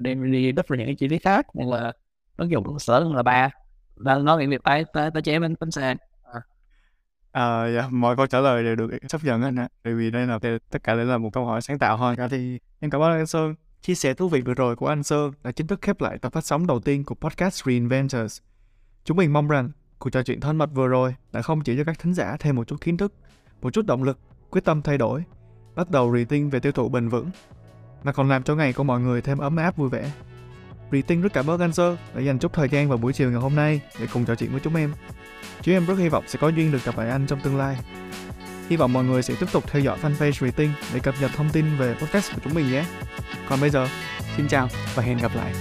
đem 0.00 0.32
đi 0.32 0.52
đắp 0.52 0.68
vào 0.68 0.76
những 0.76 0.86
cái 0.86 0.94
chi 0.94 1.08
tiết 1.08 1.18
khác 1.22 1.46
hoặc 1.54 1.68
là 1.68 1.92
ứng 2.36 2.50
dụng 2.50 2.78
sở 2.78 3.00
là 3.14 3.22
ba 3.22 3.50
đang 3.96 4.24
nói 4.24 4.46
việc 4.46 4.62
tái 4.64 4.84
tái 4.92 5.10
tái 5.10 5.22
chế 5.22 5.38
bánh 5.38 5.54
bánh 5.60 5.70
xe 5.70 5.94
À, 6.22 6.40
à 7.32 7.66
dạ, 7.74 7.88
mọi 7.90 8.16
câu 8.16 8.26
trả 8.26 8.40
lời 8.40 8.64
đều 8.64 8.76
được 8.76 8.90
chấp 9.08 9.24
nhận 9.24 9.42
anh 9.42 9.56
ạ. 9.58 9.68
Bởi 9.84 9.94
vì 9.94 10.10
đây 10.10 10.26
là 10.26 10.38
tất 10.70 10.82
cả 10.84 10.94
đây 10.94 11.04
là 11.04 11.18
một 11.18 11.30
câu 11.32 11.46
hỏi 11.46 11.62
sáng 11.62 11.78
tạo 11.78 11.96
thôi. 11.96 12.16
Thì 12.30 12.58
em 12.80 12.90
cảm 12.90 13.00
ơn 13.02 13.12
anh 13.12 13.26
Sơn. 13.26 13.54
Chia 13.82 13.94
sẻ 13.94 14.14
thú 14.14 14.28
vị 14.28 14.40
vừa 14.40 14.54
rồi 14.54 14.76
của 14.76 14.86
anh 14.86 15.02
Sơn 15.02 15.32
đã 15.42 15.52
chính 15.52 15.66
thức 15.66 15.82
khép 15.82 16.00
lại 16.00 16.18
tập 16.18 16.32
phát 16.32 16.44
sóng 16.46 16.66
đầu 16.66 16.80
tiên 16.80 17.04
của 17.04 17.14
podcast 17.14 17.64
Reinventors. 17.64 18.38
Chúng 19.04 19.16
mình 19.16 19.32
mong 19.32 19.48
rằng 19.48 19.70
cuộc 19.98 20.10
trò 20.10 20.22
chuyện 20.22 20.40
thân 20.40 20.56
mật 20.56 20.70
vừa 20.74 20.88
rồi 20.88 21.14
đã 21.32 21.42
không 21.42 21.60
chỉ 21.60 21.76
cho 21.76 21.84
các 21.84 21.98
thính 21.98 22.14
giả 22.14 22.36
thêm 22.40 22.56
một 22.56 22.68
chút 22.68 22.80
kiến 22.80 22.96
thức, 22.96 23.12
một 23.62 23.70
chút 23.72 23.86
động 23.86 24.02
lực, 24.02 24.18
quyết 24.50 24.64
tâm 24.64 24.82
thay 24.82 24.98
đổi, 24.98 25.24
bắt 25.74 25.90
đầu 25.90 26.16
rethink 26.16 26.52
về 26.52 26.60
tiêu 26.60 26.72
thụ 26.72 26.88
bền 26.88 27.08
vững, 27.08 27.30
mà 28.02 28.12
còn 28.12 28.28
làm 28.28 28.42
cho 28.42 28.54
ngày 28.54 28.72
của 28.72 28.84
mọi 28.84 29.00
người 29.00 29.22
thêm 29.22 29.38
ấm 29.38 29.56
áp 29.56 29.76
vui 29.76 29.88
vẻ. 29.88 30.12
Rethink 30.92 31.22
rất 31.22 31.32
cảm 31.32 31.50
ơn 31.50 31.60
anh 31.60 31.72
Sơn 31.72 31.96
đã 32.14 32.20
dành 32.20 32.38
chút 32.38 32.52
thời 32.52 32.68
gian 32.68 32.88
vào 32.88 32.98
buổi 32.98 33.12
chiều 33.12 33.30
ngày 33.30 33.40
hôm 33.40 33.54
nay 33.54 33.80
để 34.00 34.06
cùng 34.12 34.24
trò 34.24 34.34
chuyện 34.34 34.50
với 34.50 34.60
chúng 34.60 34.76
em. 34.76 34.92
Chúng 35.62 35.74
em 35.74 35.86
rất 35.86 35.94
hy 35.98 36.08
vọng 36.08 36.24
sẽ 36.26 36.38
có 36.42 36.48
duyên 36.48 36.72
được 36.72 36.84
gặp 36.84 36.98
lại 36.98 37.10
anh 37.10 37.26
trong 37.26 37.40
tương 37.40 37.56
lai. 37.56 37.76
Hy 38.70 38.76
vọng 38.76 38.92
mọi 38.92 39.04
người 39.04 39.22
sẽ 39.22 39.34
tiếp 39.40 39.46
tục 39.52 39.64
theo 39.66 39.82
dõi 39.82 39.98
fanpage 40.02 40.46
Rethink 40.46 40.70
để 40.94 41.00
cập 41.00 41.14
nhật 41.20 41.30
thông 41.36 41.50
tin 41.50 41.76
về 41.78 41.94
podcast 41.94 42.34
của 42.34 42.40
chúng 42.44 42.54
mình 42.54 42.72
nhé. 42.72 42.84
Còn 43.48 43.60
bây 43.60 43.70
giờ, 43.70 43.88
xin 44.36 44.48
chào 44.48 44.68
và 44.94 45.02
hẹn 45.02 45.18
gặp 45.18 45.32
lại. 45.36 45.52